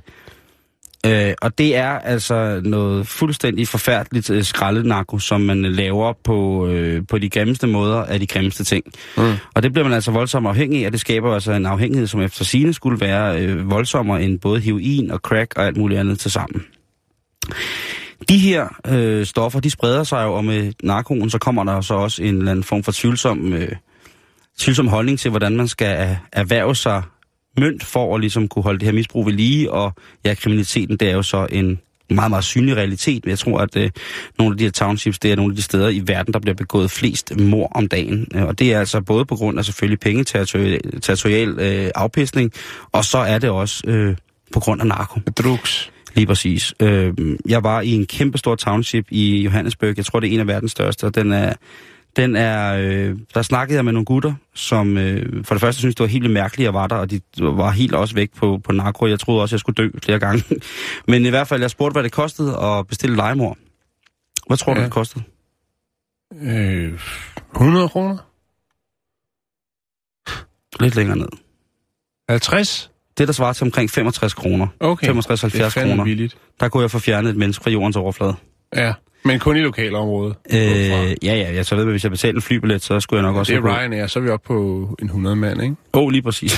Øh, 1.05 1.33
og 1.41 1.57
det 1.57 1.75
er 1.75 1.89
altså 1.89 2.61
noget 2.63 3.07
fuldstændig 3.07 3.67
forfærdeligt 3.67 4.29
øh, 4.29 4.43
skraldenarko, 4.43 5.19
som 5.19 5.41
man 5.41 5.61
laver 5.61 6.13
på, 6.23 6.67
øh, 6.67 7.01
på 7.09 7.17
de 7.17 7.29
grimmeste 7.29 7.67
måder 7.67 8.03
af 8.03 8.19
de 8.19 8.27
grimmeste 8.27 8.63
ting. 8.63 8.83
Mm. 9.17 9.33
Og 9.55 9.63
det 9.63 9.73
bliver 9.73 9.83
man 9.85 9.93
altså 9.93 10.11
voldsomt 10.11 10.47
afhængig 10.47 10.81
af, 10.81 10.85
og 10.85 10.91
det 10.91 10.99
skaber 10.99 11.33
altså 11.33 11.51
en 11.51 11.65
afhængighed, 11.65 12.07
som 12.07 12.21
efter 12.21 12.45
sine 12.45 12.73
skulle 12.73 12.99
være 12.99 13.41
øh, 13.41 13.69
voldsommere 13.71 14.23
end 14.23 14.39
både 14.39 14.59
heroin 14.61 15.11
og 15.11 15.19
crack 15.19 15.53
og 15.57 15.65
alt 15.65 15.77
muligt 15.77 15.99
andet 15.99 16.19
til 16.19 16.31
sammen. 16.31 16.63
De 18.29 18.37
her 18.37 18.67
øh, 18.87 19.25
stoffer, 19.25 19.59
de 19.59 19.69
spreder 19.69 20.03
sig 20.03 20.23
jo, 20.23 20.33
og 20.33 20.45
med 20.45 20.73
narkoen, 20.83 21.29
så 21.29 21.37
kommer 21.37 21.63
der 21.63 21.81
så 21.81 21.93
også 21.93 22.23
en 22.23 22.37
eller 22.37 22.51
anden 22.51 22.63
form 22.63 22.83
for 22.83 22.91
tvivlsom, 22.91 23.53
øh, 23.53 23.69
tvivlsom 24.59 24.87
holdning 24.87 25.19
til, 25.19 25.29
hvordan 25.31 25.57
man 25.57 25.67
skal 25.67 25.95
er- 25.99 26.15
erhverve 26.31 26.75
sig 26.75 27.03
mønt 27.57 27.83
for 27.83 28.15
at 28.15 28.21
ligesom 28.21 28.47
kunne 28.47 28.63
holde 28.63 28.79
det 28.79 28.85
her 28.85 28.93
misbrug 28.93 29.25
ved 29.25 29.33
lige, 29.33 29.71
og 29.71 29.93
ja, 30.25 30.33
kriminaliteten, 30.33 30.97
det 30.97 31.09
er 31.09 31.13
jo 31.13 31.21
så 31.23 31.47
en 31.51 31.79
meget, 32.09 32.29
meget 32.29 32.43
synlig 32.43 32.75
realitet. 32.77 33.25
Men 33.25 33.29
jeg 33.29 33.39
tror, 33.39 33.59
at 33.59 33.77
øh, 33.77 33.89
nogle 34.39 34.53
af 34.53 34.57
de 34.57 34.63
her 34.63 34.71
townships, 34.71 35.19
det 35.19 35.31
er 35.31 35.35
nogle 35.35 35.51
af 35.51 35.55
de 35.55 35.61
steder 35.61 35.89
i 35.89 36.01
verden, 36.05 36.33
der 36.33 36.39
bliver 36.39 36.55
begået 36.55 36.91
flest 36.91 37.39
mor 37.39 37.67
om 37.67 37.87
dagen. 37.87 38.27
Øh, 38.35 38.43
Og 38.43 38.59
det 38.59 38.73
er 38.73 38.79
altså 38.79 39.01
både 39.01 39.25
på 39.25 39.35
grund 39.35 39.59
af 39.59 39.65
selvfølgelig 39.65 39.99
pengeterritorial 39.99 41.01
territorial, 41.01 41.59
øh, 41.59 41.91
afpisning, 41.95 42.51
og 42.91 43.05
så 43.05 43.17
er 43.17 43.39
det 43.39 43.49
også 43.49 43.83
øh, 43.87 44.15
på 44.53 44.59
grund 44.59 44.81
af 44.81 44.87
narko. 44.87 45.19
Drugs. 45.37 45.91
Lige 46.15 46.27
præcis. 46.27 46.73
Øh, 46.79 47.13
jeg 47.47 47.63
var 47.63 47.81
i 47.81 47.89
en 47.91 48.05
kæmpe 48.05 48.37
stor 48.37 48.55
township 48.55 49.05
i 49.09 49.41
Johannesburg. 49.41 49.97
Jeg 49.97 50.05
tror, 50.05 50.19
det 50.19 50.29
er 50.29 50.33
en 50.33 50.39
af 50.39 50.47
verdens 50.47 50.71
største, 50.71 51.03
og 51.03 51.15
den 51.15 51.31
er... 51.31 51.53
Den 52.15 52.35
er, 52.35 52.75
øh, 52.75 53.17
der 53.33 53.41
snakkede 53.41 53.75
jeg 53.75 53.85
med 53.85 53.93
nogle 53.93 54.05
gutter, 54.05 54.33
som 54.53 54.97
øh, 54.97 55.45
for 55.45 55.55
det 55.55 55.61
første 55.61 55.79
synes 55.79 55.95
det 55.95 56.03
var 56.03 56.07
helt 56.07 56.31
mærkeligt, 56.31 56.67
at 56.67 56.73
jeg 56.73 56.73
var 56.73 56.87
der, 56.87 56.95
og 56.95 57.11
de 57.11 57.21
var 57.37 57.71
helt 57.71 57.95
også 57.95 58.15
væk 58.15 58.33
på, 58.35 58.57
på 58.63 58.71
narko. 58.71 59.07
Jeg 59.07 59.19
troede 59.19 59.41
også, 59.41 59.55
jeg 59.55 59.59
skulle 59.59 59.75
dø 59.75 59.89
flere 60.03 60.19
gange. 60.19 60.43
Men 61.07 61.25
i 61.25 61.29
hvert 61.29 61.47
fald, 61.47 61.61
jeg 61.61 61.69
spurgte, 61.69 61.93
hvad 61.93 62.03
det 62.03 62.11
kostede 62.11 62.57
at 62.57 62.87
bestille 62.87 63.15
legemord. 63.15 63.57
Hvad 64.47 64.57
tror 64.57 64.73
ja. 64.73 64.79
du, 64.79 64.83
det 64.83 64.91
kostede? 64.91 65.23
Øh, 66.41 66.99
100 67.55 67.89
kroner? 67.89 68.17
Lidt 70.79 70.95
længere 70.95 71.17
ned. 71.17 71.27
50? 72.29 72.91
Det, 73.17 73.27
der 73.27 73.33
svarer 73.33 73.53
til 73.53 73.63
omkring 73.63 73.89
65 73.89 74.33
kroner. 74.33 74.67
Okay. 74.79 75.07
65-70 75.07 75.11
det 75.11 75.61
er 75.61 75.69
fandme 75.69 75.91
kroner. 75.91 76.03
billigt. 76.03 76.37
Der 76.59 76.69
kunne 76.69 76.81
jeg 76.81 76.91
få 76.91 76.99
fjernet 76.99 77.29
et 77.29 77.35
menneske 77.37 77.63
fra 77.63 77.71
jordens 77.71 77.95
overflade. 77.95 78.35
Ja, 78.75 78.93
men 79.25 79.39
kun 79.39 79.57
i 79.57 79.59
lokalområdet. 79.59 80.35
Øh, 80.53 80.59
ja, 80.59 81.15
ja, 81.23 81.53
jeg 81.53 81.65
så 81.65 81.75
ved, 81.75 81.85
hvis 81.85 82.03
jeg 82.03 82.11
betalte 82.11 82.41
flybillet, 82.41 82.81
så 82.81 82.99
skulle 82.99 83.23
jeg 83.23 83.31
nok 83.31 83.35
også... 83.35 83.53
det 83.53 83.59
er 83.59 83.77
Ryanair, 83.77 84.07
så 84.07 84.19
er 84.19 84.23
vi 84.23 84.29
oppe 84.29 84.47
på 84.47 84.89
en 85.01 85.05
100 85.05 85.35
mand, 85.35 85.61
ikke? 85.61 85.75
Åh, 85.93 86.03
oh, 86.03 86.09
lige 86.09 86.21
præcis. 86.21 86.53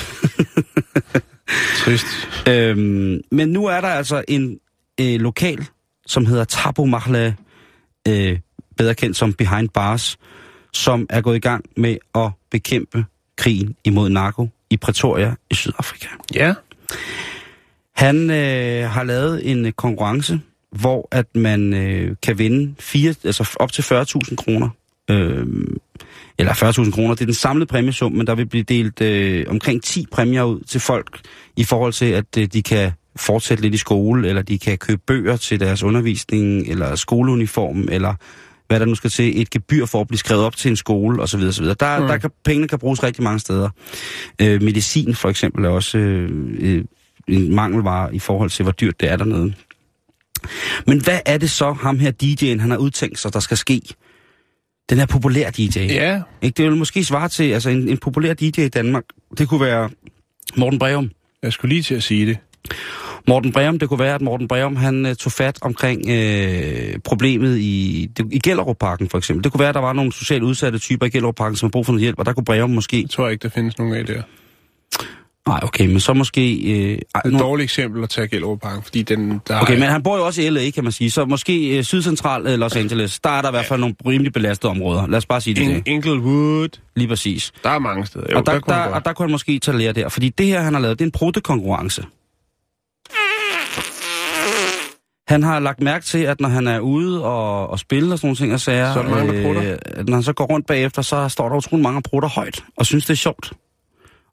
Trist. 1.83 2.05
Øhm, 2.47 3.21
men 3.31 3.49
nu 3.49 3.65
er 3.65 3.81
der 3.81 3.87
altså 3.87 4.23
en 4.27 4.59
øh, 5.01 5.19
lokal, 5.19 5.65
som 6.07 6.25
hedder 6.25 6.43
Tabu 6.43 6.85
Mahla, 6.85 7.33
øh, 8.07 8.39
bedre 8.77 8.93
kendt 8.93 9.17
som 9.17 9.33
Behind 9.33 9.69
Bars, 9.69 10.17
som 10.73 11.07
er 11.09 11.21
gået 11.21 11.35
i 11.35 11.39
gang 11.39 11.65
med 11.77 11.97
at 12.15 12.31
bekæmpe 12.51 13.05
krigen 13.37 13.75
imod 13.83 14.09
narko 14.09 14.49
i 14.69 14.77
Pretoria 14.77 15.35
i 15.49 15.55
Sydafrika. 15.55 16.07
Ja. 16.35 16.53
Han 17.95 18.29
øh, 18.29 18.89
har 18.89 19.03
lavet 19.03 19.51
en 19.51 19.73
konkurrence, 19.73 20.39
hvor 20.79 21.07
at 21.11 21.35
man 21.35 21.73
øh, 21.73 22.15
kan 22.23 22.37
vinde 22.37 22.75
fire, 22.79 23.15
altså 23.23 23.55
op 23.59 23.71
til 23.71 23.81
40.000 23.81 24.35
kroner. 24.35 24.69
Øh, 25.11 25.47
eller 26.39 26.53
40.000 26.53 26.91
kroner. 26.91 27.15
Det 27.15 27.21
er 27.21 27.25
den 27.25 27.33
samlede 27.33 27.65
præmiesum, 27.65 28.11
men 28.11 28.27
der 28.27 28.35
vil 28.35 28.45
blive 28.45 28.63
delt 28.63 29.01
øh, 29.01 29.45
omkring 29.49 29.83
10 29.83 30.05
præmier 30.11 30.43
ud 30.43 30.59
til 30.59 30.81
folk 30.81 31.19
i 31.55 31.63
forhold 31.63 31.93
til, 31.93 32.05
at 32.05 32.37
øh, 32.37 32.45
de 32.45 32.63
kan 32.63 32.91
fortsætte 33.15 33.63
lidt 33.63 33.73
i 33.73 33.77
skole, 33.77 34.27
eller 34.27 34.41
de 34.41 34.59
kan 34.59 34.77
købe 34.77 35.01
bøger 35.07 35.37
til 35.37 35.59
deres 35.59 35.83
undervisning, 35.83 36.67
eller 36.67 36.95
skoleuniform, 36.95 37.87
eller 37.91 38.13
hvad 38.67 38.79
der 38.79 38.85
nu 38.85 38.95
skal 38.95 39.09
til, 39.09 39.41
et 39.41 39.49
gebyr 39.49 39.85
for 39.85 40.01
at 40.01 40.07
blive 40.07 40.19
skrevet 40.19 40.43
op 40.43 40.55
til 40.55 40.69
en 40.69 40.75
skole 40.75 41.21
osv. 41.21 41.41
osv. 41.41 41.65
Der, 41.65 41.99
mm. 41.99 42.07
der 42.07 42.17
kan, 42.17 42.29
pengene 42.45 42.67
kan 42.67 42.79
bruges 42.79 43.03
rigtig 43.03 43.23
mange 43.23 43.39
steder. 43.39 43.69
Øh, 44.41 44.61
medicin 44.61 45.15
for 45.15 45.29
eksempel 45.29 45.65
er 45.65 45.69
også 45.69 45.97
øh, 45.97 46.29
øh, 46.59 46.83
en 47.27 47.55
mangelvare 47.55 48.15
i 48.15 48.19
forhold 48.19 48.49
til, 48.49 48.63
hvor 48.63 48.71
dyrt 48.71 48.99
det 48.99 49.11
er 49.11 49.15
dernede. 49.15 49.53
Men 50.87 51.03
hvad 51.03 51.19
er 51.25 51.37
det 51.37 51.51
så, 51.51 51.71
ham 51.71 51.99
her 51.99 52.11
DJ'en, 52.23 52.61
han 52.61 52.71
har 52.71 52.77
udtænkt 52.77 53.19
sig, 53.19 53.33
der 53.33 53.39
skal 53.39 53.57
ske? 53.57 53.81
Den 54.89 54.99
er 54.99 55.05
populær 55.05 55.49
DJ. 55.49 55.79
Ja. 55.79 56.21
Ikke? 56.41 56.55
Det 56.57 56.65
vil 56.65 56.75
måske 56.75 57.03
svare 57.03 57.29
til, 57.29 57.51
altså 57.51 57.69
en, 57.69 57.89
en 57.89 57.97
populær 57.97 58.33
DJ 58.33 58.61
i 58.61 58.69
Danmark, 58.69 59.03
det 59.37 59.47
kunne 59.49 59.61
være 59.61 59.89
Morten 60.55 60.79
Breum. 60.79 61.11
Jeg 61.43 61.53
skulle 61.53 61.73
lige 61.73 61.83
til 61.83 61.95
at 61.95 62.03
sige 62.03 62.25
det. 62.25 62.37
Morten 63.27 63.51
Breum, 63.51 63.79
det 63.79 63.89
kunne 63.89 63.99
være, 63.99 64.15
at 64.15 64.21
Morten 64.21 64.47
Breum, 64.47 64.75
han 64.75 65.05
uh, 65.05 65.13
tog 65.13 65.31
fat 65.31 65.57
omkring 65.61 66.09
øh, 66.09 66.99
problemet 67.03 67.57
i, 67.57 68.07
det, 68.17 68.27
i 68.31 68.39
Gellerup-parken 68.39 69.09
for 69.09 69.17
eksempel. 69.17 69.43
Det 69.43 69.51
kunne 69.51 69.59
være, 69.59 69.69
at 69.69 69.75
der 69.75 69.81
var 69.81 69.93
nogle 69.93 70.13
socialt 70.13 70.43
udsatte 70.43 70.79
typer 70.79 71.05
i 71.05 71.09
Gellerup-parken, 71.09 71.55
som 71.55 71.67
har 71.67 71.71
brug 71.71 71.85
for 71.85 71.93
noget 71.93 72.01
hjælp, 72.01 72.19
og 72.19 72.25
der 72.25 72.33
kunne 72.33 72.45
Breum 72.45 72.69
måske... 72.69 73.01
Jeg 73.01 73.09
tror 73.09 73.29
ikke, 73.29 73.43
der 73.43 73.49
findes 73.49 73.77
nogen 73.77 73.93
af 73.93 74.05
der. 74.05 74.21
Nej, 75.47 75.59
okay, 75.63 75.85
men 75.85 75.99
så 75.99 76.13
måske... 76.13 76.55
Øh, 76.55 76.89
det 76.89 77.03
er 77.15 77.29
et 77.29 77.39
dårligt 77.39 77.63
eksempel 77.63 78.03
at 78.03 78.09
tage 78.09 78.27
Gellerup 78.27 78.59
Park, 78.59 78.83
fordi 78.83 79.01
den... 79.01 79.41
Der 79.47 79.61
okay, 79.61 79.75
er... 79.75 79.79
men 79.79 79.89
han 79.89 80.03
bor 80.03 80.17
jo 80.17 80.25
også 80.25 80.41
i 80.41 80.49
LA, 80.49 80.69
kan 80.69 80.83
man 80.83 80.91
sige. 80.91 81.11
Så 81.11 81.25
måske 81.25 81.77
øh, 81.77 81.83
sydcentral 81.83 82.47
øh, 82.47 82.59
Los 82.59 82.75
Angeles, 82.75 83.19
der 83.19 83.29
er 83.29 83.41
der 83.41 83.49
i 83.49 83.51
hvert 83.51 83.65
fald 83.65 83.79
nogle 83.79 83.95
rimelig 84.07 84.33
belastede 84.33 84.69
områder. 84.69 85.07
Lad 85.07 85.17
os 85.17 85.25
bare 85.25 85.41
sige 85.41 85.53
det. 85.55 85.61
In- 85.61 85.83
Inglewood. 85.85 86.69
Lige 86.95 87.07
præcis. 87.07 87.51
Der 87.63 87.69
er 87.69 87.79
mange 87.79 88.05
steder. 88.05 88.25
Jo, 88.31 88.37
og, 88.37 88.45
der, 88.45 88.51
der, 88.51 88.59
der, 88.59 88.75
og 88.75 89.05
der 89.05 89.13
kunne 89.13 89.23
han 89.23 89.31
måske 89.31 89.59
tage 89.59 89.77
lære 89.77 89.93
der, 89.93 90.09
fordi 90.09 90.29
det 90.29 90.45
her, 90.45 90.61
han 90.61 90.73
har 90.73 90.81
lavet, 90.81 90.99
det 90.99 91.05
er 91.05 91.07
en 91.07 91.11
protekonkurrence. 91.11 92.03
Han 95.27 95.43
har 95.43 95.59
lagt 95.59 95.81
mærke 95.81 96.05
til, 96.05 96.17
at 96.17 96.41
når 96.41 96.49
han 96.49 96.67
er 96.67 96.79
ude 96.79 97.23
og, 97.25 97.69
og 97.69 97.79
spille 97.79 98.13
og 98.13 98.19
sådan 98.19 98.27
nogle 98.27 98.35
ting 98.35 98.53
og 98.53 98.59
sager, 98.59 98.93
så 98.93 98.99
er 98.99 99.03
der 99.03 99.09
mange, 99.09 99.33
øh, 99.33 100.07
når 100.07 100.13
han 100.13 100.23
så 100.23 100.33
går 100.33 100.45
rundt 100.45 100.67
bagefter, 100.67 101.01
så 101.01 101.29
står 101.29 101.49
der 101.49 101.55
utrolig 101.55 101.83
mange 101.83 102.01
prutter 102.01 102.29
højt, 102.29 102.63
og 102.77 102.85
synes, 102.85 103.05
det 103.05 103.13
er 103.13 103.17
sjovt. 103.17 103.51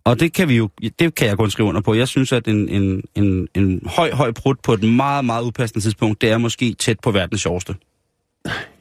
Og 0.04 0.20
det 0.20 0.32
kan 0.32 0.48
vi 0.48 0.56
jo, 0.56 0.68
det 0.98 1.14
kan 1.14 1.28
jeg 1.28 1.36
kun 1.36 1.50
skrive 1.50 1.68
under 1.68 1.80
på. 1.80 1.94
Jeg 1.94 2.08
synes, 2.08 2.32
at 2.32 2.48
en, 2.48 2.68
en, 2.68 3.02
en, 3.14 3.48
en 3.54 3.82
høj, 3.86 4.10
høj 4.12 4.32
prut 4.32 4.60
på 4.62 4.72
et 4.72 4.82
meget, 4.82 5.24
meget 5.24 5.44
upassende 5.44 5.84
tidspunkt, 5.84 6.20
det 6.20 6.30
er 6.30 6.38
måske 6.38 6.74
tæt 6.74 7.00
på 7.00 7.10
verdens 7.10 7.40
sjoveste. 7.40 7.74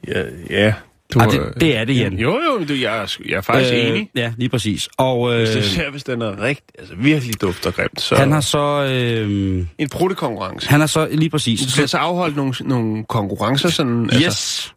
Ja, 0.08 0.22
ja. 0.50 0.74
Du, 1.14 1.20
ah, 1.20 1.30
det, 1.30 1.60
det 1.60 1.76
er 1.76 1.84
det, 1.84 1.96
Jan. 1.96 2.18
Jo, 2.18 2.40
jo, 2.40 2.64
det, 2.64 2.80
jeg, 2.80 3.02
er, 3.02 3.16
jeg 3.28 3.36
er 3.36 3.40
faktisk 3.40 3.72
øh, 3.74 3.88
enig. 3.88 4.10
Ja, 4.14 4.32
lige 4.36 4.48
præcis. 4.48 4.88
Og, 4.96 5.32
øh, 5.32 5.38
hvis 5.38 5.48
det 5.48 5.64
ser, 5.64 5.90
hvis 5.90 6.04
den 6.04 6.22
er 6.22 6.42
rigtig, 6.42 6.64
altså 6.78 6.94
virkelig 6.96 7.40
dufter 7.40 7.70
grimt, 7.70 8.00
så... 8.00 8.14
Han 8.16 8.32
har 8.32 8.40
så... 8.40 8.88
Øh, 8.92 9.66
en 9.78 9.88
pruttekonkurrence. 9.88 10.68
Han 10.68 10.80
har 10.80 10.86
så, 10.86 11.08
lige 11.12 11.30
præcis. 11.30 11.60
Du 11.60 11.80
kan 11.80 11.88
så 11.88 11.96
afholde 11.96 12.36
nogle, 12.36 12.54
nogle 12.60 13.04
konkurrencer, 13.04 13.68
sådan... 13.68 14.04
Yes. 14.04 14.22
Altså, 14.24 14.72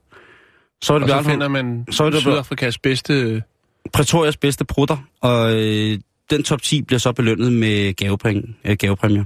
så, 0.82 0.94
er 0.94 1.00
det 1.00 1.12
og 1.12 1.24
så 1.24 1.30
finder 1.30 1.48
man 1.48 1.86
så 1.92 2.04
er 2.04 2.10
det 2.10 2.20
Sydafrikas 2.20 2.78
bedste... 2.78 3.44
Pretorias 3.94 4.38
bedste 4.38 4.66
prutter, 4.66 4.98
og 5.22 5.56
øh, 5.56 6.00
den 6.30 6.44
top 6.44 6.62
10 6.62 6.82
bliver 6.82 7.00
så 7.00 7.12
belønnet 7.12 7.54
med 7.54 7.94
gavepræmier. 7.94 8.48
Øh, 8.66 8.78
gavepræmier. 8.78 9.24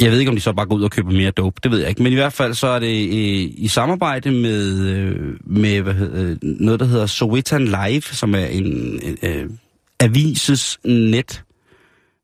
Jeg 0.00 0.10
ved 0.10 0.18
ikke, 0.18 0.28
om 0.28 0.36
de 0.36 0.40
så 0.40 0.52
bare 0.52 0.66
går 0.66 0.76
ud 0.76 0.82
og 0.82 0.90
køber 0.90 1.10
mere 1.10 1.30
dope. 1.30 1.60
Det 1.62 1.70
ved 1.70 1.78
jeg 1.78 1.88
ikke. 1.88 2.02
Men 2.02 2.12
i 2.12 2.16
hvert 2.16 2.32
fald 2.32 2.54
så 2.54 2.66
er 2.66 2.78
det 2.78 3.06
øh, 3.06 3.50
i 3.56 3.68
samarbejde 3.68 4.30
med, 4.30 4.88
øh, 4.88 5.36
med 5.44 5.80
hvad 5.80 5.94
hedder, 5.94 6.36
noget, 6.42 6.80
der 6.80 6.86
hedder 6.86 7.06
Sowetan 7.06 7.64
Live, 7.64 8.02
som 8.02 8.34
er 8.34 8.46
en 8.46 9.00
øh, 9.22 9.50
avises 10.00 10.78
net, 10.84 11.44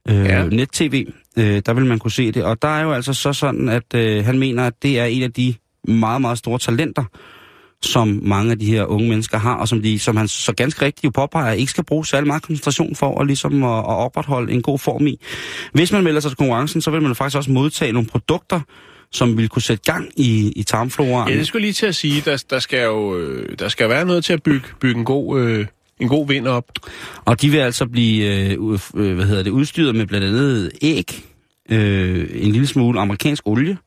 øh, 0.09 0.15
ja. 0.15 0.45
net-tv. 0.45 1.07
Øh, 1.39 1.63
der 1.67 1.73
vil 1.73 1.87
man 1.87 1.99
kunne 1.99 2.11
se 2.11 2.33
det. 2.33 2.45
Og 2.45 2.63
der 2.63 2.69
er 2.69 2.83
jo 2.83 2.93
altså 2.93 3.13
så 3.13 3.33
sådan, 3.33 3.69
at 3.69 3.95
øh, 3.95 4.25
han 4.25 4.39
mener, 4.39 4.67
at 4.67 4.75
det 4.83 4.99
er 4.99 5.05
en 5.05 5.23
af 5.23 5.33
de 5.33 5.55
meget, 5.85 6.21
meget 6.21 6.39
store 6.39 6.59
talenter, 6.59 7.05
som 7.83 8.21
mange 8.23 8.51
af 8.51 8.59
de 8.59 8.67
her 8.67 8.85
unge 8.85 9.09
mennesker 9.09 9.39
har, 9.39 9.55
og 9.55 9.69
som, 9.69 9.83
de, 9.83 9.99
som 9.99 10.17
han 10.17 10.29
så 10.29 10.53
ganske 10.53 10.85
rigtigt 10.85 11.05
jo 11.05 11.11
påpeger, 11.11 11.53
ikke 11.53 11.71
skal 11.71 11.85
bruge 11.85 12.07
særlig 12.07 12.27
meget 12.27 12.43
koncentration 12.43 12.97
for 12.97 13.21
at, 13.21 13.27
ligesom 13.27 13.65
at, 13.65 13.79
at 13.79 13.85
opretholde 13.85 14.53
en 14.53 14.63
god 14.63 14.79
form 14.79 15.07
i. 15.07 15.21
Hvis 15.73 15.93
man 15.93 16.05
melder 16.05 16.21
sig 16.21 16.31
til 16.31 16.37
konkurrencen, 16.37 16.81
så 16.81 16.91
vil 16.91 17.03
man 17.03 17.15
faktisk 17.15 17.37
også 17.37 17.51
modtage 17.51 17.93
nogle 17.93 18.09
produkter, 18.09 18.61
som 19.13 19.37
vil 19.37 19.49
kunne 19.49 19.63
sætte 19.63 19.93
gang 19.93 20.09
i, 20.17 20.53
i 20.57 20.63
tarmfloraen. 20.63 21.33
Ja, 21.33 21.39
det 21.39 21.47
skulle 21.47 21.63
lige 21.63 21.73
til 21.73 21.87
at 21.87 21.95
sige. 21.95 22.23
Der, 22.25 22.45
der, 22.51 22.59
skal 22.59 22.85
jo 22.85 23.19
øh, 23.19 23.59
der 23.59 23.69
skal 23.69 23.89
være 23.89 24.05
noget 24.05 24.25
til 24.25 24.33
at 24.33 24.43
bygge, 24.43 24.67
bygge 24.81 24.99
en 24.99 25.05
god... 25.05 25.41
Øh 25.41 25.67
en 26.01 26.09
god 26.09 26.29
vind 26.29 26.47
op. 26.47 26.65
Og 27.25 27.43
de 27.43 27.51
vil 27.51 27.59
altså 27.59 27.87
blive 27.87 28.25
øh, 28.25 28.79
øh, 28.95 29.15
hvad 29.15 29.27
hedder 29.27 29.43
det, 29.43 29.51
udstyret 29.51 29.95
med 29.95 30.07
blandt 30.07 30.27
andet 30.27 30.71
æg, 30.83 31.25
øh, 31.71 32.29
en 32.33 32.53
lille 32.53 32.67
smule 32.67 33.01
amerikansk 33.01 33.47
olie, 33.47 33.79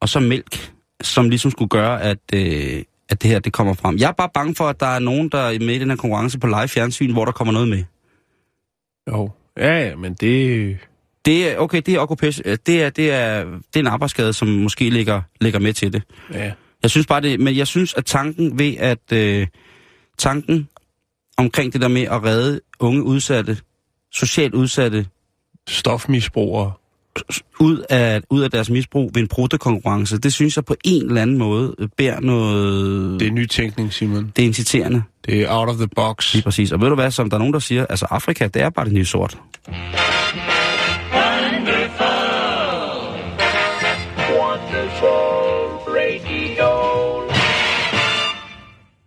og 0.00 0.08
så 0.08 0.20
mælk, 0.20 0.72
som 1.02 1.28
ligesom 1.28 1.50
skulle 1.50 1.68
gøre, 1.68 2.02
at, 2.02 2.18
øh, 2.34 2.82
at 3.08 3.22
det 3.22 3.30
her 3.30 3.38
det 3.38 3.52
kommer 3.52 3.74
frem. 3.74 3.96
Jeg 3.98 4.08
er 4.08 4.12
bare 4.12 4.30
bange 4.34 4.54
for, 4.54 4.68
at 4.68 4.80
der 4.80 4.86
er 4.86 4.98
nogen, 4.98 5.28
der 5.28 5.38
er 5.38 5.58
med 5.58 5.74
i 5.74 5.78
den 5.78 5.90
her 5.90 5.96
konkurrence 5.96 6.38
på 6.38 6.46
live 6.46 6.68
fjernsyn, 6.68 7.12
hvor 7.12 7.24
der 7.24 7.32
kommer 7.32 7.52
noget 7.52 7.68
med. 7.68 7.84
Jo, 9.08 9.30
ja, 9.56 9.88
ja, 9.88 9.96
men 9.96 10.14
det... 10.14 10.78
Det 11.24 11.52
er, 11.52 11.58
okay, 11.58 11.82
det 11.86 11.94
er 11.94 12.00
occupation. 12.00 12.44
Det 12.66 12.82
er, 12.82 12.90
det 12.90 13.12
er, 13.12 13.44
det 13.44 13.76
er 13.76 13.80
en 13.80 13.86
arbejdsskade, 13.86 14.32
som 14.32 14.48
måske 14.48 14.90
ligger, 14.90 15.22
ligger 15.40 15.58
med 15.58 15.72
til 15.72 15.92
det. 15.92 16.02
Ja. 16.32 16.52
Jeg 16.82 16.90
synes 16.90 17.06
bare 17.06 17.20
det, 17.20 17.40
men 17.40 17.56
jeg 17.56 17.66
synes, 17.66 17.94
at 17.94 18.04
tanken 18.04 18.58
ved, 18.58 18.74
at 18.78 19.12
øh, 19.12 19.46
tanken 20.18 20.68
omkring 21.36 21.72
det 21.72 21.80
der 21.80 21.88
med 21.88 22.02
at 22.02 22.24
redde 22.24 22.60
unge 22.80 23.02
udsatte, 23.02 23.58
socialt 24.12 24.54
udsatte... 24.54 25.06
Stofmisbrugere 25.70 26.72
ud 27.60 27.84
af, 27.90 28.22
ud 28.30 28.42
af 28.42 28.50
deres 28.50 28.70
misbrug 28.70 29.10
ved 29.14 29.22
en 29.22 29.28
protekonkurrence, 29.28 30.18
det 30.18 30.32
synes 30.32 30.56
jeg 30.56 30.64
på 30.64 30.76
en 30.84 31.06
eller 31.06 31.22
anden 31.22 31.38
måde 31.38 31.74
bærer 31.96 32.20
noget... 32.20 33.20
Det 33.20 33.28
er 33.28 33.32
nytænkning, 33.32 33.92
Simon. 33.92 34.32
Det 34.36 34.42
er 34.42 34.46
inciterende. 34.46 35.02
Det 35.26 35.42
er 35.42 35.46
out 35.50 35.68
of 35.68 35.76
the 35.76 35.88
box. 35.96 36.34
Lige 36.34 36.44
præcis. 36.44 36.72
Og 36.72 36.80
ved 36.80 36.88
du 36.88 36.94
hvad, 36.94 37.10
som 37.10 37.30
der 37.30 37.36
er 37.36 37.38
nogen, 37.38 37.54
der 37.54 37.60
siger, 37.60 37.86
altså 37.86 38.06
Afrika, 38.10 38.46
det 38.46 38.62
er 38.62 38.70
bare 38.70 38.84
det 38.84 38.92
nye 38.92 39.04
sort. 39.04 39.38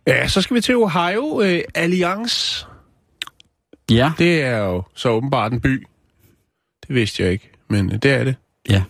Ja, 0.08 0.28
så 0.28 0.42
skal 0.42 0.56
vi 0.56 0.62
til 0.62 0.76
Ohio. 0.76 1.24
Uh, 1.24 1.60
Alliance. 1.76 2.66
Ja. 3.92 4.12
Det 4.18 4.42
er 4.42 4.58
jo 4.58 4.84
så 4.96 5.10
åbenbart 5.10 5.54
en 5.54 5.62
by. 5.62 5.88
Det 6.88 6.96
vidste 6.96 7.24
jeg 7.24 7.32
ikke 7.32 7.51
men 7.72 7.92
øh, 7.94 8.00
det 8.04 8.12
er 8.12 8.24
det. 8.24 8.36
Ja. 8.70 8.84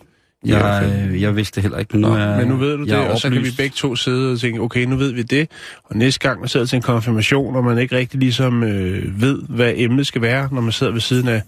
Jeg, 0.44 0.92
øh, 1.10 1.22
jeg 1.22 1.36
vidste 1.36 1.60
heller 1.60 1.78
ikke, 1.78 2.00
nu, 2.00 2.08
Nå, 2.08 2.14
er, 2.14 2.36
men 2.36 2.48
nu 2.48 2.56
ved 2.56 2.76
du 2.76 2.84
det, 2.84 2.96
og 2.96 3.18
så 3.18 3.30
kan 3.30 3.44
vi 3.44 3.50
begge 3.56 3.74
to 3.76 3.96
sidde 3.96 4.32
og 4.32 4.40
tænke, 4.40 4.60
okay, 4.60 4.84
nu 4.84 4.96
ved 4.96 5.12
vi 5.12 5.22
det, 5.22 5.50
og 5.84 5.96
næste 5.96 6.20
gang 6.20 6.40
man 6.40 6.48
sidder 6.48 6.66
til 6.66 6.76
en 6.76 6.82
konfirmation, 6.82 7.56
og 7.56 7.64
man 7.64 7.78
ikke 7.78 7.96
rigtig 7.96 8.20
ligesom 8.20 8.62
øh, 8.62 9.20
ved, 9.20 9.42
hvad 9.48 9.72
emnet 9.76 10.06
skal 10.06 10.22
være, 10.22 10.48
når 10.52 10.60
man 10.60 10.72
sidder 10.72 10.92
ved 10.92 11.00
siden 11.00 11.28
af 11.28 11.42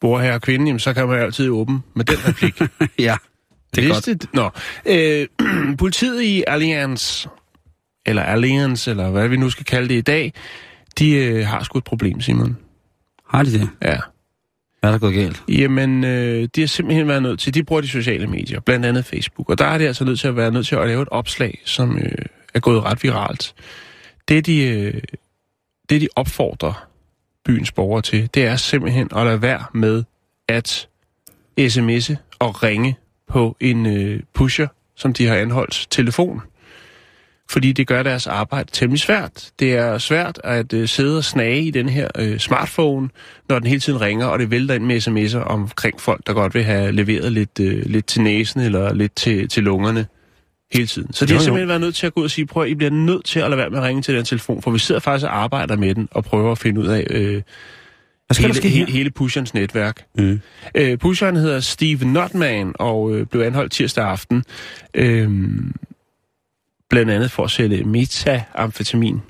bordherre 0.00 0.34
og 0.34 0.42
kvinde, 0.42 0.66
jamen, 0.66 0.78
så 0.78 0.92
kan 0.92 1.08
man 1.08 1.20
altid 1.20 1.48
åbne 1.48 1.80
med 1.94 2.04
den 2.04 2.16
replik. 2.28 2.60
ja, 2.98 3.16
det 3.74 3.84
er 3.84 3.88
Vidste, 3.88 4.10
godt. 4.10 4.34
Nå, 4.34 4.50
øh, 4.86 5.26
politiet 5.84 6.22
i 6.22 6.44
Alliance, 6.46 7.28
eller 8.06 8.22
Alliance, 8.22 8.90
eller 8.90 9.10
hvad 9.10 9.28
vi 9.28 9.36
nu 9.36 9.50
skal 9.50 9.64
kalde 9.64 9.88
det 9.88 9.94
i 9.94 10.00
dag, 10.00 10.32
de 10.98 11.10
øh, 11.10 11.46
har 11.46 11.62
sgu 11.62 11.78
et 11.78 11.84
problem, 11.84 12.20
Simon. 12.20 12.56
Har 13.28 13.42
de 13.42 13.52
det? 13.52 13.68
Ja. 13.82 13.96
Hvad 14.80 14.90
er 14.90 14.92
der 14.92 14.98
gået 14.98 15.14
galt? 15.14 15.42
Jamen, 15.48 16.04
øh, 16.04 16.48
de 16.54 16.60
har 16.60 16.68
simpelthen 16.68 17.08
været 17.08 17.22
nødt 17.22 17.40
til, 17.40 17.54
de 17.54 17.64
bruger 17.64 17.82
de 17.82 17.88
sociale 17.88 18.26
medier, 18.26 18.60
blandt 18.60 18.86
andet 18.86 19.04
Facebook, 19.04 19.50
og 19.50 19.58
der 19.58 19.64
er 19.64 19.78
det 19.78 19.86
altså 19.86 20.04
nødt 20.04 20.20
til 20.20 20.28
at 20.28 20.36
være 20.36 20.50
nødt 20.50 20.66
til 20.66 20.76
at 20.76 20.86
lave 20.86 21.02
et 21.02 21.08
opslag, 21.10 21.62
som 21.64 21.98
øh, 21.98 22.12
er 22.54 22.60
gået 22.60 22.84
ret 22.84 23.02
viralt. 23.02 23.54
Det 24.28 24.46
de, 24.46 24.64
øh, 24.64 25.02
det, 25.88 26.00
de 26.00 26.08
opfordrer 26.16 26.88
byens 27.44 27.72
borgere 27.72 28.02
til, 28.02 28.28
det 28.34 28.44
er 28.44 28.56
simpelthen 28.56 29.08
at 29.16 29.26
lade 29.26 29.42
være 29.42 29.64
med 29.74 30.04
at 30.48 30.88
sms'e 31.60 32.16
og 32.38 32.62
ringe 32.62 32.96
på 33.28 33.56
en 33.60 33.86
øh, 33.86 34.20
pusher, 34.34 34.66
som 34.96 35.12
de 35.12 35.26
har 35.26 35.36
anholdt 35.36 35.86
telefon 35.90 36.42
fordi 37.50 37.72
det 37.72 37.86
gør 37.86 38.02
deres 38.02 38.26
arbejde 38.26 38.70
temmelig 38.72 39.00
svært. 39.00 39.50
Det 39.58 39.74
er 39.74 39.98
svært 39.98 40.40
at 40.44 40.72
uh, 40.72 40.84
sidde 40.86 41.18
og 41.18 41.24
snage 41.24 41.62
i 41.62 41.70
den 41.70 41.88
her 41.88 42.08
uh, 42.20 42.36
smartphone, 42.36 43.08
når 43.48 43.58
den 43.58 43.68
hele 43.68 43.80
tiden 43.80 44.00
ringer, 44.00 44.26
og 44.26 44.38
det 44.38 44.50
vælter 44.50 44.74
ind 44.74 44.84
med 44.84 45.08
sms'er 45.08 45.38
omkring 45.38 46.00
folk, 46.00 46.26
der 46.26 46.32
godt 46.32 46.54
vil 46.54 46.64
have 46.64 46.92
leveret 46.92 47.32
lidt, 47.32 47.60
uh, 47.60 47.66
lidt 47.66 48.06
til 48.06 48.22
næsen 48.22 48.60
eller 48.60 48.94
lidt 48.94 49.14
til, 49.16 49.48
til 49.48 49.62
lungerne 49.62 50.06
hele 50.72 50.86
tiden. 50.86 51.12
Så 51.12 51.26
de 51.26 51.32
har 51.32 51.40
simpelthen 51.40 51.68
været 51.68 51.80
nødt 51.80 51.94
til 51.94 52.06
at 52.06 52.14
gå 52.14 52.20
ud 52.20 52.24
og 52.24 52.30
sige, 52.30 52.46
prøv 52.46 52.62
at 52.62 52.68
I 52.68 52.74
bliver 52.74 52.90
nødt 52.90 53.24
til 53.24 53.40
at 53.40 53.50
lade 53.50 53.58
være 53.58 53.70
med 53.70 53.78
at 53.78 53.84
ringe 53.84 54.02
til 54.02 54.14
den 54.14 54.24
telefon, 54.24 54.62
for 54.62 54.70
vi 54.70 54.78
sidder 54.78 55.00
faktisk 55.00 55.26
og 55.26 55.42
arbejder 55.42 55.76
med 55.76 55.94
den 55.94 56.08
og 56.10 56.24
prøver 56.24 56.52
at 56.52 56.58
finde 56.58 56.80
ud 56.80 56.86
af 56.86 57.06
uh, 57.10 57.42
hele, 58.38 58.68
hele, 58.68 58.92
hele 58.92 59.10
pusherens 59.10 59.54
netværk. 59.54 60.04
Mm. 60.18 60.40
Uh, 60.80 60.98
pusheren 60.98 61.36
hedder 61.36 61.60
Steve 61.60 62.04
Notman 62.04 62.72
og 62.78 63.02
uh, 63.02 63.22
blev 63.22 63.42
anholdt 63.42 63.72
tirsdag 63.72 64.04
aften. 64.04 64.44
Uh, 64.98 65.32
blandt 66.90 67.10
andet 67.10 67.30
for 67.30 67.44
at 67.44 67.50
sælge 67.50 67.84
metamfetamin. 67.84 69.22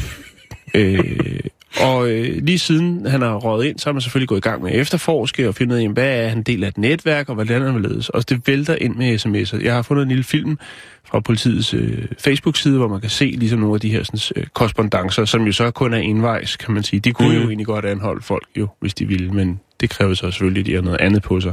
øh, 0.74 1.40
Og 1.80 2.10
øh, 2.10 2.44
lige 2.44 2.58
siden 2.58 3.06
han 3.06 3.22
har 3.22 3.34
røget 3.34 3.66
ind, 3.66 3.78
så 3.78 3.88
har 3.88 3.92
man 3.92 4.00
selvfølgelig 4.00 4.28
gået 4.28 4.38
i 4.38 4.48
gang 4.48 4.62
med 4.62 4.72
at 4.72 4.78
efterforske 4.78 5.48
og 5.48 5.54
finde 5.54 5.74
ud 5.74 5.80
af, 5.80 5.88
hvad 5.88 6.24
er 6.24 6.28
han 6.28 6.42
del 6.42 6.64
af 6.64 6.68
et 6.68 6.78
netværk, 6.78 7.28
og 7.28 7.34
hvordan 7.34 7.62
han 7.62 7.74
vil 7.74 7.82
ledes. 7.82 8.08
Og 8.08 8.28
det 8.28 8.48
vælter 8.48 8.74
ind 8.80 8.96
med 8.96 9.26
sms'er. 9.26 9.64
Jeg 9.64 9.74
har 9.74 9.82
fundet 9.82 10.02
en 10.02 10.08
lille 10.08 10.24
film 10.24 10.58
fra 11.04 11.20
politiets 11.20 11.74
øh, 11.74 12.04
Facebook-side, 12.18 12.78
hvor 12.78 12.88
man 12.88 13.00
kan 13.00 13.10
se 13.10 13.24
ligesom 13.24 13.58
nogle 13.58 13.74
af 13.74 13.80
de 13.80 13.90
her 13.90 14.02
sådan, 14.02 14.20
øh, 14.36 14.46
korrespondencer, 14.54 15.24
som 15.24 15.42
jo 15.46 15.52
så 15.52 15.70
kun 15.70 15.94
er 15.94 15.98
envejs, 15.98 16.56
kan 16.56 16.74
man 16.74 16.82
sige. 16.82 17.00
De 17.00 17.12
kunne 17.12 17.28
mm. 17.28 17.42
jo 17.42 17.48
egentlig 17.48 17.66
godt 17.66 17.84
anholde 17.84 18.22
folk, 18.22 18.46
jo, 18.56 18.68
hvis 18.80 18.94
de 18.94 19.08
ville, 19.08 19.32
men 19.32 19.60
det 19.80 19.90
kræver 19.90 20.14
så 20.14 20.30
selvfølgelig, 20.30 20.60
at 20.60 20.66
de 20.66 20.74
har 20.74 20.82
noget 20.82 21.00
andet 21.00 21.22
på 21.22 21.40
sig. 21.40 21.52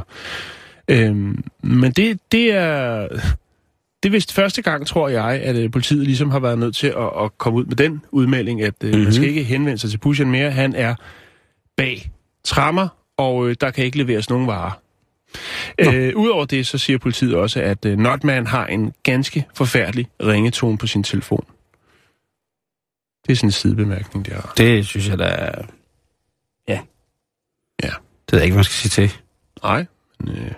Øhm, 0.88 1.44
men 1.64 1.92
det, 1.92 2.20
det 2.32 2.54
er... 2.54 3.08
Det 4.04 4.10
er 4.10 4.12
vist 4.12 4.34
første 4.34 4.62
gang, 4.62 4.88
tror 4.88 5.10
jeg, 5.10 5.26
at 5.26 5.56
øh, 5.56 5.72
politiet 5.72 6.04
ligesom 6.04 6.32
har 6.32 6.40
været 6.40 6.60
nødt 6.60 6.76
til 6.76 6.88
at, 6.88 7.24
at 7.24 7.38
komme 7.38 7.60
ud 7.60 7.66
med 7.66 7.76
den 7.76 8.02
udmelding, 8.12 8.62
at 8.62 8.74
øh, 8.84 8.90
mm-hmm. 8.90 9.04
man 9.04 9.14
skal 9.14 9.28
ikke 9.28 9.44
henvende 9.44 9.78
sig 9.78 9.90
til 9.90 9.98
Pushen 9.98 10.32
mere. 10.32 10.52
Han 10.52 10.76
er 10.76 10.96
bag 11.78 12.12
trammer, 12.44 12.88
og 13.18 13.50
øh, 13.50 13.56
der 13.62 13.72
kan 13.72 13.86
ikke 13.86 13.98
leveres 13.98 14.30
nogen 14.30 14.48
varer. 14.48 14.72
Øh, 15.80 16.16
Udover 16.16 16.46
det, 16.46 16.68
så 16.68 16.78
siger 16.78 17.00
politiet 17.00 17.36
også, 17.36 17.62
at 17.62 17.86
øh, 17.86 17.98
Notman 17.98 18.48
har 18.48 18.68
en 18.68 18.94
ganske 19.04 19.46
forfærdelig 19.54 20.08
ringetone 20.24 20.78
på 20.78 20.88
sin 20.88 21.04
telefon. 21.04 21.46
Det 23.28 23.32
er 23.32 23.36
sådan 23.36 23.48
en 23.48 23.52
sidebemærkning, 23.52 24.26
der. 24.26 24.54
Det 24.58 24.86
synes 24.86 25.10
jeg 25.10 25.20
da 25.20 25.24
er... 25.24 25.62
Ja. 26.68 26.80
Ja. 27.84 27.88
Det 27.88 28.32
ved 28.32 28.40
jeg 28.40 28.44
ikke, 28.44 28.54
hvad 28.54 28.58
man 28.58 28.64
skal 28.64 28.90
sige 28.90 29.08
til. 29.08 29.18
Nej, 29.64 29.86
men 30.20 30.36
øh, 30.36 30.52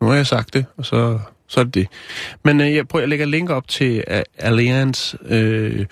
nu 0.00 0.06
har 0.06 0.14
jeg 0.14 0.26
sagt 0.26 0.54
det, 0.54 0.66
og 0.76 0.86
så, 0.86 1.18
så 1.48 1.60
er 1.60 1.64
det 1.64 1.74
det. 1.74 1.88
Men 2.44 2.60
øh, 2.60 2.74
jeg 2.74 2.88
prøver 2.88 3.02
at 3.02 3.08
lægge 3.08 3.26
link 3.26 3.50
op 3.50 3.68
til 3.68 4.04
øh, 4.08 4.16
uh, 4.16 4.22
Alliance 4.38 5.18
øh, 5.28 5.86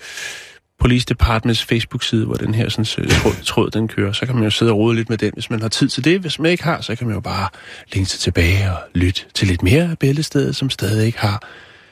Police 0.79 1.05
Departments 1.05 1.63
Facebook-side, 1.63 2.25
hvor 2.25 2.35
den 2.35 2.55
her 2.55 2.69
sådan, 2.69 3.05
øh, 3.05 3.11
tråd, 3.11 3.43
tråd, 3.43 3.69
den 3.69 3.87
kører. 3.87 4.11
Så 4.11 4.25
kan 4.25 4.35
man 4.35 4.43
jo 4.43 4.49
sidde 4.49 4.71
og 4.71 4.77
rode 4.77 4.95
lidt 4.95 5.09
med 5.09 5.17
den, 5.17 5.31
hvis 5.33 5.49
man 5.49 5.61
har 5.61 5.69
tid 5.69 5.87
til 5.87 6.03
det. 6.03 6.19
Hvis 6.19 6.39
man 6.39 6.51
ikke 6.51 6.63
har, 6.63 6.81
så 6.81 6.95
kan 6.95 7.07
man 7.07 7.13
jo 7.13 7.21
bare 7.21 7.49
længe 7.93 8.05
sig 8.05 8.19
tilbage 8.19 8.71
og 8.71 8.77
lytte 8.93 9.21
til 9.33 9.47
lidt 9.47 9.63
mere 9.63 9.83
af 9.83 9.99
bæltestedet, 9.99 10.55
som 10.55 10.69
stadig 10.69 11.05
ikke 11.05 11.19
har 11.19 11.43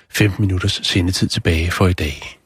15 0.09 0.41
minutters 0.41 0.79
sendetid 0.83 1.27
tilbage 1.27 1.71
for 1.71 1.87
i 1.87 1.93
dag. 1.93 2.39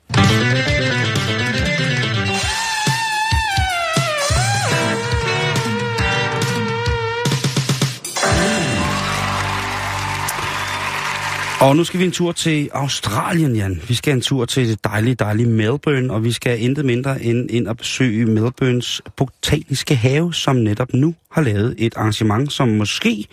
Og 11.62 11.76
nu 11.76 11.84
skal 11.84 11.99
vi 11.99 12.05
en 12.05 12.12
tur 12.12 12.32
til 12.32 12.70
Australien, 12.74 13.55
Jan. 13.55 13.82
Vi 13.88 13.93
skal 13.93 14.14
en 14.14 14.22
tur 14.22 14.45
til 14.45 14.70
det 14.70 14.84
dejlige, 14.84 15.16
dejlige 15.16 15.47
Melbourne, 15.47 16.14
og 16.14 16.24
vi 16.24 16.32
skal 16.32 16.62
intet 16.62 16.86
mindre 16.86 17.24
end 17.24 17.51
ind 17.51 17.68
og 17.68 17.78
besøge 17.78 18.26
Melbournes 18.26 19.01
botaniske 19.16 19.95
have, 19.95 20.34
som 20.34 20.55
netop 20.55 20.93
nu 20.93 21.16
har 21.32 21.41
lavet 21.41 21.76
et 21.78 21.93
arrangement, 21.95 22.53
som 22.53 22.68
måske 22.68 23.26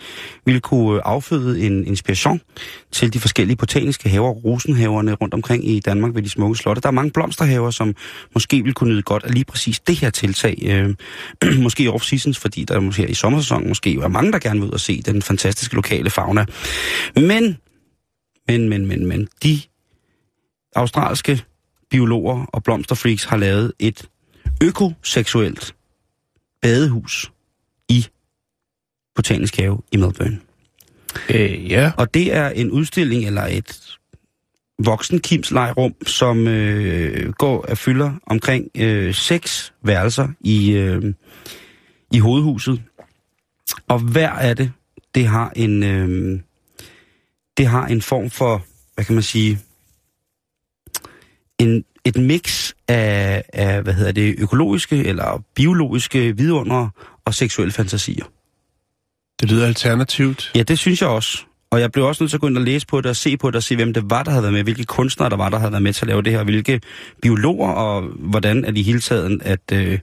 ville 0.45 0.59
kunne 0.59 0.95
øh, 0.95 1.01
afføde 1.05 1.65
en 1.65 1.87
inspiration 1.87 2.41
til 2.91 3.13
de 3.13 3.19
forskellige 3.19 3.57
botaniske 3.57 4.09
haver, 4.09 4.29
rosenhaverne 4.29 5.13
rundt 5.13 5.33
omkring 5.33 5.69
i 5.69 5.79
Danmark 5.79 6.15
ved 6.15 6.21
de 6.21 6.29
smukke 6.29 6.55
slotte. 6.55 6.81
Der 6.81 6.87
er 6.87 6.91
mange 6.91 7.11
blomsterhaver, 7.11 7.71
som 7.71 7.95
måske 8.33 8.57
ville 8.57 8.73
kunne 8.73 8.93
nyde 8.93 9.01
godt 9.01 9.23
af 9.23 9.33
lige 9.33 9.45
præcis 9.45 9.79
det 9.79 9.95
her 9.95 10.09
tiltag. 10.09 10.57
Øh, 10.65 10.95
måske 11.63 11.89
off-seasons, 11.89 12.39
fordi 12.39 12.63
der 12.63 12.79
måske 12.79 13.09
i 13.09 13.13
sommersæsonen 13.13 13.67
måske 13.67 13.93
er 13.95 14.07
mange, 14.07 14.31
der 14.31 14.39
gerne 14.39 14.59
vil 14.59 14.67
ud 14.67 14.73
og 14.73 14.79
se 14.79 15.01
den 15.01 15.21
fantastiske 15.21 15.75
lokale 15.75 16.09
fauna. 16.09 16.45
Men 17.15 17.57
men, 18.47 18.69
men, 18.69 18.85
men, 18.85 19.05
men, 19.05 19.27
de 19.43 19.61
australske 20.75 21.43
biologer 21.89 22.45
og 22.45 22.63
blomsterfreaks 22.63 23.23
har 23.23 23.37
lavet 23.37 23.73
et 23.79 24.09
økoseksuelt 24.63 25.75
badehus 26.61 27.31
i 27.89 28.07
Botanisk 29.15 29.57
Have 29.57 29.81
i 29.91 29.97
Melbourne. 29.97 30.39
Øh, 31.29 31.71
ja. 31.71 31.91
Og 31.97 32.13
det 32.13 32.33
er 32.33 32.49
en 32.49 32.71
udstilling 32.71 33.25
eller 33.25 33.45
et 33.45 33.97
voksen 34.79 35.19
kimslejrum, 35.19 35.95
som 36.07 36.47
øh, 36.47 37.31
går 37.31 37.65
af 37.67 37.77
fylder 37.77 38.13
omkring 38.27 38.67
øh, 38.77 39.13
seks 39.13 39.73
værelser 39.83 40.27
i, 40.39 40.71
øh, 40.71 41.13
i 42.11 42.19
hovedhuset. 42.19 42.81
Og 43.87 43.99
hver 43.99 44.29
af 44.29 44.55
det, 44.55 44.71
det 45.15 45.27
har 45.27 45.51
en, 45.55 45.83
øh, 45.83 46.39
det 47.57 47.67
har 47.67 47.87
en 47.87 48.01
form 48.01 48.29
for, 48.29 48.65
hvad 48.95 49.05
kan 49.05 49.13
man 49.15 49.23
sige, 49.23 49.59
en, 51.59 51.85
et 52.05 52.15
mix 52.15 52.73
af, 52.87 53.43
af, 53.53 53.83
hvad 53.83 53.93
hedder 53.93 54.11
det, 54.11 54.35
økologiske 54.37 55.03
eller 55.03 55.43
biologiske 55.55 56.37
vidunder 56.37 56.89
og 57.25 57.33
seksuelle 57.33 57.71
fantasier. 57.71 58.25
Det 59.39 59.51
lyder 59.51 59.67
alternativt. 59.67 60.51
Ja, 60.55 60.63
det 60.63 60.79
synes 60.79 61.01
jeg 61.01 61.09
også. 61.09 61.43
Og 61.69 61.81
jeg 61.81 61.91
blev 61.91 62.05
også 62.05 62.23
nødt 62.23 62.31
til 62.31 62.37
at 62.37 62.41
gå 62.41 62.47
ind 62.47 62.57
og 62.57 62.63
læse 62.63 62.87
på 62.87 63.01
det 63.01 63.09
og 63.09 63.15
se 63.15 63.37
på 63.37 63.47
det 63.47 63.55
og 63.55 63.63
se, 63.63 63.75
hvem 63.75 63.93
det 63.93 64.09
var, 64.09 64.23
der 64.23 64.31
havde 64.31 64.43
været 64.43 64.53
med, 64.53 64.63
hvilke 64.63 64.83
kunstnere 64.83 65.29
der 65.29 65.35
var, 65.35 65.49
der 65.49 65.57
havde 65.57 65.71
været 65.71 65.83
med 65.83 65.93
til 65.93 66.05
at 66.05 66.07
lave 66.07 66.21
det 66.21 66.33
her, 66.33 66.43
hvilke 66.43 66.81
biologer 67.21 67.69
og 67.69 68.01
hvordan 68.01 68.65
er 68.65 68.71
de 68.71 68.83
hele 68.83 68.99
taget, 68.99 69.41
at, 69.41 69.71
øh, 69.73 69.99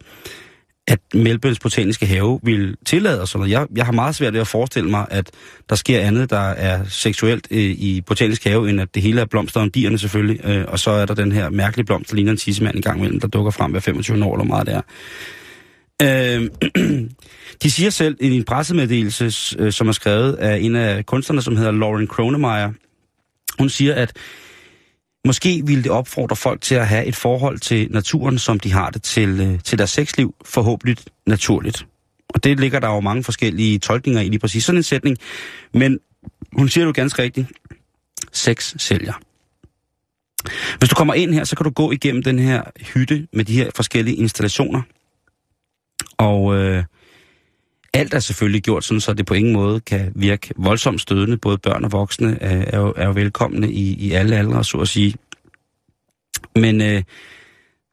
at 0.86 1.00
Melbournes 1.14 1.58
botaniske 1.58 2.06
have 2.06 2.40
vil 2.42 2.76
tillade 2.86 3.22
os. 3.22 3.36
Jeg, 3.46 3.66
jeg 3.76 3.84
har 3.84 3.92
meget 3.92 4.14
svært 4.14 4.32
ved 4.32 4.40
at 4.40 4.46
forestille 4.46 4.90
mig, 4.90 5.06
at 5.10 5.30
der 5.68 5.74
sker 5.74 6.00
andet, 6.00 6.30
der 6.30 6.38
er 6.38 6.84
seksuelt 6.88 7.48
øh, 7.50 7.58
i 7.58 8.00
botanisk 8.06 8.44
have, 8.44 8.70
end 8.70 8.80
at 8.80 8.94
det 8.94 9.02
hele 9.02 9.20
er 9.20 9.24
blomster 9.24 9.60
om 9.60 9.70
dierne 9.70 9.98
selvfølgelig. 9.98 10.46
Øh, 10.46 10.64
og 10.68 10.78
så 10.78 10.90
er 10.90 11.06
der 11.06 11.14
den 11.14 11.32
her 11.32 11.50
mærkelige 11.50 11.86
blomst, 11.86 12.10
der 12.10 12.16
ligner 12.16 12.32
en 12.32 12.38
tissemand 12.38 12.76
en 12.76 12.82
gang 12.82 12.98
imellem, 12.98 13.20
der 13.20 13.28
dukker 13.28 13.50
frem 13.50 13.70
hver 13.70 13.80
25 13.80 14.24
år, 14.24 14.34
eller 14.34 14.44
meget 14.44 14.66
der. 14.66 14.80
Øh, 16.02 16.50
de 17.62 17.70
siger 17.70 17.90
selv 17.90 18.16
i 18.20 18.36
en 18.36 18.44
pressemeddelelse, 18.44 19.56
øh, 19.58 19.72
som 19.72 19.88
er 19.88 19.92
skrevet 19.92 20.32
af 20.32 20.58
en 20.58 20.76
af 20.76 21.06
kunstnerne, 21.06 21.42
som 21.42 21.56
hedder 21.56 21.72
Lauren 21.72 22.06
Kronemeyer, 22.06 22.72
hun 23.58 23.68
siger, 23.68 23.94
at 23.94 24.12
Måske 25.24 25.62
ville 25.66 25.82
det 25.82 25.92
opfordre 25.92 26.36
folk 26.36 26.60
til 26.60 26.74
at 26.74 26.88
have 26.88 27.04
et 27.04 27.16
forhold 27.16 27.58
til 27.58 27.92
naturen, 27.92 28.38
som 28.38 28.60
de 28.60 28.72
har 28.72 28.90
det 28.90 29.02
til, 29.02 29.40
øh, 29.40 29.60
til 29.60 29.78
deres 29.78 29.90
sexliv, 29.90 30.34
forhåbentlig 30.44 30.96
naturligt. 31.26 31.86
Og 32.28 32.44
det 32.44 32.60
ligger 32.60 32.80
der 32.80 32.88
jo 32.88 33.00
mange 33.00 33.24
forskellige 33.24 33.78
tolkninger 33.78 34.20
i 34.20 34.28
lige 34.28 34.38
præcis 34.38 34.64
sådan 34.64 34.78
en 34.78 34.82
sætning. 34.82 35.18
Men 35.74 35.98
hun 36.52 36.68
siger 36.68 36.84
jo 36.84 36.92
ganske 36.94 37.22
rigtigt, 37.22 37.46
sex 38.32 38.74
sælger. 38.78 39.12
Hvis 40.78 40.90
du 40.90 40.94
kommer 40.94 41.14
ind 41.14 41.34
her, 41.34 41.44
så 41.44 41.56
kan 41.56 41.64
du 41.64 41.70
gå 41.70 41.92
igennem 41.92 42.22
den 42.22 42.38
her 42.38 42.62
hytte 42.94 43.28
med 43.32 43.44
de 43.44 43.54
her 43.54 43.70
forskellige 43.76 44.16
installationer. 44.16 44.82
Og 46.18 46.54
øh, 46.56 46.84
alt 47.94 48.14
er 48.14 48.18
selvfølgelig 48.18 48.62
gjort 48.62 48.84
sådan, 48.84 49.00
så 49.00 49.14
det 49.14 49.26
på 49.26 49.34
ingen 49.34 49.52
måde 49.52 49.80
kan 49.80 50.12
virke 50.14 50.50
voldsomt 50.56 51.00
stødende. 51.00 51.36
Både 51.36 51.58
børn 51.58 51.84
og 51.84 51.92
voksne 51.92 52.38
er, 52.42 52.64
er, 52.66 52.78
jo, 52.78 52.94
er 52.96 53.06
jo 53.06 53.12
velkomne 53.12 53.72
i, 53.72 53.94
i 53.94 54.12
alle 54.12 54.36
aldre, 54.36 54.64
så 54.64 54.78
at 54.78 54.88
sige. 54.88 55.14
Men 56.56 56.80
øh, 56.80 57.02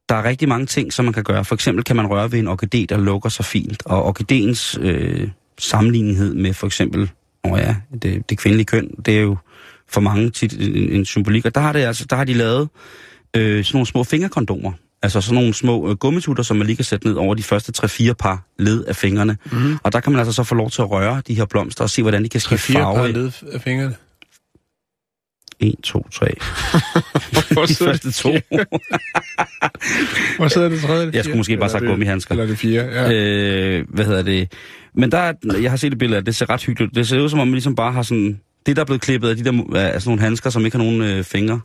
der 0.09 0.15
er 0.15 0.23
rigtig 0.23 0.49
mange 0.49 0.65
ting, 0.65 0.93
som 0.93 1.05
man 1.05 1.13
kan 1.13 1.23
gøre. 1.23 1.45
For 1.45 1.55
eksempel 1.55 1.83
kan 1.83 1.95
man 1.95 2.07
røre 2.07 2.31
ved 2.31 2.39
en 2.39 2.47
orkidé, 2.47 2.85
der 2.89 2.97
lukker 2.97 3.29
sig 3.29 3.45
fint. 3.45 3.85
Og 3.85 4.15
orkidéens 4.15 4.81
øh, 4.81 5.29
sammenlignighed 5.59 6.33
med 6.33 6.53
for 6.53 6.67
eksempel 6.67 7.09
oh 7.43 7.59
ja, 7.59 7.75
det, 8.01 8.29
det 8.29 8.37
kvindelige 8.37 8.65
køn, 8.65 8.91
det 9.05 9.17
er 9.17 9.21
jo 9.21 9.37
for 9.87 10.01
mange 10.01 10.29
tit 10.29 10.53
en, 10.53 10.91
en 10.91 11.05
symbolik. 11.05 11.45
Og 11.45 11.55
der 11.55 11.61
har, 11.61 11.73
det, 11.73 11.79
altså, 11.79 12.05
der 12.09 12.15
har 12.15 12.23
de 12.23 12.33
lavet 12.33 12.69
øh, 13.35 13.65
sådan 13.65 13.77
nogle 13.77 13.85
små 13.85 14.03
fingerkondomer. 14.03 14.71
Altså 15.01 15.21
sådan 15.21 15.35
nogle 15.35 15.53
små 15.53 15.89
øh, 15.89 15.95
gummitutter, 15.95 16.43
som 16.43 16.57
man 16.57 16.67
lige 16.67 16.75
kan 16.75 16.85
sætte 16.85 17.07
ned 17.07 17.15
over 17.15 17.35
de 17.35 17.43
første 17.43 17.73
3-4 17.85 18.13
par 18.13 18.43
led 18.57 18.83
af 18.83 18.95
fingrene. 18.95 19.37
Mm. 19.51 19.77
Og 19.83 19.93
der 19.93 19.99
kan 19.99 20.11
man 20.11 20.19
altså 20.19 20.33
så 20.33 20.43
få 20.43 20.55
lov 20.55 20.69
til 20.69 20.81
at 20.81 20.91
røre 20.91 21.21
de 21.27 21.33
her 21.33 21.45
blomster 21.45 21.83
og 21.83 21.89
se, 21.89 22.01
hvordan 22.01 22.23
de 22.23 22.29
kan 22.29 22.41
skifte 22.41 22.73
farve. 22.73 22.97
3-4 22.97 23.01
par 23.01 23.07
led 23.07 23.31
af 23.51 23.61
fingrene? 23.61 23.95
1, 25.59 25.75
2, 25.83 26.07
3. 26.11 26.25
Hvor 27.53 27.65
de 27.65 27.75
første 27.75 28.11
to. 28.11 28.29
Hvor 30.37 30.47
sidder 30.47 30.69
det 30.69 30.81
tredje? 30.81 31.11
Jeg 31.13 31.23
skulle 31.23 31.37
måske 31.37 31.57
bare 31.57 31.69
sagt 31.69 31.85
gummihandsker. 31.85 32.31
Eller 32.31 32.45
det 32.45 32.57
fire, 32.57 32.83
ja. 32.83 33.11
Øh, 33.11 33.85
hvad 33.89 34.05
hedder 34.05 34.21
det? 34.21 34.53
Men 34.93 35.11
der 35.11 35.17
er, 35.17 35.33
jeg 35.61 35.71
har 35.71 35.77
set 35.77 35.91
et 35.93 35.99
billede 35.99 36.17
af 36.17 36.25
det, 36.25 36.35
ser 36.35 36.49
ret 36.49 36.63
hyggeligt. 36.63 36.95
Det 36.95 37.07
ser 37.07 37.19
ud 37.19 37.29
som 37.29 37.39
om, 37.39 37.47
man 37.47 37.53
ligesom 37.53 37.75
bare 37.75 37.91
har 37.91 38.01
sådan... 38.01 38.39
Det, 38.65 38.75
der 38.75 38.81
er 38.81 38.85
blevet 38.85 39.01
klippet 39.01 39.29
af 39.29 39.35
de 39.35 39.43
der 39.43 39.51
af 39.75 40.01
sådan 40.01 40.09
nogle 40.09 40.21
handsker, 40.21 40.49
som 40.49 40.65
ikke 40.65 40.77
har 40.77 40.83
nogen 40.83 41.01
øh, 41.01 41.23
fingre. 41.23 41.59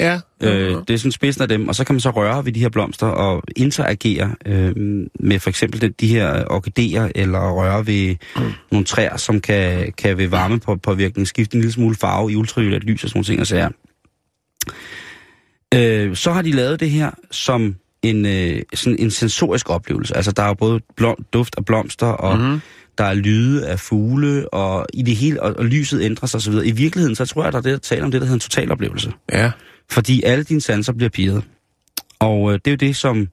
Ja. 0.00 0.20
Øh, 0.42 0.76
det 0.88 0.90
er 0.90 0.98
sådan 0.98 1.12
spidsen 1.12 1.42
af 1.42 1.48
dem, 1.48 1.68
og 1.68 1.74
så 1.74 1.84
kan 1.84 1.94
man 1.94 2.00
så 2.00 2.10
røre 2.10 2.44
ved 2.44 2.52
de 2.52 2.60
her 2.60 2.68
blomster 2.68 3.06
og 3.06 3.42
interagere 3.56 4.34
øh, 4.46 4.72
med 5.20 5.38
for 5.40 5.50
eksempel 5.50 5.80
de, 5.80 5.88
de 5.88 6.08
her 6.08 6.44
orkideer, 6.50 7.08
eller 7.14 7.52
røre 7.52 7.86
ved 7.86 8.16
mm. 8.36 8.52
nogle 8.72 8.86
træer, 8.86 9.16
som 9.16 9.40
kan, 9.40 9.92
kan 9.92 10.18
ved 10.18 10.28
varme 10.28 10.60
på, 10.60 10.76
påvirkning 10.76 11.28
skifte 11.28 11.54
en 11.54 11.60
lille 11.60 11.72
smule 11.72 11.96
farve 11.96 12.32
i 12.32 12.36
ultraviolet 12.36 12.84
lys 12.84 13.04
og 13.04 13.10
sådan 13.10 13.18
nogle 13.18 13.24
ting. 13.24 13.40
Og 13.40 13.46
så, 13.46 13.70
øh, 15.74 16.16
så 16.16 16.32
har 16.32 16.42
de 16.42 16.52
lavet 16.52 16.80
det 16.80 16.90
her 16.90 17.10
som 17.30 17.76
en, 18.02 18.26
øh, 18.26 18.62
sådan 18.74 18.98
en 18.98 19.10
sensorisk 19.10 19.70
oplevelse. 19.70 20.16
Altså 20.16 20.32
der 20.32 20.42
er 20.42 20.48
jo 20.48 20.54
både 20.54 20.80
blom, 20.96 21.24
duft 21.32 21.54
af 21.56 21.64
blomster, 21.64 22.06
og 22.06 22.38
mm-hmm. 22.38 22.60
der 22.98 23.04
er 23.04 23.14
lyde 23.14 23.68
af 23.68 23.80
fugle, 23.80 24.54
og 24.54 24.86
i 24.94 25.02
det 25.02 25.16
hele, 25.16 25.42
og, 25.42 25.54
og 25.58 25.64
lyset 25.64 26.02
ændrer 26.02 26.26
sig 26.26 26.38
osv. 26.38 26.54
I 26.64 26.70
virkeligheden, 26.70 27.16
så 27.16 27.26
tror 27.26 27.44
jeg, 27.44 27.52
der 27.52 27.58
er 27.58 27.62
det, 27.62 27.72
der 27.72 27.78
taler 27.78 28.04
om 28.04 28.10
det, 28.10 28.20
der 28.20 28.26
hedder 28.26 28.36
en 28.36 28.40
totaloplevelse. 28.40 29.12
Ja. 29.32 29.50
Fordi 29.90 30.22
alle 30.22 30.44
dine 30.44 30.60
sanser 30.60 30.92
bliver 30.92 31.10
pirret. 31.10 31.44
Og 32.18 32.52
øh, 32.52 32.58
det 32.64 32.66
er 32.66 32.70
jo 32.70 32.76
det, 32.76 32.96
som 32.96 33.28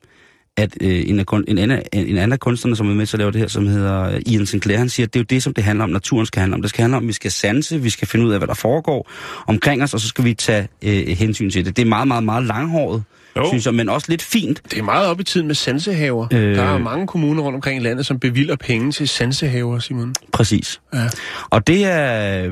at 0.57 0.77
øh, 0.81 1.03
en, 1.09 1.19
af, 1.19 1.23
en, 1.47 1.57
anden, 1.57 1.81
en 1.93 2.17
anden 2.17 2.31
af 2.31 2.39
kunstnerne, 2.39 2.75
som 2.75 2.89
er 2.89 2.93
med 2.93 3.05
til 3.05 3.17
at 3.17 3.19
lave 3.19 3.31
det 3.31 3.39
her, 3.39 3.47
som 3.47 3.67
hedder 3.67 4.01
øh, 4.01 4.21
Ian 4.25 4.45
Sinclair, 4.45 4.77
han 4.77 4.89
siger, 4.89 5.07
at 5.07 5.13
det 5.13 5.19
er 5.19 5.23
jo 5.23 5.25
det, 5.29 5.43
som 5.43 5.53
det 5.53 5.63
handler 5.63 5.83
om, 5.83 5.89
naturen 5.89 6.25
skal 6.25 6.39
handle 6.39 6.55
om. 6.55 6.61
Det 6.61 6.69
skal 6.69 6.81
handle 6.81 6.97
om, 6.97 7.03
at 7.03 7.07
vi 7.07 7.13
skal 7.13 7.31
sanse, 7.31 7.81
vi 7.81 7.89
skal 7.89 8.07
finde 8.07 8.25
ud 8.25 8.31
af, 8.31 8.39
hvad 8.39 8.47
der 8.47 8.53
foregår 8.53 9.11
omkring 9.47 9.83
os, 9.83 9.93
og 9.93 9.99
så 9.99 10.07
skal 10.07 10.25
vi 10.25 10.33
tage 10.33 10.67
øh, 10.81 11.07
hensyn 11.07 11.49
til 11.49 11.65
det. 11.65 11.77
Det 11.77 11.81
er 11.81 11.89
meget, 11.89 12.07
meget, 12.07 12.23
meget 12.23 12.43
langhåret, 12.43 13.03
Jo. 13.37 13.47
synes 13.47 13.65
jeg, 13.65 13.73
men 13.73 13.89
også 13.89 14.07
lidt 14.09 14.21
fint. 14.21 14.61
Det 14.71 14.79
er 14.79 14.83
meget 14.83 15.07
op 15.07 15.19
i 15.19 15.23
tiden 15.23 15.47
med 15.47 15.55
sansehaver. 15.55 16.27
Øh. 16.33 16.55
Der 16.55 16.63
er 16.63 16.77
mange 16.77 17.07
kommuner 17.07 17.43
rundt 17.43 17.55
omkring 17.55 17.81
i 17.81 17.85
landet, 17.85 18.05
som 18.05 18.19
bevilder 18.19 18.55
penge 18.55 18.91
til 18.91 19.07
sansehaver, 19.07 19.79
Simon. 19.79 20.13
Præcis. 20.31 20.81
Ja. 20.93 21.07
Og 21.49 21.67
det 21.67 21.85
er, 21.85 22.51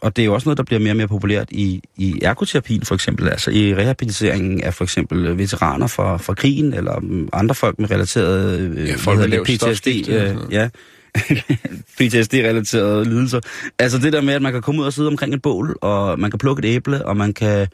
og 0.00 0.16
det 0.16 0.22
er 0.22 0.26
jo 0.26 0.34
også 0.34 0.48
noget, 0.48 0.58
der 0.58 0.64
bliver 0.64 0.80
mere 0.80 0.92
og 0.92 0.96
mere 0.96 1.08
populært 1.08 1.48
i, 1.50 1.82
i 1.96 2.18
ergoterapien 2.22 2.82
for 2.82 2.94
eksempel, 2.94 3.28
altså 3.28 3.50
i 3.50 3.74
rehabiliteringen 3.74 4.62
af 4.64 4.74
for 4.74 4.84
eksempel 4.84 5.38
veteraner 5.38 5.86
fra, 5.86 6.16
fra 6.16 6.34
krigen, 6.34 6.74
eller 6.74 7.00
andre 7.44 7.54
folk 7.54 7.78
med 7.78 7.90
relateret 7.90 8.60
øh, 8.60 8.88
Ja, 8.88 8.94
folk 8.96 9.18
med 9.18 9.28
det, 9.28 9.60
PTSD, 9.60 9.88
øh, 10.08 10.34
noget. 10.34 10.50
ja, 10.50 10.68
PTSD-relaterede 11.98 13.04
lidelser. 13.04 13.40
Altså 13.78 13.98
det 13.98 14.12
der 14.12 14.20
med, 14.20 14.34
at 14.34 14.42
man 14.42 14.52
kan 14.52 14.62
komme 14.62 14.80
ud 14.80 14.86
og 14.86 14.92
sidde 14.92 15.08
omkring 15.08 15.34
et 15.34 15.42
bål, 15.42 15.78
og 15.80 16.18
man 16.20 16.30
kan 16.30 16.38
plukke 16.38 16.68
et 16.68 16.74
æble, 16.74 17.06
og 17.06 17.16
man 17.16 17.32
kan 17.32 17.68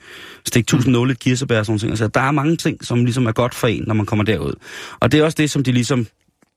stikke 0.46 0.66
tusind 0.66 0.92
nåle 0.92 1.10
i 1.10 1.12
et 1.12 1.18
kirsebær 1.18 1.58
og 1.58 1.66
sådan 1.66 1.72
nogle 1.72 1.88
ting. 1.88 1.98
Så 1.98 2.08
der 2.08 2.20
er 2.20 2.30
mange 2.30 2.56
ting, 2.56 2.84
som 2.84 3.04
ligesom 3.04 3.26
er 3.26 3.32
godt 3.32 3.54
for 3.54 3.66
en, 3.66 3.84
når 3.86 3.94
man 3.94 4.06
kommer 4.06 4.24
derud. 4.24 4.52
Og 5.00 5.12
det 5.12 5.20
er 5.20 5.24
også 5.24 5.36
det, 5.40 5.50
som 5.50 5.64
de 5.64 5.72
ligesom 5.72 6.06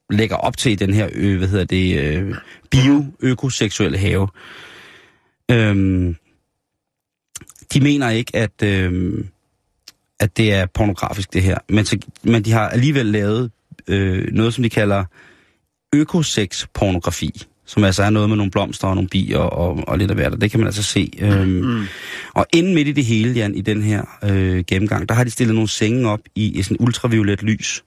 lægger 0.09 0.35
op 0.35 0.57
til 0.57 0.71
i 0.71 0.75
den 0.75 0.93
her, 0.93 1.09
øh, 1.13 1.37
hvad 1.37 1.47
hedder 1.47 1.65
det, 1.65 1.99
øh, 1.99 2.35
bio-økoseksuelle 2.71 3.97
have. 3.97 4.27
Øhm, 5.51 6.15
de 7.73 7.79
mener 7.79 8.09
ikke, 8.09 8.35
at, 8.35 8.63
øhm, 8.63 9.27
at 10.23 10.37
det 10.37 10.53
er 10.53 10.65
pornografisk, 10.65 11.33
det 11.33 11.41
her. 11.41 11.57
Men, 11.69 11.85
til, 11.85 12.03
men 12.23 12.45
de 12.45 12.51
har 12.51 12.69
alligevel 12.69 13.05
lavet 13.05 13.51
øh, 13.87 14.27
noget, 14.31 14.53
som 14.53 14.63
de 14.63 14.69
kalder 14.69 15.05
økosex-pornografi. 15.95 17.45
Som 17.65 17.83
altså 17.83 18.03
er 18.03 18.09
noget 18.09 18.29
med 18.29 18.37
nogle 18.37 18.51
blomster 18.51 18.87
og 18.87 18.95
nogle 18.95 19.09
bier 19.09 19.37
og, 19.37 19.83
og 19.87 19.97
lidt 19.97 20.11
af 20.11 20.17
hvert. 20.17 20.33
og 20.33 20.41
Det 20.41 20.51
kan 20.51 20.59
man 20.59 20.67
altså 20.67 20.83
se. 20.83 21.11
Øhm, 21.19 21.49
mm. 21.49 21.85
Og 22.33 22.45
inden 22.53 22.75
midt 22.75 22.87
i 22.87 22.91
det 22.91 23.05
hele, 23.05 23.33
Jan, 23.33 23.55
i 23.55 23.61
den 23.61 23.83
her 23.83 24.03
øh, 24.23 24.63
gennemgang, 24.67 25.09
der 25.09 25.15
har 25.15 25.23
de 25.23 25.29
stillet 25.29 25.55
nogle 25.55 25.69
senge 25.69 26.09
op 26.09 26.19
i, 26.35 26.59
i 26.59 26.61
sådan 26.61 26.77
ultraviolet 26.79 27.43
lys. 27.43 27.83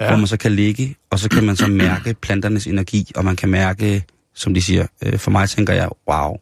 Ja. 0.00 0.08
Hvor 0.08 0.16
man 0.16 0.26
så 0.26 0.36
kan 0.36 0.52
ligge, 0.52 0.96
og 1.10 1.18
så 1.18 1.28
kan 1.28 1.44
man 1.44 1.56
så 1.56 1.66
mærke 1.66 2.14
planternes 2.14 2.66
energi, 2.66 3.12
og 3.16 3.24
man 3.24 3.36
kan 3.36 3.48
mærke, 3.48 4.04
som 4.34 4.54
de 4.54 4.62
siger, 4.62 4.86
øh, 5.04 5.18
for 5.18 5.30
mig 5.30 5.48
tænker 5.48 5.72
jeg, 5.72 5.88
wow, 6.10 6.36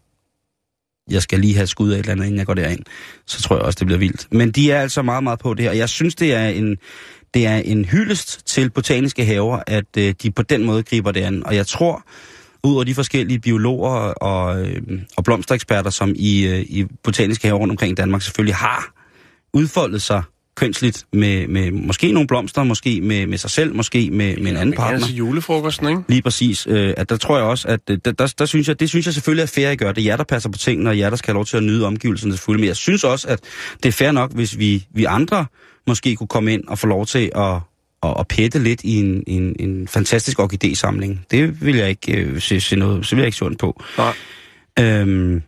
jeg 1.10 1.22
skal 1.22 1.40
lige 1.40 1.54
have 1.54 1.66
skud 1.66 1.90
af 1.90 1.94
et 1.94 1.98
eller 1.98 2.12
andet, 2.12 2.24
inden 2.24 2.38
jeg 2.38 2.46
går 2.46 2.54
derind. 2.54 2.80
Så 3.26 3.42
tror 3.42 3.56
jeg 3.56 3.64
også, 3.64 3.76
det 3.78 3.86
bliver 3.86 3.98
vildt. 3.98 4.28
Men 4.30 4.50
de 4.50 4.70
er 4.70 4.80
altså 4.80 5.02
meget, 5.02 5.24
meget 5.24 5.38
på 5.38 5.54
det 5.54 5.64
her. 5.64 5.72
Jeg 5.72 5.88
synes, 5.88 6.14
det 6.14 6.34
er 6.34 6.48
en, 6.48 6.76
det 7.34 7.46
er 7.46 7.56
en 7.56 7.84
hyldest 7.84 8.46
til 8.46 8.70
botaniske 8.70 9.24
haver, 9.24 9.60
at 9.66 9.96
øh, 9.98 10.14
de 10.22 10.30
på 10.30 10.42
den 10.42 10.64
måde 10.64 10.82
griber 10.82 11.12
det 11.12 11.20
an. 11.20 11.46
Og 11.46 11.56
jeg 11.56 11.66
tror, 11.66 12.04
ud 12.64 12.74
over 12.74 12.84
de 12.84 12.94
forskellige 12.94 13.40
biologer 13.40 13.90
og, 14.10 14.66
øh, 14.66 14.82
og 15.16 15.24
blomstereksperter, 15.24 15.90
som 15.90 16.12
i, 16.16 16.46
øh, 16.46 16.60
i 16.60 16.86
botaniske 17.04 17.46
haver 17.46 17.58
rundt 17.58 17.70
omkring 17.70 17.92
i 17.92 17.94
Danmark 17.94 18.22
selvfølgelig 18.22 18.54
har 18.54 18.94
udfoldet 19.54 20.02
sig 20.02 20.22
kønsligt 20.58 21.04
med, 21.12 21.48
med 21.48 21.70
måske 21.70 22.12
nogle 22.12 22.26
blomster, 22.26 22.64
måske 22.64 23.00
med, 23.00 23.26
med 23.26 23.38
sig 23.38 23.50
selv, 23.50 23.74
måske 23.74 24.10
med, 24.10 24.36
med 24.36 24.36
en 24.36 24.46
anden 24.46 24.56
Man 24.56 24.66
kan 24.66 24.76
partner. 24.76 24.94
altså 24.94 25.12
julefrokosten, 25.12 25.88
ikke? 25.88 26.02
Lige 26.08 26.22
præcis. 26.22 26.66
Øh, 26.70 26.94
at 26.96 27.08
der 27.08 27.16
tror 27.16 27.36
jeg 27.36 27.46
også, 27.46 27.68
at 27.68 27.80
øh, 27.90 27.98
der, 28.04 28.12
der, 28.12 28.34
der 28.38 28.46
synes 28.46 28.68
jeg, 28.68 28.80
det 28.80 28.88
synes 28.88 29.06
jeg 29.06 29.14
selvfølgelig 29.14 29.42
er 29.42 29.46
fair, 29.46 29.66
at 29.68 29.72
I 29.72 29.76
gør. 29.76 29.92
Det 29.92 30.00
er 30.02 30.04
jer, 30.04 30.16
der 30.16 30.24
passer 30.24 30.50
på 30.50 30.58
tingene, 30.58 30.90
og 30.90 30.98
jer, 30.98 31.10
der 31.10 31.16
skal 31.16 31.32
have 31.32 31.38
lov 31.38 31.44
til 31.44 31.56
at 31.56 31.62
nyde 31.62 31.86
omgivelserne 31.86 32.32
selvfølgelig. 32.32 32.60
Men 32.60 32.68
jeg 32.68 32.76
synes 32.76 33.04
også, 33.04 33.28
at 33.28 33.40
det 33.82 33.88
er 33.88 33.92
fair 33.92 34.10
nok, 34.12 34.32
hvis 34.32 34.58
vi, 34.58 34.86
vi 34.94 35.04
andre 35.04 35.46
måske 35.86 36.16
kunne 36.16 36.28
komme 36.28 36.52
ind 36.52 36.64
og 36.68 36.78
få 36.78 36.86
lov 36.86 37.06
til 37.06 37.30
at, 37.34 37.54
at, 38.02 38.14
at 38.18 38.28
pætte 38.28 38.58
lidt 38.58 38.80
i 38.84 38.96
en, 38.96 39.22
en, 39.26 39.56
en 39.60 39.88
fantastisk 39.88 40.38
orkidésamling. 40.38 41.26
Det 41.30 41.62
vil 41.66 41.76
jeg 41.76 41.88
ikke 41.88 42.16
øh, 42.16 42.40
se, 42.40 42.60
se 42.60 42.76
noget, 42.76 43.06
så 43.06 43.14
vil 43.14 43.22
jeg 43.22 43.26
ikke 43.26 43.38
sundt 43.38 43.58
på. 43.58 43.82
Nej. 43.98 44.14
Øhm, 44.80 45.42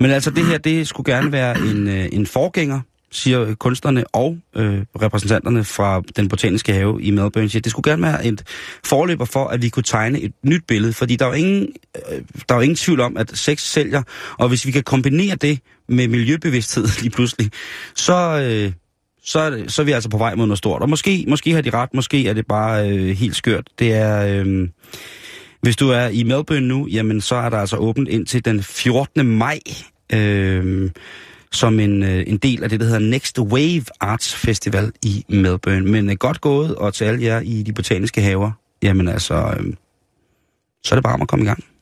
men 0.00 0.10
altså 0.10 0.30
det 0.30 0.46
her, 0.46 0.58
det 0.58 0.88
skulle 0.88 1.14
gerne 1.14 1.32
være 1.32 1.58
en, 1.58 1.88
øh, 1.88 2.08
en 2.12 2.26
forgænger, 2.26 2.80
siger 3.12 3.54
kunstnerne 3.54 4.04
og 4.12 4.38
øh, 4.56 4.80
repræsentanterne 5.02 5.64
fra 5.64 6.02
den 6.16 6.28
botaniske 6.28 6.72
have 6.72 7.02
i 7.02 7.10
Melbourne. 7.10 7.48
Siger, 7.48 7.62
det 7.62 7.70
skulle 7.70 7.90
gerne 7.90 8.02
være 8.02 8.26
et 8.26 8.42
forløber 8.84 9.24
for, 9.24 9.46
at 9.46 9.62
vi 9.62 9.68
kunne 9.68 9.82
tegne 9.82 10.20
et 10.20 10.32
nyt 10.42 10.62
billede, 10.68 10.92
fordi 10.92 11.16
der 11.16 11.24
er 11.24 11.28
jo 11.28 11.34
ingen, 11.34 11.68
øh, 11.96 12.22
der 12.48 12.54
er 12.54 12.58
jo 12.58 12.60
ingen 12.60 12.76
tvivl 12.76 13.00
om, 13.00 13.16
at 13.16 13.38
sex 13.38 13.60
sælger, 13.60 14.02
og 14.38 14.48
hvis 14.48 14.66
vi 14.66 14.70
kan 14.70 14.82
kombinere 14.82 15.36
det 15.36 15.58
med 15.88 16.08
miljøbevidsthed 16.08 16.88
lige 17.02 17.10
pludselig, 17.10 17.50
så... 17.94 18.40
Øh, 18.40 18.72
så 19.24 19.40
er, 19.40 19.50
det, 19.50 19.72
så 19.72 19.82
er 19.82 19.86
vi 19.86 19.92
altså 19.92 20.08
på 20.08 20.18
vej 20.18 20.34
mod 20.34 20.46
noget 20.46 20.58
stort. 20.58 20.82
Og 20.82 20.90
måske, 20.90 21.24
måske 21.28 21.52
har 21.52 21.60
de 21.60 21.70
ret, 21.70 21.94
måske 21.94 22.28
er 22.28 22.32
det 22.32 22.46
bare 22.46 22.90
øh, 22.90 23.08
helt 23.16 23.36
skørt. 23.36 23.68
Det 23.78 23.92
er, 23.92 24.26
øh, 24.26 24.68
hvis 25.60 25.76
du 25.76 25.88
er 25.88 26.08
i 26.08 26.22
Melbourne 26.22 26.68
nu, 26.68 26.86
jamen 26.86 27.20
så 27.20 27.34
er 27.34 27.48
der 27.48 27.58
altså 27.58 27.76
åbent 27.76 28.08
indtil 28.08 28.44
den 28.44 28.62
14. 28.62 29.26
maj, 29.26 29.58
øh, 30.12 30.90
som 31.52 31.80
en, 31.80 32.02
øh, 32.02 32.24
en 32.26 32.36
del 32.36 32.62
af 32.62 32.68
det, 32.70 32.80
der 32.80 32.86
hedder 32.86 33.00
Next 33.00 33.38
Wave 33.38 33.84
Arts 34.00 34.34
Festival 34.34 34.92
i 35.02 35.24
Melbourne. 35.28 35.90
Men 35.90 36.10
øh, 36.10 36.16
godt 36.16 36.40
gået, 36.40 36.74
og 36.74 36.94
til 36.94 37.04
alle 37.04 37.24
jer 37.24 37.40
i 37.40 37.62
de 37.62 37.72
botaniske 37.72 38.20
haver, 38.20 38.50
jamen 38.82 39.08
altså, 39.08 39.34
øh, 39.34 39.74
så 40.84 40.94
er 40.94 40.96
det 40.96 41.04
bare 41.04 41.14
om 41.14 41.22
at 41.22 41.28
komme 41.28 41.44
i 41.44 41.48
gang. 41.48 41.64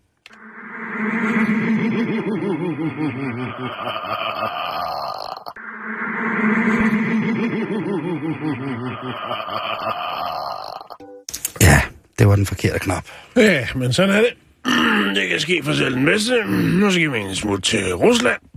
Ja, 11.60 11.80
det 12.18 12.28
var 12.28 12.36
den 12.36 12.46
forkerte 12.46 12.78
knap. 12.78 13.04
Ja, 13.36 13.66
men 13.74 13.92
sådan 13.92 14.14
er 14.14 14.20
det. 14.20 14.32
Det 15.16 15.28
kan 15.28 15.40
ske 15.40 15.60
for 15.64 15.72
selv 15.72 15.94
den 15.94 16.04
bedste. 16.04 16.44
Nu 16.80 16.90
skal 16.90 17.12
vi 17.12 17.18
en 17.18 17.34
smut 17.34 17.62
til 17.62 17.94
Rusland. 17.94 18.49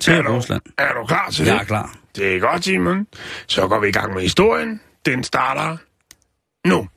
Til 0.00 0.12
er 0.12 0.22
du, 0.22 0.32
Rusland. 0.32 0.62
Er 0.78 0.92
du 0.92 1.06
klar 1.06 1.30
til 1.30 1.44
Jeg 1.46 1.54
det? 1.54 1.60
er 1.60 1.64
klar. 1.64 1.96
Det 2.16 2.36
er 2.36 2.40
godt, 2.40 2.64
Simon. 2.64 3.06
Så 3.46 3.68
går 3.68 3.80
vi 3.80 3.88
i 3.88 3.92
gang 3.92 4.14
med 4.14 4.22
historien. 4.22 4.80
Den 5.06 5.22
starter 5.24 5.76
nu. 6.68 6.88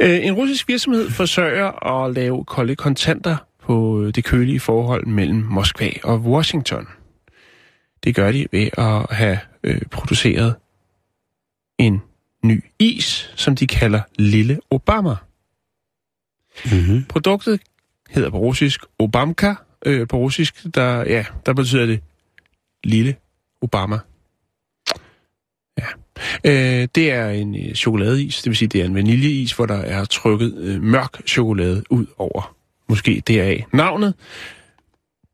Øh, 0.00 0.26
en 0.26 0.32
russisk 0.34 0.68
virksomhed 0.68 1.10
forsøger 1.10 1.86
at 2.04 2.14
lave 2.14 2.44
kolde 2.44 2.76
kontanter 2.76 3.36
på 3.62 4.02
øh, 4.02 4.14
det 4.14 4.24
kølige 4.24 4.60
forhold 4.60 5.06
mellem 5.06 5.36
Moskva 5.38 5.90
og 6.04 6.20
Washington. 6.20 6.88
Det 8.04 8.14
gør 8.14 8.32
de 8.32 8.46
ved 8.52 8.68
at 8.78 9.16
have 9.16 9.38
øh, 9.64 9.80
produceret 9.90 10.54
en 11.78 12.02
ny 12.44 12.64
is, 12.78 13.32
som 13.36 13.56
de 13.56 13.66
kalder 13.66 14.00
Lille 14.18 14.60
Obama. 14.70 15.16
Mm-hmm. 16.64 17.04
Produktet 17.08 17.60
hedder 18.10 18.30
på 18.30 18.36
russisk 18.38 18.80
Obamka. 18.98 19.54
Øh, 19.84 20.08
på 20.08 20.16
russisk, 20.16 20.74
der, 20.74 20.98
ja, 21.00 21.24
der 21.46 21.52
betyder 21.52 21.86
det 21.86 22.00
Lille 22.84 23.14
Obama. 23.60 23.98
Ja. 25.78 25.86
Øh, 26.44 26.88
det 26.94 27.12
er 27.12 27.28
en 27.28 27.56
øh, 27.56 27.74
chokoladeis, 27.74 28.42
det 28.42 28.50
vil 28.50 28.56
sige, 28.56 28.68
det 28.68 28.80
er 28.80 28.84
en 28.84 28.94
vaniljeis, 28.94 29.52
hvor 29.52 29.66
der 29.66 29.78
er 29.78 30.04
trykket 30.04 30.54
øh, 30.58 30.82
mørk 30.82 31.26
chokolade 31.26 31.82
ud 31.90 32.06
over. 32.18 32.56
Måske 32.88 33.22
deraf 33.26 33.64
navnet. 33.72 34.14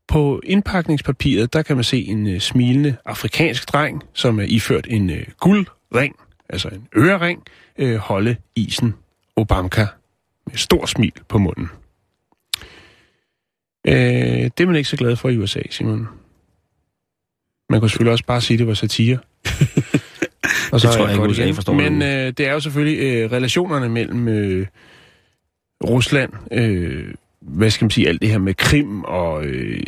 På 0.07 0.41
indpakningspapiret, 0.43 1.53
der 1.53 1.61
kan 1.61 1.75
man 1.75 1.83
se 1.83 2.03
en 2.03 2.27
øh, 2.27 2.39
smilende 2.39 2.95
afrikansk 3.05 3.73
dreng, 3.73 4.03
som 4.13 4.39
er 4.39 4.43
iført 4.43 4.87
en 4.89 5.09
øh, 5.09 5.25
guldring, 5.39 6.15
altså 6.49 6.67
en 6.67 6.87
ørering, 6.97 7.43
øh, 7.77 7.95
holde 7.95 8.35
isen 8.55 8.93
Obamka 9.35 9.85
med 10.47 10.55
stor 10.57 10.85
smil 10.85 11.13
på 11.27 11.37
munden. 11.37 11.69
Øh, 13.87 13.93
det 13.93 14.59
er 14.59 14.65
man 14.65 14.75
ikke 14.75 14.89
så 14.89 14.97
glad 14.97 15.15
for 15.15 15.29
i 15.29 15.37
USA, 15.37 15.61
Simon. 15.69 16.07
Man 17.69 17.79
kunne 17.79 17.89
selvfølgelig 17.89 18.11
også 18.11 18.25
bare 18.25 18.41
sige, 18.41 18.55
at 18.55 18.59
det 18.59 18.67
var 18.67 18.73
satire. 18.73 19.17
Og 20.71 20.81
Det 20.81 20.89
tror 20.89 21.03
er 21.03 21.09
jeg 21.09 21.11
ikke, 21.11 21.29
USA 21.29 21.51
forstår 21.51 21.73
Men 21.73 22.01
øh, 22.01 22.33
det 22.37 22.39
er 22.39 22.53
jo 22.53 22.59
selvfølgelig 22.59 22.99
øh, 22.99 23.31
relationerne 23.31 23.89
mellem 23.89 24.27
øh, 24.27 24.67
Rusland, 25.83 26.33
øh, 26.51 27.13
hvad 27.41 27.69
skal 27.69 27.85
man 27.85 27.91
sige, 27.91 28.07
alt 28.07 28.21
det 28.21 28.29
her 28.29 28.37
med 28.37 28.53
Krim 28.53 29.03
og 29.03 29.45
øh, 29.45 29.83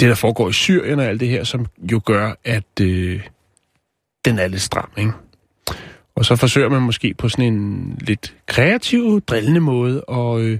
det, 0.00 0.08
der 0.08 0.14
foregår 0.14 0.48
i 0.48 0.52
Syrien 0.52 0.98
og 0.98 1.04
alt 1.04 1.20
det 1.20 1.28
her, 1.28 1.44
som 1.44 1.66
jo 1.92 2.00
gør, 2.04 2.32
at 2.44 2.80
øh, 2.80 3.20
den 4.24 4.38
er 4.38 4.48
lidt 4.48 4.62
stram, 4.62 4.90
ikke? 4.98 5.12
Og 6.16 6.24
så 6.24 6.36
forsøger 6.36 6.68
man 6.68 6.82
måske 6.82 7.14
på 7.14 7.28
sådan 7.28 7.54
en 7.54 7.98
lidt 8.00 8.34
kreativ, 8.46 9.20
drillende 9.20 9.60
måde 9.60 10.04
at 10.08 10.40
øh, 10.40 10.58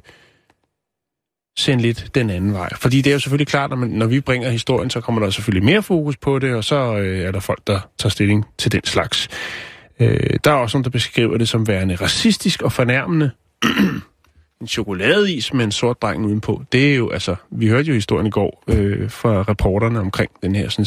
sende 1.57 1.83
lidt 1.83 2.11
den 2.15 2.31
anden 2.31 2.53
vej. 2.53 2.69
Fordi 2.77 3.01
det 3.01 3.11
er 3.11 3.15
jo 3.15 3.21
selvfølgelig 3.21 3.47
klart, 3.47 3.73
at 3.73 3.79
når 3.79 4.07
vi 4.07 4.21
bringer 4.21 4.51
historien, 4.51 4.91
så 4.91 5.01
kommer 5.01 5.21
der 5.21 5.31
selvfølgelig 5.31 5.65
mere 5.65 5.83
fokus 5.83 6.17
på 6.17 6.39
det, 6.39 6.55
og 6.55 6.65
så 6.65 6.97
øh, 6.97 7.19
er 7.21 7.33
der 7.33 7.41
folk, 7.41 7.61
der 7.67 7.81
tager 7.99 8.11
stilling 8.11 8.45
til 8.59 8.73
den 8.73 8.85
slags. 8.85 9.29
Øh, 10.01 10.39
der 10.45 10.51
er 10.51 10.55
også 10.55 10.77
nogen, 10.77 10.85
der 10.85 10.91
beskriver 10.91 11.39
det 11.39 11.49
som 11.49 11.69
værende 11.69 11.95
racistisk 11.95 12.63
og 12.63 12.73
fornærmende. 12.73 13.31
en 14.61 14.69
chokoladeis 14.69 15.53
med 15.53 15.65
en 15.65 15.73
sort 15.73 16.03
dreng 16.03 16.27
udenpå. 16.27 16.63
Det 16.73 16.93
er 16.93 16.97
jo, 16.97 17.11
altså, 17.11 17.37
vi 17.51 17.69
hørte 17.69 17.89
jo 17.89 17.95
historien 17.95 18.27
i 18.27 18.31
går 18.31 18.65
øh, 18.69 19.11
fra 19.11 19.43
reporterne 19.43 20.01
omkring 20.01 20.31
den 20.43 20.55
her 20.55 20.69
sådan, 20.69 20.87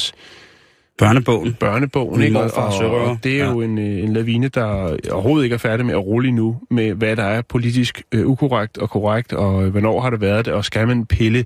Børnebogen. 0.98 1.54
børnebogen, 1.54 2.22
ikke? 2.22 2.40
Og, 2.40 2.52
og, 2.54 2.92
og 2.92 3.18
det 3.24 3.34
er 3.34 3.38
Ja. 3.46 3.52
jo 3.52 3.62
en, 3.62 3.78
øh, 3.78 4.04
en 4.04 4.14
lavine, 4.14 4.48
der 4.48 4.98
overhovedet 5.12 5.44
ikke 5.46 5.54
er 5.54 5.58
færdig 5.58 5.86
med 5.86 5.94
at 5.94 6.06
rulle 6.06 6.32
nu 6.32 6.58
med 6.72 6.94
hvad 6.94 7.16
der 7.16 7.24
er 7.24 7.42
politisk 7.42 8.02
øh, 8.12 8.28
ukorrekt 8.28 8.78
og 8.78 8.90
korrekt, 8.90 9.34
og 9.34 9.64
øh, 9.66 9.72
hvornår 9.72 10.02
har 10.02 10.10
det 10.10 10.22
været 10.22 10.46
det, 10.46 10.54
og 10.54 10.66
skal 10.66 10.88
man 10.88 11.06
pille 11.06 11.46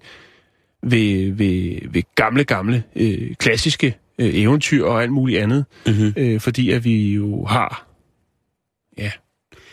ved, 0.83 1.31
ved, 1.31 1.77
ved 1.91 2.03
gamle, 2.15 2.43
gamle, 2.43 2.83
øh, 2.95 3.35
klassiske 3.35 3.95
øh, 4.19 4.29
eventyr 4.35 4.85
og 4.85 5.01
alt 5.03 5.11
muligt 5.11 5.39
andet, 5.39 5.65
Mm-hmm. 5.87 6.13
øh, 6.17 6.39
fordi 6.39 6.71
at 6.71 6.83
vi 6.85 7.13
jo 7.13 7.45
har, 7.45 7.87
ja, 8.97 9.11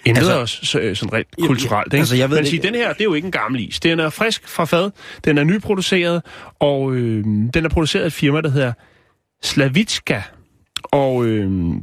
ændret 0.06 0.20
Altså- 0.20 0.40
os 0.40 0.60
så, 0.62 0.80
øh, 0.80 0.96
sådan 0.96 1.12
rent 1.12 1.28
kulturelt. 1.46 1.86
Ikke? 1.92 1.96
altså, 2.00 2.16
jeg 2.16 2.30
ved 2.30 2.36
Men 2.38 2.46
sige, 2.46 2.62
den 2.62 2.74
her, 2.74 2.92
det 2.92 3.00
er 3.00 3.04
jo 3.04 3.14
ikke 3.14 3.26
en 3.26 3.32
gammel 3.32 3.68
is. 3.68 3.80
Den 3.80 4.00
er 4.00 4.10
frisk 4.10 4.48
fra 4.48 4.64
fad, 4.64 4.90
den 5.24 5.38
er 5.38 5.44
nyproduceret, 5.44 6.22
og 6.58 6.94
øh, 6.94 7.24
den 7.54 7.64
er 7.64 7.68
produceret 7.68 8.02
af 8.02 8.06
et 8.06 8.12
firma, 8.12 8.40
der 8.40 8.50
hedder 8.50 8.72
Slavitska. 9.42 10.20
Og 10.82 11.26
øh, 11.26 11.74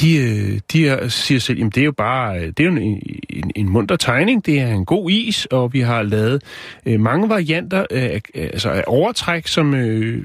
de, 0.00 0.16
øh, 0.16 0.60
de 0.72 0.88
er, 0.88 1.08
siger 1.08 1.40
selv, 1.40 1.58
jamen 1.58 1.70
det 1.70 1.80
er 1.80 1.84
jo 1.84 1.92
bare 1.92 2.38
øh, 2.38 2.46
det 2.46 2.60
er 2.60 2.64
jo 2.64 2.70
en, 2.70 3.02
en, 3.30 3.50
en 3.56 3.68
munter 3.68 3.96
tegning, 3.96 4.46
det 4.46 4.60
er 4.60 4.68
en 4.68 4.84
god 4.84 5.10
is, 5.10 5.46
og 5.46 5.72
vi 5.72 5.80
har 5.80 6.02
lavet 6.02 6.42
øh, 6.86 7.00
mange 7.00 7.28
varianter 7.28 7.86
af, 7.90 8.22
altså 8.34 8.70
af 8.70 8.84
overtræk, 8.86 9.46
som 9.46 9.74
øh, 9.74 10.24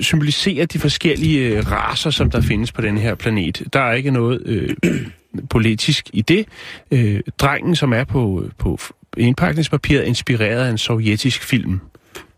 symboliserer 0.00 0.66
de 0.66 0.78
forskellige 0.78 1.48
øh, 1.48 1.70
raser, 1.70 2.10
som 2.10 2.30
der 2.30 2.40
findes 2.40 2.72
på 2.72 2.82
den 2.82 2.98
her 2.98 3.14
planet. 3.14 3.62
Der 3.72 3.80
er 3.80 3.92
ikke 3.92 4.10
noget 4.10 4.42
øh, 4.46 4.76
politisk 5.50 6.10
i 6.12 6.22
det. 6.22 6.46
Øh, 6.90 7.20
drengen, 7.38 7.76
som 7.76 7.92
er 7.92 8.04
på, 8.04 8.42
øh, 8.44 8.50
på 8.58 8.78
indpakningspapiret, 9.16 10.02
er 10.02 10.06
inspireret 10.06 10.64
af 10.66 10.70
en 10.70 10.78
sovjetisk 10.78 11.42
film, 11.42 11.80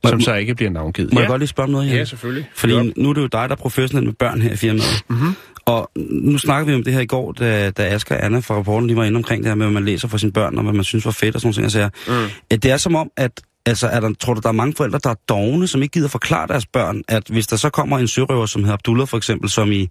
må- 0.04 0.10
som 0.10 0.20
så 0.20 0.34
ikke 0.34 0.54
bliver 0.54 0.70
navngivet. 0.70 1.12
Må 1.12 1.20
ja. 1.20 1.22
jeg 1.22 1.28
godt 1.28 1.40
lige 1.40 1.48
spørge 1.48 1.64
om 1.64 1.70
noget 1.70 1.88
her? 1.88 1.96
Ja, 1.96 2.04
selvfølgelig. 2.04 2.48
Fordi 2.54 2.92
nu 2.96 3.08
er 3.08 3.12
det 3.12 3.20
jo 3.22 3.26
dig, 3.26 3.48
der 3.48 3.54
er 3.54 3.56
professionel 3.56 4.04
med 4.04 4.12
børn 4.12 4.42
her 4.42 4.52
i 4.52 4.56
firmaet. 4.56 5.04
Mhm. 5.10 5.34
Og 5.66 5.90
nu 6.10 6.38
snakker 6.38 6.66
vi 6.66 6.74
om 6.74 6.82
det 6.84 6.92
her 6.92 7.00
i 7.00 7.06
går, 7.06 7.32
da, 7.32 7.70
da 7.70 7.82
Asger 7.86 8.16
og 8.16 8.24
Anna 8.24 8.38
fra 8.38 8.54
rapporten 8.54 8.88
de 8.88 8.96
var 8.96 9.04
inde 9.04 9.16
omkring 9.16 9.42
det 9.42 9.50
her 9.50 9.54
med, 9.54 9.66
hvad 9.66 9.74
man 9.74 9.84
læser 9.84 10.08
for 10.08 10.18
sine 10.18 10.32
børn, 10.32 10.56
og 10.56 10.62
hvad 10.62 10.72
man 10.72 10.84
synes 10.84 11.04
var 11.04 11.10
fedt 11.10 11.34
og 11.34 11.40
sådan 11.40 11.54
nogle 11.60 11.70
ting. 11.70 11.82
Jeg 11.82 11.90
Mm. 12.08 12.30
at 12.50 12.62
det 12.62 12.70
er 12.70 12.76
som 12.76 12.94
om, 12.94 13.10
at 13.16 13.40
altså, 13.66 13.86
er 13.86 14.00
der, 14.00 14.12
tror 14.20 14.34
du, 14.34 14.40
der 14.40 14.48
er 14.48 14.52
mange 14.52 14.74
forældre, 14.76 14.98
der 15.04 15.10
er 15.10 15.14
dogne, 15.28 15.66
som 15.66 15.82
ikke 15.82 15.92
gider 15.92 16.08
forklare 16.08 16.46
deres 16.48 16.66
børn, 16.66 17.02
at 17.08 17.22
hvis 17.28 17.46
der 17.46 17.56
så 17.56 17.70
kommer 17.70 17.98
en 17.98 18.08
sørøver, 18.08 18.46
som 18.46 18.62
hedder 18.62 18.74
Abdullah 18.74 19.08
for 19.08 19.16
eksempel, 19.16 19.50
som 19.50 19.72
i, 19.72 19.88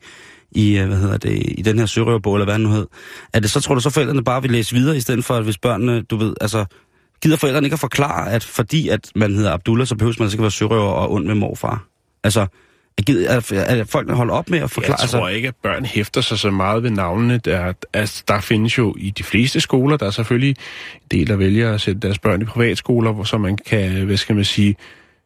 i, 0.52 0.78
øh, 0.78 0.88
hvad 0.88 0.98
hedder 0.98 1.18
det, 1.18 1.44
i 1.58 1.62
den 1.62 1.80
her 1.80 1.86
sørøverbog, 1.86 2.36
eller 2.36 2.46
hvad 2.46 2.54
han 2.54 2.62
nu 2.62 2.70
hed, 2.70 2.88
at 3.34 3.44
det 3.44 3.52
så 3.52 3.60
tror 3.62 3.76
du 3.76 3.82
så 3.82 3.90
forældrene 3.90 4.24
bare 4.24 4.42
vil 4.42 4.52
læse 4.52 4.76
videre, 4.76 4.98
i 4.98 5.00
stedet 5.00 5.26
for, 5.26 5.34
at 5.34 5.44
hvis 5.44 5.58
børnene, 5.58 6.02
du 6.02 6.18
ved, 6.18 6.34
altså, 6.42 6.66
gider 7.22 7.38
forældrene 7.38 7.66
ikke 7.66 7.74
at 7.74 7.80
forklare, 7.80 8.32
at 8.32 8.44
fordi 8.44 8.90
at 8.90 9.12
man 9.16 9.36
hedder 9.36 9.52
Abdullah, 9.52 9.88
så 9.88 9.96
behøver 9.96 10.16
man 10.20 10.26
altså 10.26 10.36
ikke 10.36 10.42
at 10.42 10.44
være 10.44 10.52
sørøver 10.52 10.92
og 10.92 11.12
ond 11.12 11.26
med 11.26 11.36
morfar. 11.36 11.86
Altså, 12.24 12.48
er, 13.08 13.54
er 13.68 13.84
folk 13.84 14.12
holder 14.12 14.34
op 14.34 14.50
med 14.50 14.60
at 14.60 14.72
forklare? 14.72 14.98
Jeg 15.02 15.10
tror 15.10 15.20
altså, 15.20 15.36
ikke, 15.36 15.48
at 15.48 15.56
børn 15.64 15.86
hæfter 15.86 16.22
sig 16.22 16.40
så 16.40 16.52
meget 16.52 16.84
ved 16.84 16.90
navnene. 16.90 17.38
Der, 17.38 17.74
altså, 17.94 18.24
der 18.28 18.40
findes 18.40 18.78
jo 18.78 18.96
i 18.98 19.10
de 19.10 19.24
fleste 19.24 19.62
skoler, 19.62 19.98
der 19.98 20.06
er 20.06 20.12
selvfølgelig 20.12 20.50
en 20.96 21.08
del, 21.12 21.28
der 21.28 21.36
vælger 21.36 21.74
at 21.74 21.82
sætte 21.82 22.02
deres 22.02 22.20
børn 22.20 22.42
i 22.42 22.46
privatskoler, 22.46 23.12
hvor 23.12 23.24
så 23.24 23.38
man 23.38 23.58
kan, 23.58 24.06
hvad 24.06 24.18
skal 24.18 24.36
man 24.36 24.46
sige, 24.46 24.76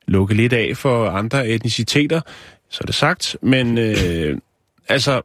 lukke 0.08 0.34
lidt 0.34 0.54
af 0.54 0.78
for 0.78 1.10
andre 1.10 1.48
etniciteter, 1.48 2.22
så 2.70 2.80
er 2.82 2.86
det 2.86 2.96
sagt. 2.96 3.38
Men 3.42 3.78
øh, 3.78 4.38
altså, 4.90 5.22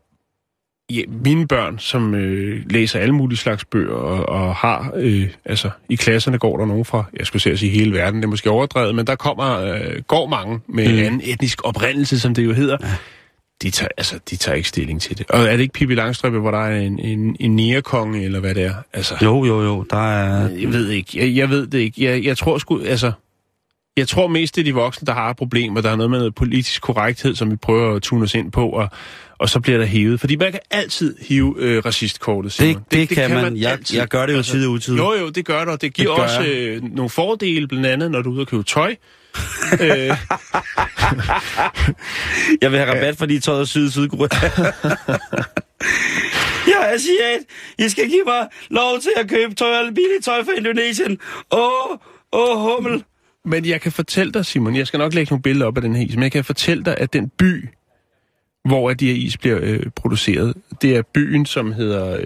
ja, 0.91 1.03
mine 1.25 1.49
børn, 1.49 1.79
som 1.79 2.15
øh, 2.15 2.63
læser 2.71 2.99
alle 2.99 3.15
mulige 3.15 3.39
slags 3.39 3.65
bøger, 3.65 3.95
og, 3.95 4.29
og 4.29 4.55
har, 4.55 4.93
øh, 4.97 5.29
altså 5.45 5.71
i 5.89 5.95
klasserne 5.95 6.39
går 6.39 6.57
der 6.59 6.67
nogen 6.67 6.85
fra, 6.85 7.05
jeg 7.19 7.27
skulle 7.27 7.59
sige 7.59 7.71
hele 7.71 7.93
verden, 7.93 8.21
det 8.21 8.25
er 8.27 8.31
måske 8.31 8.51
overdrevet, 8.51 8.95
men 8.95 9.07
der 9.07 9.15
kommer, 9.15 9.61
øh, 9.61 10.03
går 10.07 10.29
mange 10.29 10.61
med 10.69 10.89
mm. 10.93 10.99
anden 10.99 11.21
etnisk 11.25 11.61
oprindelse, 11.65 12.21
som 12.21 12.35
det 12.35 12.45
jo 12.45 12.53
hedder. 12.53 12.77
Ja. 12.83 12.89
De 13.63 13.71
tager, 13.71 13.89
altså, 13.97 14.19
de 14.31 14.37
tager 14.37 14.57
ikke 14.57 14.69
stilling 14.69 15.01
til 15.01 15.19
det. 15.19 15.31
Og 15.31 15.41
er 15.41 15.51
det 15.51 15.61
ikke 15.61 15.73
Pippi 15.73 15.95
Langstrømpe, 15.95 16.39
hvor 16.39 16.51
der 16.51 16.59
er 16.59 16.81
en, 16.81 16.99
en, 16.99 17.37
en 17.41 17.57
nærkonge, 17.57 18.25
eller 18.25 18.41
hvad 18.41 18.55
det 18.55 18.65
er? 18.65 18.75
Altså, 18.93 19.15
Jo, 19.23 19.45
jo, 19.45 19.63
jo, 19.63 19.85
der 19.91 20.13
er... 20.13 20.49
jeg 20.49 20.73
ved 20.73 20.89
ikke. 20.89 21.19
Jeg, 21.19 21.37
jeg 21.37 21.51
ved 21.51 21.67
det 21.67 21.79
ikke. 21.79 22.05
Jeg, 22.05 22.25
jeg 22.25 22.37
tror 22.37 22.59
sgu, 22.59 22.81
altså... 22.85 23.13
Jeg 23.97 24.09
tror 24.09 24.29
mest, 24.29 24.55
det 24.57 24.61
er 24.61 24.65
de 24.65 24.75
voksne, 24.75 25.07
der 25.07 25.13
har 25.13 25.33
problemer. 25.33 25.81
Der 25.81 25.91
er 25.91 25.97
noget 25.97 26.11
med 26.11 26.19
noget 26.19 26.35
politisk 26.35 26.83
korrekthed, 26.83 27.35
som 27.35 27.51
vi 27.51 27.57
prøver 27.57 27.97
at 27.97 28.03
tune 28.03 28.25
os 28.25 28.35
ind 28.35 28.53
på, 28.53 28.69
og, 28.69 28.89
og 29.39 29.49
så 29.49 29.61
bliver 29.61 29.79
der 29.79 29.87
hævet. 29.87 30.21
Fordi 30.21 30.37
man 30.37 30.51
kan 30.51 30.61
altid 30.71 31.17
hive 31.21 31.55
øh, 31.59 31.85
racistkortet, 31.85 32.53
Simon. 32.53 32.75
Det, 32.75 32.93
det, 32.93 33.09
det 33.09 33.17
kan 33.17 33.31
man. 33.31 33.57
Jeg, 33.57 33.73
altid. 33.73 33.99
jeg 33.99 34.09
gør 34.09 34.27
det 34.27 34.33
jo 34.33 34.37
altså, 34.37 34.53
tid 34.53 34.67
og 34.67 34.73
utid. 34.73 34.97
Jo, 34.97 35.15
jo, 35.21 35.29
det 35.29 35.45
gør 35.45 35.61
det, 35.61 35.69
og 35.69 35.81
det 35.81 35.95
giver 35.95 36.15
det 36.15 36.25
også 36.25 36.43
øh, 36.43 36.83
nogle 36.83 37.11
fordele, 37.11 37.69
blandt 37.69 37.87
andet, 37.87 38.11
når 38.11 38.23
du 38.23 38.31
er 38.31 38.35
ude 38.35 38.41
og 38.41 38.47
købe 38.47 38.63
tøj. 38.63 38.97
øh, 39.81 39.89
Jeg 42.63 42.71
vil 42.71 42.79
have 42.79 42.91
rabat, 42.91 43.17
fordi 43.17 43.41
tøjet 43.41 43.61
er 43.61 43.65
syd 43.65 43.91
Sydkorea. 43.91 44.29
Jeg 46.67 46.91
er 46.91 46.95
asiat. 46.95 47.41
I 47.79 47.89
skal 47.89 48.09
give 48.09 48.25
mig 48.27 48.49
lov 48.71 49.01
til 49.01 49.11
at 49.17 49.29
købe 49.29 49.55
tøj 49.55 49.85
billigt 49.85 50.25
tøj 50.25 50.45
fra 50.45 50.53
Indonesien. 50.57 51.19
Åh, 51.53 51.97
åh, 52.33 52.59
hummel. 52.61 53.05
Men 53.45 53.65
jeg 53.65 53.81
kan 53.81 53.93
fortælle 53.93 54.33
dig, 54.33 54.47
Simon, 54.47 54.77
jeg 54.77 54.87
skal 54.87 54.99
nok 54.99 55.15
lægge 55.15 55.31
nogle 55.31 55.43
billeder 55.43 55.67
op 55.67 55.77
af 55.77 55.83
den 55.83 55.97
her 55.97 56.07
is, 56.07 56.17
men 56.17 56.23
jeg 56.23 56.33
kan 56.33 56.45
fortælle 56.45 56.85
dig, 56.85 56.99
at 56.99 57.13
den 57.13 57.29
by, 57.29 57.69
hvor 58.65 58.93
de 58.93 59.07
her 59.07 59.15
is 59.15 59.37
bliver 59.37 59.59
øh, 59.63 59.81
produceret, 59.97 60.55
det 60.83 60.97
er 60.97 61.03
byen, 61.15 61.47
som 61.47 61.73
hedder... 61.73 62.17
Øh, 62.17 62.25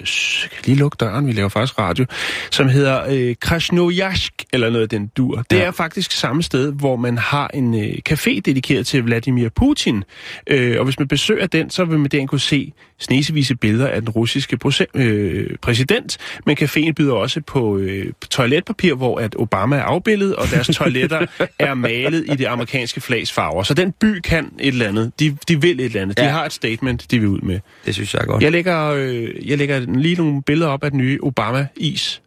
lige 0.65 0.79
lukke 0.79 0.97
døren, 1.01 1.27
vi 1.27 1.33
laver 1.33 1.49
faktisk 1.49 1.79
radio, 1.79 2.05
som 2.51 2.69
hedder 2.69 3.03
øh, 3.09 3.35
Krasnojarsk, 3.41 4.33
eller 4.53 4.71
noget 4.71 4.83
af 4.83 4.89
den 4.89 5.07
dur. 5.17 5.45
Det 5.51 5.57
Ja. 5.57 5.63
er 5.63 5.71
faktisk 5.71 6.13
samme 6.13 6.43
sted, 6.43 6.73
hvor 6.73 6.97
man 6.97 7.19
har 7.19 7.49
en 7.55 7.75
øh, 7.85 7.95
café 8.11 8.41
dedikeret 8.41 8.87
til 8.87 9.03
Vladimir 9.03 9.49
Putin. 9.49 10.05
Øh, 10.47 10.79
og 10.79 10.85
hvis 10.85 10.99
man 10.99 11.09
besøger 11.09 11.47
den, 11.47 11.71
så 11.71 11.85
vil 11.85 11.99
man 11.99 12.09
der 12.11 12.27
kunne 12.27 12.41
se 12.41 12.73
snesevise 12.99 13.55
billeder 13.57 13.89
af 13.89 14.01
den 14.01 14.09
russiske 14.11 14.59
øh, 14.95 15.47
præsident, 15.63 16.19
men 16.47 16.57
caféen 16.61 16.93
byder 16.93 17.13
også 17.13 17.41
på 17.41 17.79
øh, 17.79 18.13
toiletpapir, 18.31 18.95
hvor 18.95 19.19
at 19.19 19.37
Obama 19.39 19.77
er 19.77 19.83
afbildet, 19.83 20.37
og 20.37 20.47
deres 20.51 20.67
toiletter 20.79 21.27
er 21.59 21.75
malet 21.75 22.25
i 22.33 22.37
det 22.37 22.45
amerikanske 22.47 23.01
flags 23.01 23.33
farver. 23.33 23.63
Så 23.63 23.75
den 23.75 23.93
by 23.93 24.21
kan 24.21 24.53
et 24.61 24.69
eller 24.69 24.89
andet. 24.89 25.13
De, 25.21 25.37
de 25.49 25.61
vil 25.61 25.81
et 25.81 25.85
eller 25.85 26.03
andet. 26.03 26.19
De 26.19 26.24
Ja. 26.27 26.31
har 26.33 26.45
et 26.47 26.53
statement, 26.53 27.11
de 27.11 27.19
vil 27.19 27.29
ud 27.29 27.41
med. 27.41 27.61
Det 27.87 27.95
synes 27.95 28.15
jeg 28.15 28.21
er 28.23 28.27
godt. 28.27 28.43
Jeg 28.43 28.53
lægger, 28.53 28.91
øh, 28.97 29.49
jeg 29.49 29.59
lægger 29.59 29.81
lige 29.81 30.17
nogle 30.17 30.43
billeder 30.43 30.69
op 30.71 30.85
af 30.85 30.91
den 30.91 30.99
nye 31.01 31.19
Obama-is. 31.23 32.23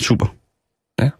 Super. 0.00 0.26
Ja. 1.00 1.10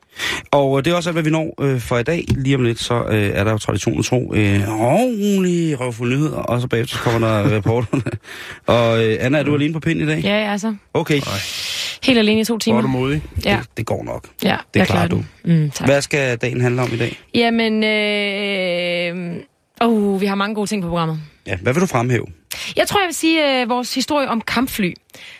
Og 0.51 0.79
øh, 0.79 0.85
det 0.85 0.91
er 0.91 0.97
også 0.97 1.09
alt, 1.11 1.15
hvad 1.15 1.23
vi 1.23 1.31
når 1.31 1.55
øh, 1.61 1.81
for 1.81 1.99
i 1.99 2.03
dag. 2.03 2.25
Lige 2.29 2.57
om 2.57 2.63
lidt, 2.63 2.79
så 2.79 3.05
øh, 3.05 3.15
er 3.35 3.45
der 3.45 3.51
jo 3.53 3.59
traditionen 3.59 4.03
tro 4.03 4.35
øh, 4.35 4.69
ordentlige 4.81 5.75
røvfulde 5.77 6.15
nyheder, 6.17 6.37
og 6.37 6.61
så 6.61 6.69
bagefter 6.69 6.99
kommer 6.99 7.29
der 7.29 7.35
rapporterne. 7.57 8.03
Og 8.67 9.05
øh, 9.05 9.17
Anna, 9.21 9.39
er 9.39 9.43
du 9.43 9.55
alene 9.55 9.73
på 9.73 9.81
pind 9.81 10.01
i 10.03 10.07
dag? 10.07 10.21
Ja, 10.25 10.39
ja, 10.45 10.53
altså. 10.53 10.75
Okay, 10.95 11.21
Helt 12.03 12.19
alene 12.19 12.41
i 12.41 12.45
to 12.45 12.53
Hvor 12.55 12.59
timer. 12.59 12.79
er 12.79 12.83
du 12.83 12.89
modig? 12.89 13.23
Ja, 13.45 13.59
det, 13.61 13.77
det 13.77 13.87
går 13.87 14.05
nok. 14.05 14.29
ja, 14.43 14.57
det 14.75 14.81
jeg 14.81 14.87
klarer 14.87 15.09
det. 15.09 15.27
Mm, 15.45 15.71
tak. 15.71 15.89
Hvad 15.89 16.03
skal 16.03 16.37
dagen 16.39 16.61
handle 16.61 16.83
om 16.83 16.89
i 16.93 16.97
dag? 16.97 17.19
Jamen, 17.35 17.85
øh, 17.85 19.37
oh, 19.81 20.21
vi 20.21 20.27
har 20.27 20.35
mange 20.35 20.55
gode 20.55 20.67
ting 20.67 20.83
på 20.83 20.89
programmet. 20.89 21.21
Ja, 21.47 21.57
hvad 21.57 21.73
vil 21.73 21.81
du 21.81 21.87
fremhæve? 21.87 22.27
Jeg 22.77 22.87
tror, 22.89 23.01
jeg 23.01 23.07
vil 23.07 23.15
sige 23.15 23.61
øh, 23.63 23.69
vores 23.69 23.95
historie 23.95 24.29
om 24.29 24.41
kampfly. 24.41 24.93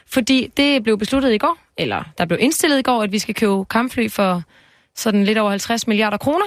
Fordi 0.07 0.51
det 0.57 0.83
blev 0.83 0.99
besluttet 0.99 1.33
i 1.33 1.39
går, 1.39 1.59
eller 1.77 2.05
der 2.19 2.25
blev 2.25 2.39
indstillet 2.43 2.79
i 2.79 2.83
går, 2.83 3.03
at 3.03 3.13
vi 3.13 3.19
skal 3.19 3.35
købe 3.35 3.65
kampfly 3.65 4.09
for 4.11 4.43
sådan 4.97 5.25
lidt 5.25 5.39
over 5.39 5.51
50 5.51 5.87
milliarder 5.87 6.17
kroner. 6.17 6.47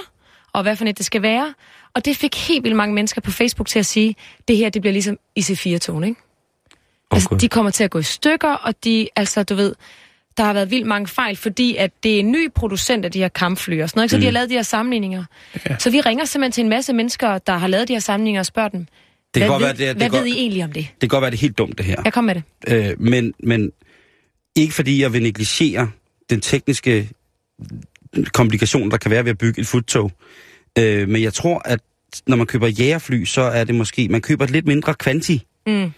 Og 0.52 0.62
hvad 0.62 0.76
for 0.76 0.84
net 0.84 0.98
det 0.98 1.06
skal 1.06 1.22
være. 1.22 1.54
Og 1.94 2.04
det 2.04 2.16
fik 2.16 2.48
helt 2.48 2.64
vildt 2.64 2.76
mange 2.76 2.94
mennesker 2.94 3.20
på 3.20 3.30
Facebook 3.30 3.68
til 3.68 3.78
at 3.78 3.86
sige, 3.86 4.16
det 4.48 4.56
her 4.56 4.68
det 4.70 4.82
bliver 4.82 4.92
ligesom 4.92 5.18
IC4-togene, 5.40 6.06
ikke? 6.06 6.20
Altså, 7.10 7.28
Okay. 7.32 7.40
de 7.40 7.48
kommer 7.48 7.70
til 7.70 7.84
at 7.84 7.90
gå 7.90 7.98
i 7.98 8.02
stykker, 8.02 8.52
og 8.52 8.84
de, 8.84 9.08
altså, 9.16 9.42
du 9.42 9.54
ved, 9.54 9.74
der 10.36 10.44
har 10.44 10.52
været 10.52 10.70
vildt 10.70 10.86
mange 10.86 11.06
fejl, 11.06 11.36
fordi 11.36 11.76
at 11.76 11.90
det 12.02 12.14
er 12.14 12.18
en 12.20 12.32
ny 12.32 12.52
producent 12.52 13.04
af 13.04 13.12
de 13.12 13.18
her 13.18 13.28
kampfly 13.28 13.82
og 13.82 13.88
sådan 13.88 13.98
noget, 13.98 14.04
ikke? 14.04 14.10
så 14.10 14.16
mm. 14.16 14.20
de 14.20 14.26
har 14.26 14.32
lavet 14.32 14.50
de 14.50 14.54
her 14.54 14.62
sammenligninger. 14.62 15.24
Ja. 15.70 15.76
Så 15.78 15.90
vi 15.90 16.00
ringer 16.00 16.24
simpelthen 16.24 16.52
til 16.52 16.62
en 16.62 16.68
masse 16.68 16.92
mennesker, 16.92 17.38
der 17.38 17.56
har 17.56 17.66
lavet 17.66 17.88
de 17.88 17.92
her 17.92 18.00
sammenligninger 18.00 18.40
og 18.40 18.46
spørger 18.46 18.68
dem, 18.68 18.86
Det 19.34 19.40
kan 19.40 19.42
hvad, 19.42 19.48
godt 19.48 19.60
ved, 19.60 19.66
være, 19.66 19.76
det 19.76 19.88
er- 19.88 19.92
det 19.92 19.96
hvad 20.02 20.10
ved 20.10 20.18
godt- 20.18 20.28
I 20.28 20.40
egentlig 20.40 20.64
om 20.64 20.72
det? 20.72 20.86
Det 20.90 21.00
kan 21.00 21.08
godt 21.08 21.22
være, 21.22 21.30
det 21.30 21.36
er 21.36 21.40
helt 21.40 21.58
dumt, 21.58 21.78
det 21.78 21.86
her. 21.86 21.96
Jeg 22.04 22.12
kom 22.12 22.24
med 22.24 22.34
det. 22.34 22.42
Øh, 22.68 23.00
men, 23.00 23.34
men 23.42 23.70
ikke 24.56 24.74
fordi 24.74 25.02
jeg 25.02 25.12
vil 25.12 25.22
negligere 25.22 25.90
den 26.30 26.40
tekniske 26.40 27.08
komplikation, 28.32 28.90
der 28.90 28.96
kan 28.96 29.10
være 29.10 29.24
ved 29.24 29.30
at 29.30 29.38
bygge 29.38 29.60
et 29.60 29.66
futtog. 29.66 30.12
Øh, 30.78 31.08
men 31.08 31.22
jeg 31.22 31.32
tror, 31.34 31.62
at 31.64 31.80
når 32.26 32.36
man 32.36 32.46
køber 32.46 32.66
jægerfly, 32.66 33.24
så 33.24 33.40
er 33.42 33.64
det 33.64 33.74
måske, 33.74 34.08
man 34.08 34.20
køber 34.20 34.44
et 34.44 34.50
lidt 34.50 34.66
mindre 34.66 34.94
kvanti. 34.94 35.46
Mm. 35.66 35.90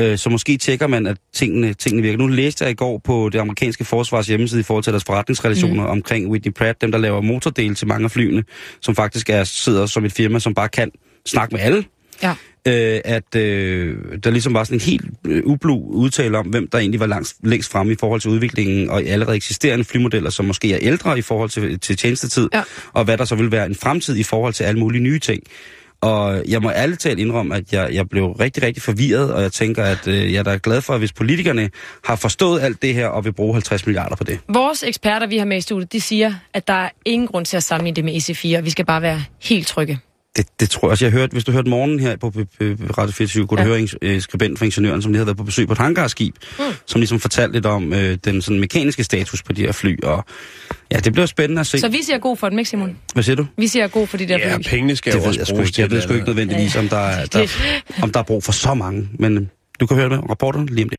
Øh, 0.00 0.18
så 0.18 0.30
måske 0.30 0.56
tjekker 0.56 0.86
man, 0.86 1.06
at 1.06 1.16
tingene, 1.34 1.74
tingene 1.74 2.02
virker. 2.02 2.18
Nu 2.18 2.26
læste 2.26 2.64
jeg 2.64 2.70
i 2.70 2.74
går 2.74 2.98
på 2.98 3.28
det 3.32 3.38
amerikanske 3.38 3.84
forsvars 3.84 4.26
hjemmeside 4.26 4.60
i 4.60 4.64
forhold 4.64 4.84
til 4.84 4.92
deres 4.92 5.04
forretningsrelationer 5.04 5.82
mm. 5.82 5.90
omkring 5.90 6.28
Whitney 6.30 6.52
Pratt, 6.52 6.80
dem 6.80 6.92
der 6.92 6.98
laver 6.98 7.20
motordele 7.20 7.74
til 7.74 7.86
mange 7.86 8.04
af 8.04 8.10
flyene, 8.10 8.44
som 8.80 8.94
faktisk 8.94 9.30
er, 9.30 9.44
sidder 9.44 9.86
som 9.86 10.04
et 10.04 10.12
firma, 10.12 10.38
som 10.38 10.54
bare 10.54 10.68
kan 10.68 10.90
snakke 11.26 11.54
med 11.54 11.60
alle 11.62 11.84
Ja. 12.22 12.34
Øh, 12.66 13.00
at 13.04 13.34
øh, 13.36 13.96
der 14.24 14.30
ligesom 14.30 14.54
var 14.54 14.64
sådan 14.64 14.76
en 14.76 14.80
helt 14.80 15.04
øh, 15.26 15.42
ublu 15.44 15.78
udtale 15.88 16.38
om, 16.38 16.46
hvem 16.46 16.68
der 16.68 16.78
egentlig 16.78 17.00
var 17.00 17.06
langs, 17.06 17.36
længst 17.42 17.70
fremme 17.72 17.92
i 17.92 17.96
forhold 18.00 18.20
til 18.20 18.30
udviklingen 18.30 18.90
og 18.90 19.02
allerede 19.02 19.36
eksisterende 19.36 19.84
flymodeller, 19.84 20.30
som 20.30 20.44
måske 20.44 20.72
er 20.74 20.78
ældre 20.82 21.18
i 21.18 21.22
forhold 21.22 21.50
til, 21.50 21.80
til 21.80 21.96
tjenestetid, 21.96 22.48
Ja. 22.54 22.62
og 22.92 23.04
hvad 23.04 23.18
der 23.18 23.24
så 23.24 23.34
vil 23.34 23.52
være 23.52 23.66
en 23.66 23.74
fremtid 23.74 24.16
i 24.16 24.22
forhold 24.22 24.52
til 24.54 24.64
alle 24.64 24.80
mulige 24.80 25.02
nye 25.02 25.18
ting. 25.18 25.42
Og 26.00 26.42
jeg 26.48 26.62
må 26.62 26.70
ærligt 26.70 27.00
talt 27.00 27.18
indrømme, 27.18 27.54
at 27.56 27.72
jeg, 27.72 27.88
jeg 27.92 28.08
blev 28.08 28.26
rigtig, 28.32 28.62
rigtig 28.62 28.82
forvirret, 28.82 29.32
og 29.32 29.42
jeg 29.42 29.52
tænker, 29.52 29.84
at 29.84 30.08
øh, 30.08 30.32
jeg 30.32 30.38
er 30.38 30.42
da 30.42 30.58
glad 30.62 30.80
for, 30.80 30.92
at 30.92 30.98
hvis 30.98 31.12
politikerne 31.12 31.70
har 32.04 32.16
forstået 32.16 32.60
alt 32.60 32.82
det 32.82 32.94
her 32.94 33.06
og 33.06 33.24
vil 33.24 33.32
bruge 33.32 33.52
50 33.54 33.86
milliarder 33.86 34.16
på 34.16 34.24
det. 34.24 34.38
Vores 34.48 34.82
eksperter, 34.82 35.26
vi 35.26 35.38
har 35.38 35.44
med 35.44 35.56
i 35.56 35.60
studiet, 35.60 35.92
de 35.92 36.00
siger, 36.00 36.34
at 36.54 36.68
der 36.68 36.74
er 36.74 36.88
ingen 37.04 37.28
grund 37.28 37.46
til 37.46 37.56
at 37.56 37.62
sammenligne 37.62 37.96
det 37.96 38.04
med 38.04 38.14
EC4, 38.14 38.58
og 38.58 38.64
vi 38.64 38.70
skal 38.70 38.84
bare 38.86 39.02
være 39.02 39.22
helt 39.42 39.66
trygge. 39.66 39.98
Det, 40.36 40.46
det 40.60 40.70
tror 40.70 40.88
jeg 40.88 40.90
også, 40.90 41.04
jeg 41.04 41.12
har 41.12 41.18
hørt. 41.18 41.30
Hvis 41.30 41.44
du 41.44 41.52
hørte 41.52 41.70
morgen 41.70 42.00
her 42.00 42.16
på, 42.16 42.32
Radio 42.98 43.12
24, 43.12 43.46
kunne 43.46 43.60
ja. 43.60 43.68
du 43.68 43.74
høre 43.74 43.88
øh, 44.02 44.20
skribent 44.20 44.58
fra 44.58 44.64
ingeniøren, 44.64 45.02
som 45.02 45.12
lige 45.12 45.18
havde 45.18 45.26
været 45.26 45.36
på 45.36 45.44
besøg 45.44 45.66
på 45.66 45.72
et 45.72 45.78
hangarskib, 45.78 46.34
mm. 46.58 46.64
som 46.86 47.00
ligesom 47.00 47.20
fortalte 47.20 47.52
lidt 47.52 47.66
om 47.66 47.92
øh, 47.92 48.18
den 48.24 48.42
sådan, 48.42 48.60
mekaniske 48.60 49.04
status 49.04 49.42
på 49.42 49.52
de 49.52 49.62
her 49.62 49.72
fly. 49.72 50.02
Og 50.02 50.24
ja, 50.92 50.96
det 50.96 51.12
bliver 51.12 51.26
spændende 51.26 51.60
at 51.60 51.66
se. 51.66 51.78
Så 51.80 51.88
vi 51.88 52.02
siger 52.02 52.18
god 52.18 52.36
for 52.36 52.48
dem, 52.48 52.58
ikke 52.58 52.70
Simon? 52.70 52.96
Hvad 53.12 53.22
siger 53.22 53.36
du? 53.36 53.46
Vi 53.56 53.66
siger 53.66 53.88
god 53.88 54.06
for 54.06 54.16
de 54.16 54.28
der 54.28 54.38
Ja, 54.38 54.56
fly. 54.56 54.62
pengene 54.62 54.96
skal 54.96 55.12
Det 55.12 55.18
jo 55.18 55.24
også 55.24 55.40
jeg 55.40 55.46
bruges 55.50 55.68
ikke. 55.68 55.80
Jeg 55.80 55.88
til 55.88 55.96
ved 55.96 56.02
sgu 56.02 56.12
ikke 56.12 56.26
nødvendigvis, 56.26 56.76
om 56.76 56.88
der, 56.88 56.96
er, 56.96 57.26
der, 57.26 57.46
om 58.02 58.12
der 58.12 58.20
er 58.20 58.24
brug 58.24 58.44
for 58.44 58.52
så 58.52 58.74
mange. 58.74 59.08
Men 59.18 59.38
øh, 59.38 59.46
du 59.80 59.86
kan 59.86 59.96
høre 59.96 60.08
det. 60.08 60.30
Rapporterne 60.30 60.66
lige 60.66 60.84
om 60.84 60.88
det. 60.88 60.98